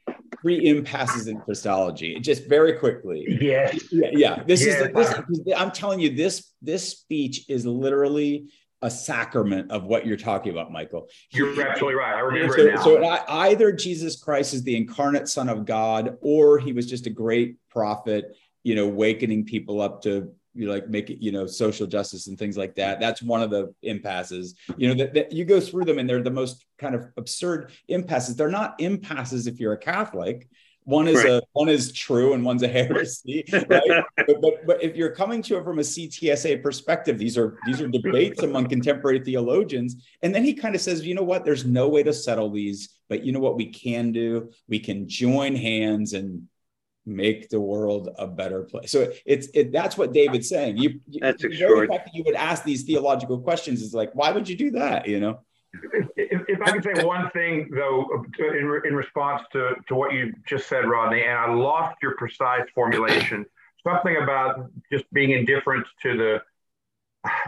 [0.41, 2.19] Three impasses in Christology.
[2.21, 3.25] Just very quickly.
[3.41, 3.71] Yeah.
[3.91, 4.09] Yeah.
[4.13, 4.43] yeah.
[4.43, 4.85] This yeah.
[4.85, 8.47] is this, I'm telling you, this this speech is literally
[8.81, 11.09] a sacrament of what you're talking about, Michael.
[11.31, 12.15] You're he, absolutely right.
[12.15, 12.83] I remember so, it now.
[12.83, 17.09] So either Jesus Christ is the incarnate Son of God, or he was just a
[17.09, 21.45] great prophet you know, wakening people up to you know, like make it, you know,
[21.47, 22.99] social justice and things like that.
[22.99, 24.55] That's one of the impasses.
[24.77, 27.71] You know, that, that you go through them and they're the most kind of absurd
[27.87, 28.35] impasses.
[28.35, 30.49] They're not impasses if you're a Catholic.
[30.83, 31.27] One is right.
[31.27, 34.03] a one is true and one's a heresy, right?
[34.17, 37.79] but, but but if you're coming to it from a CTSA perspective, these are these
[37.79, 40.03] are debates among contemporary theologians.
[40.23, 41.45] And then he kind of says, you know what?
[41.45, 44.49] There's no way to settle these, but you know what we can do?
[44.67, 46.48] We can join hands and
[47.09, 48.91] make the world a better place.
[48.91, 50.77] So it's it, that's what David's saying.
[50.77, 54.31] You that's the very fact that you would ask these theological questions is like, why
[54.31, 55.07] would you do that?
[55.07, 55.39] You know.
[56.15, 60.33] If, if I could say one thing though, in, in response to, to what you
[60.47, 63.45] just said, Rodney, and I lost your precise formulation.
[63.85, 66.41] Something about just being indifferent to the.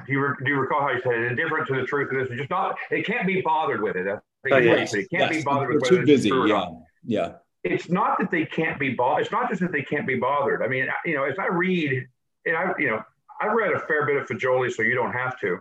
[0.06, 1.32] Do you, do you recall how you said it?
[1.32, 2.76] Indifferent to the truth of this, just not.
[2.90, 4.06] It can't be bothered with it.
[4.08, 4.94] I think oh, yes.
[4.94, 5.38] It can't yes.
[5.38, 6.30] be bothered We're with too busy.
[6.30, 6.66] Yeah.
[7.04, 7.32] Yeah
[7.64, 9.24] it's not that they can't be bothered.
[9.24, 10.64] It's not just that they can't be bothered.
[10.64, 12.08] I mean, you know, as I read,
[12.46, 13.04] and I, you know,
[13.40, 15.60] I read a fair bit of Faggioli, so you don't have to.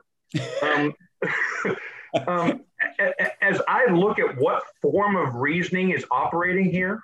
[0.63, 0.95] Um,
[2.27, 2.61] um,
[3.43, 7.03] as I look at what form of reasoning is operating here,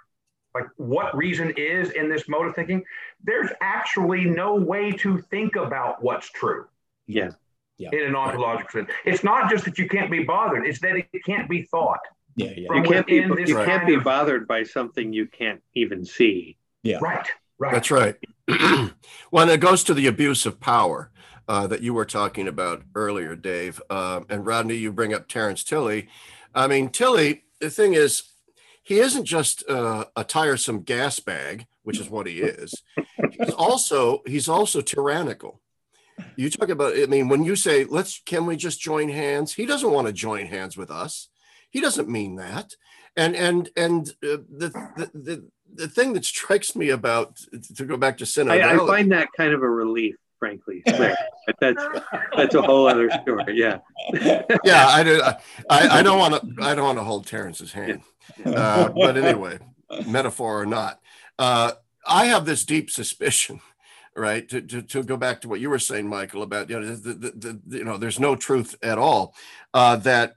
[0.55, 2.83] like what reason is in this mode of thinking,
[3.23, 6.67] there's actually no way to think about what's true.
[7.07, 7.31] Yeah.
[7.79, 7.91] Yeah.
[7.93, 11.25] In an ontological sense, it's not just that you can't be bothered; it's that it
[11.27, 12.01] can't be thought.
[12.37, 12.75] Yeah, yeah.
[12.75, 16.57] You can't be you can't be bothered by something you can't even see.
[16.83, 16.99] Yeah.
[17.01, 17.27] Right.
[17.59, 17.73] Right.
[17.73, 18.17] That's right.
[19.31, 21.11] when it goes to the abuse of power
[21.49, 25.65] uh, that you were talking about earlier, Dave, uh, and Rodney, you bring up Terrence
[25.65, 26.09] Tilley.
[26.55, 27.45] I mean, Tilley.
[27.61, 28.25] The thing is,
[28.83, 32.75] he isn't just uh, a tiresome gas bag, which is what he is.
[33.31, 35.63] he's also he's also tyrannical.
[36.37, 36.95] You talk about.
[36.99, 39.55] I mean, when you say, "Let's," can we just join hands?
[39.55, 41.29] He doesn't want to join hands with us.
[41.77, 42.75] He doesn't mean that.
[43.19, 45.45] And and and uh, the, the the
[45.75, 47.37] the thing that strikes me about
[47.77, 50.83] to go back to sin, I, I find that kind of a relief frankly.
[50.87, 51.17] but
[51.61, 51.85] that's
[52.35, 53.59] that's a whole other story.
[53.59, 53.81] Yeah.
[54.65, 55.21] yeah, I do.
[55.69, 56.65] I, I don't want to.
[56.65, 58.01] I don't want to hold Terrence's hand.
[58.43, 59.59] Uh, but anyway,
[60.07, 60.99] metaphor or not,
[61.39, 61.73] uh,
[62.07, 63.61] I have this deep suspicion.
[64.19, 66.97] Right to, to, to go back to what you were saying, Michael, about you know
[66.97, 69.35] the, the, the you know there's no truth at all.
[69.75, 70.37] Uh, that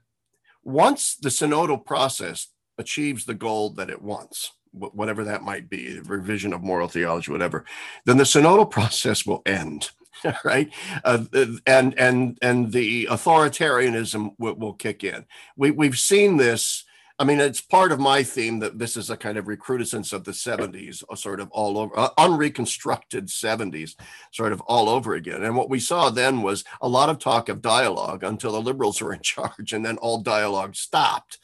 [0.63, 6.53] once the synodal process achieves the goal that it wants, whatever that might be, revision
[6.53, 7.65] of moral theology, whatever,
[8.05, 9.91] then the synodal process will end.
[10.43, 10.69] right
[11.05, 11.23] uh,
[11.65, 15.23] and and and the authoritarianism will, will kick in
[15.55, 16.83] we, we've seen this
[17.19, 20.23] I mean, it's part of my theme that this is a kind of recrudescence of
[20.23, 23.95] the 70s, sort of all over, uh, unreconstructed 70s,
[24.31, 25.43] sort of all over again.
[25.43, 29.01] And what we saw then was a lot of talk of dialogue until the liberals
[29.01, 31.39] were in charge, and then all dialogue stopped.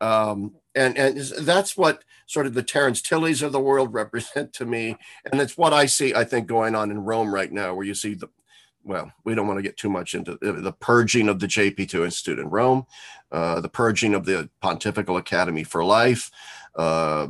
[0.00, 4.66] Um, and and that's what sort of the Terrence Tilleys of the world represent to
[4.66, 4.96] me.
[5.30, 7.94] And it's what I see, I think, going on in Rome right now, where you
[7.94, 8.28] see the,
[8.84, 12.04] well, we don't want to get too much into the, the purging of the JP2
[12.04, 12.86] Institute in Rome,
[13.32, 16.30] uh, the purging of the Pontifical Academy for Life,
[16.76, 17.28] uh,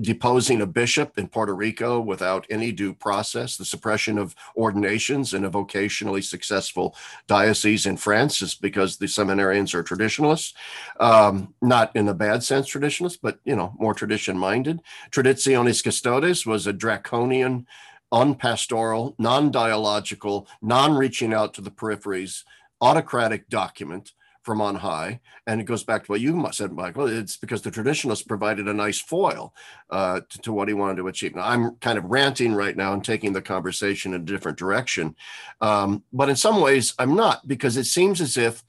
[0.00, 5.44] deposing a bishop in Puerto Rico without any due process, the suppression of ordinations in
[5.44, 6.96] a vocationally successful
[7.28, 10.54] diocese in France just because the seminarians are traditionalists,
[10.98, 14.80] um, not in a bad sense traditionalists, but you know more tradition minded.
[15.12, 17.66] Traditionis Custodes was a draconian,
[18.12, 22.44] unpastoral, non-dialogical, non-reaching out to the peripheries,
[22.80, 24.12] autocratic document
[24.42, 25.20] from on high.
[25.46, 27.06] And it goes back to what you said, Michael.
[27.06, 29.54] It's because the traditionalists provided a nice foil
[29.90, 31.34] uh, to, to, what he wanted to achieve.
[31.34, 35.14] Now, I'm kind of ranting right now and taking the conversation in a different direction.
[35.60, 38.64] Um, but in some ways, I'm not, because it seems as if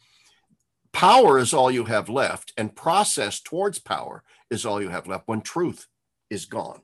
[0.91, 5.27] power is all you have left and process towards power is all you have left
[5.27, 5.87] when truth
[6.29, 6.81] is gone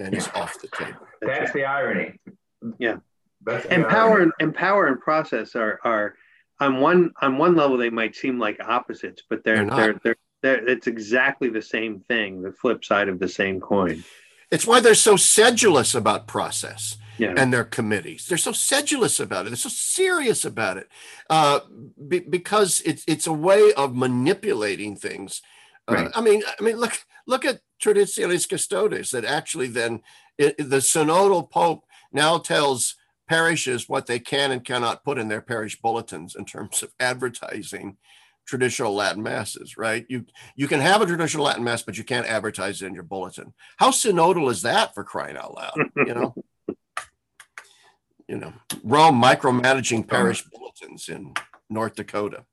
[0.00, 1.06] and is off the table.
[1.20, 2.18] That's the irony.
[2.78, 2.96] Yeah.
[3.70, 6.14] and power and power and process are are
[6.58, 10.16] on one on one level they might seem like opposites, but they're they're, they're, they're,
[10.42, 14.04] they're it's exactly the same thing, the flip side of the same coin.
[14.50, 16.96] It's why they're so sedulous about process.
[17.18, 17.34] Yeah.
[17.36, 18.24] and their committees.
[18.26, 19.50] They're so sedulous about it.
[19.50, 20.88] They're so serious about it
[21.28, 21.60] uh,
[22.08, 25.42] be, because it's it's a way of manipulating things.
[25.86, 26.10] Uh, right.
[26.14, 26.94] I mean, I mean, look
[27.26, 30.02] look at Traditionis Custodes that actually then
[30.38, 32.96] it, the synodal pope now tells
[33.28, 37.96] parishes what they can and cannot put in their parish bulletins in terms of advertising
[38.46, 40.04] traditional Latin masses, right?
[40.08, 40.24] You
[40.56, 43.54] you can have a traditional Latin mass, but you can't advertise it in your bulletin.
[43.76, 45.78] How synodal is that for crying out loud?
[45.94, 46.34] You know,
[48.28, 48.52] you know,
[48.82, 51.34] Rome micromanaging parish bulletins in
[51.68, 52.44] North Dakota.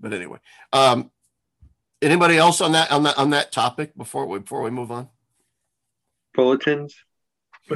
[0.00, 0.38] But anyway,
[0.72, 1.10] um,
[2.02, 5.08] anybody else on that on that on that topic before we before we move on?
[6.34, 6.94] Bulletins.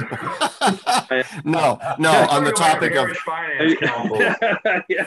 [1.45, 3.07] no, no, on the topic of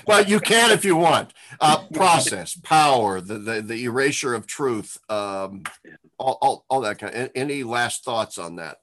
[0.07, 1.35] well, you can if you want.
[1.61, 5.65] Uh, process, power, the, the, the erasure of truth, um,
[6.19, 7.15] all, all, all that kind.
[7.15, 8.79] Of, any last thoughts on that?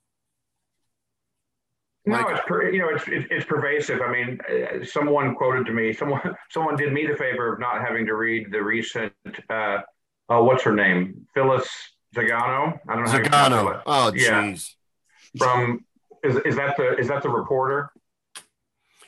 [2.06, 4.00] No, it's per, you know it's, it's pervasive.
[4.02, 5.92] I mean, uh, someone quoted to me.
[5.92, 9.12] Someone someone did me the favor of not having to read the recent.
[9.50, 9.80] Uh,
[10.30, 11.28] uh, what's her name?
[11.34, 11.68] Phyllis
[12.16, 12.80] Zagano.
[12.88, 13.12] I don't know.
[13.12, 13.82] Zagano.
[13.86, 14.74] Oh, jeez.
[15.34, 15.44] Yeah.
[15.44, 15.86] From
[16.24, 17.92] is, is that the is that the reporter?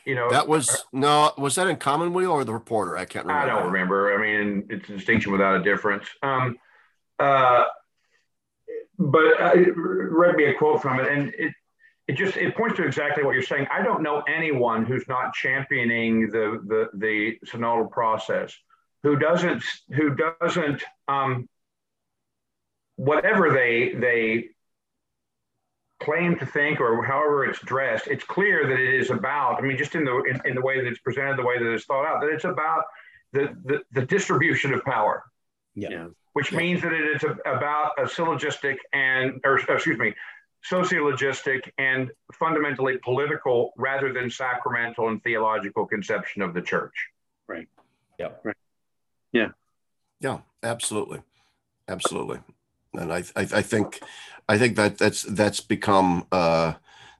[0.05, 1.31] You know, that was no.
[1.37, 2.97] Was that in Commonweal or the reporter?
[2.97, 3.51] I can't remember.
[3.51, 4.13] I don't remember.
[4.13, 6.05] I mean, it's a distinction without a difference.
[6.23, 6.57] Um,
[7.19, 7.65] uh,
[8.97, 11.53] but I read me a quote from it, and it
[12.07, 13.67] it just it points to exactly what you're saying.
[13.71, 18.55] I don't know anyone who's not championing the the the synodal process,
[19.03, 21.47] who doesn't who doesn't um,
[22.95, 24.49] whatever they they
[25.99, 29.77] claim to think or however it's dressed, it's clear that it is about, I mean,
[29.77, 32.05] just in the in, in the way that it's presented, the way that it's thought
[32.05, 32.83] out, that it's about
[33.33, 35.23] the, the, the distribution of power.
[35.75, 36.07] Yeah.
[36.33, 36.57] Which yeah.
[36.57, 40.13] means that it is a, about a syllogistic and, or excuse me,
[40.69, 46.93] sociologistic and fundamentally political rather than sacramental and theological conception of the church.
[47.47, 47.67] Right.
[48.17, 48.29] Yeah.
[48.43, 48.55] Right.
[49.31, 49.49] Yeah.
[50.19, 51.21] Yeah, absolutely.
[51.87, 52.39] Absolutely.
[52.93, 54.01] And I, I, I think
[54.47, 56.73] I think that that's that's become uh,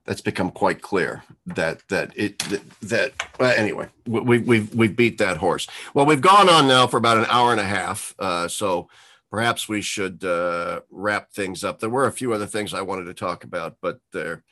[0.06, 5.20] that's become quite clear that that it that, that well, anyway we we've we've beat
[5.20, 5.68] that horse.
[5.94, 8.90] Well, we've gone on now for about an hour and a half, uh, so
[9.30, 11.80] perhaps we should uh, wrap things up.
[11.80, 14.44] There were a few other things I wanted to talk about, but there.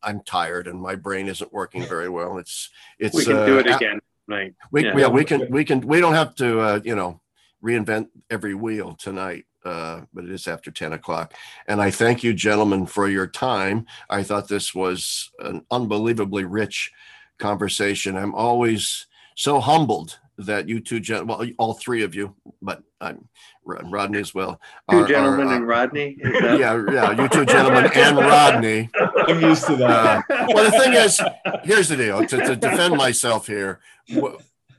[0.00, 2.38] I'm tired and my brain isn't working very well.
[2.38, 3.98] It's it's we can do it uh, again.
[4.28, 4.54] Right.
[4.70, 4.96] We, yeah.
[4.96, 5.08] yeah.
[5.08, 7.20] we can we can we don't have to uh, you know
[7.62, 11.34] reinvent every wheel tonight uh, but it is after 10 o'clock.
[11.66, 13.86] And I thank you, gentlemen, for your time.
[14.08, 16.92] I thought this was an unbelievably rich
[17.38, 18.16] conversation.
[18.16, 23.28] I'm always so humbled that you two, gen- well, all three of you, but I'm
[23.66, 24.60] Rodney as well.
[24.90, 26.16] Two are, gentlemen are, uh, and Rodney.
[26.22, 28.90] That- yeah, yeah, you two gentlemen and Rodney.
[29.26, 30.24] I'm used to that.
[30.30, 31.20] Uh, well, the thing is,
[31.64, 32.26] here's the deal.
[32.26, 33.80] To, to defend myself here,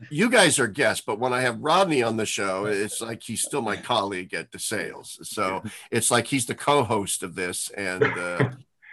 [0.10, 3.42] you guys are guests, but when I have Rodney on the show, it's like he's
[3.42, 5.26] still my colleague at DeSales.
[5.26, 8.50] So it's like he's the co-host of this, and uh,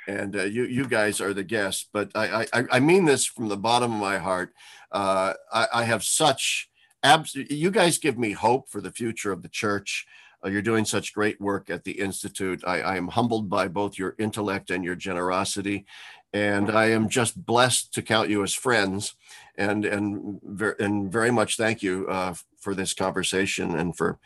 [0.08, 1.86] and uh, you you guys are the guests.
[1.92, 4.52] But I, I I mean this from the bottom of my heart.
[4.90, 6.68] Uh, I, I have such
[7.04, 7.34] abs.
[7.34, 10.06] You guys give me hope for the future of the church.
[10.44, 12.62] Uh, you're doing such great work at the institute.
[12.66, 15.86] I, I am humbled by both your intellect and your generosity,
[16.32, 19.14] and I am just blessed to count you as friends.
[19.56, 24.18] And and ver- and very much thank you uh, for this conversation and for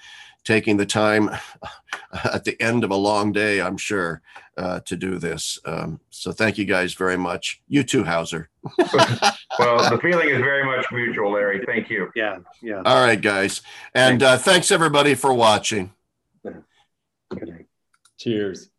[0.45, 1.29] taking the time
[2.33, 4.23] at the end of a long day, I'm sure,
[4.57, 5.59] uh, to do this.
[5.67, 7.61] Um, so thank you guys very much.
[7.69, 8.47] You too, Howsare.
[9.59, 11.65] well, the feeling is very much mutual, Larry.
[11.67, 12.11] Thank you.
[12.15, 12.83] Yeah, yeah.
[12.85, 13.63] All right, guys.
[13.95, 15.93] And uh, thanks everybody for watching.
[16.43, 17.67] Good night.
[18.19, 18.71] Cheers.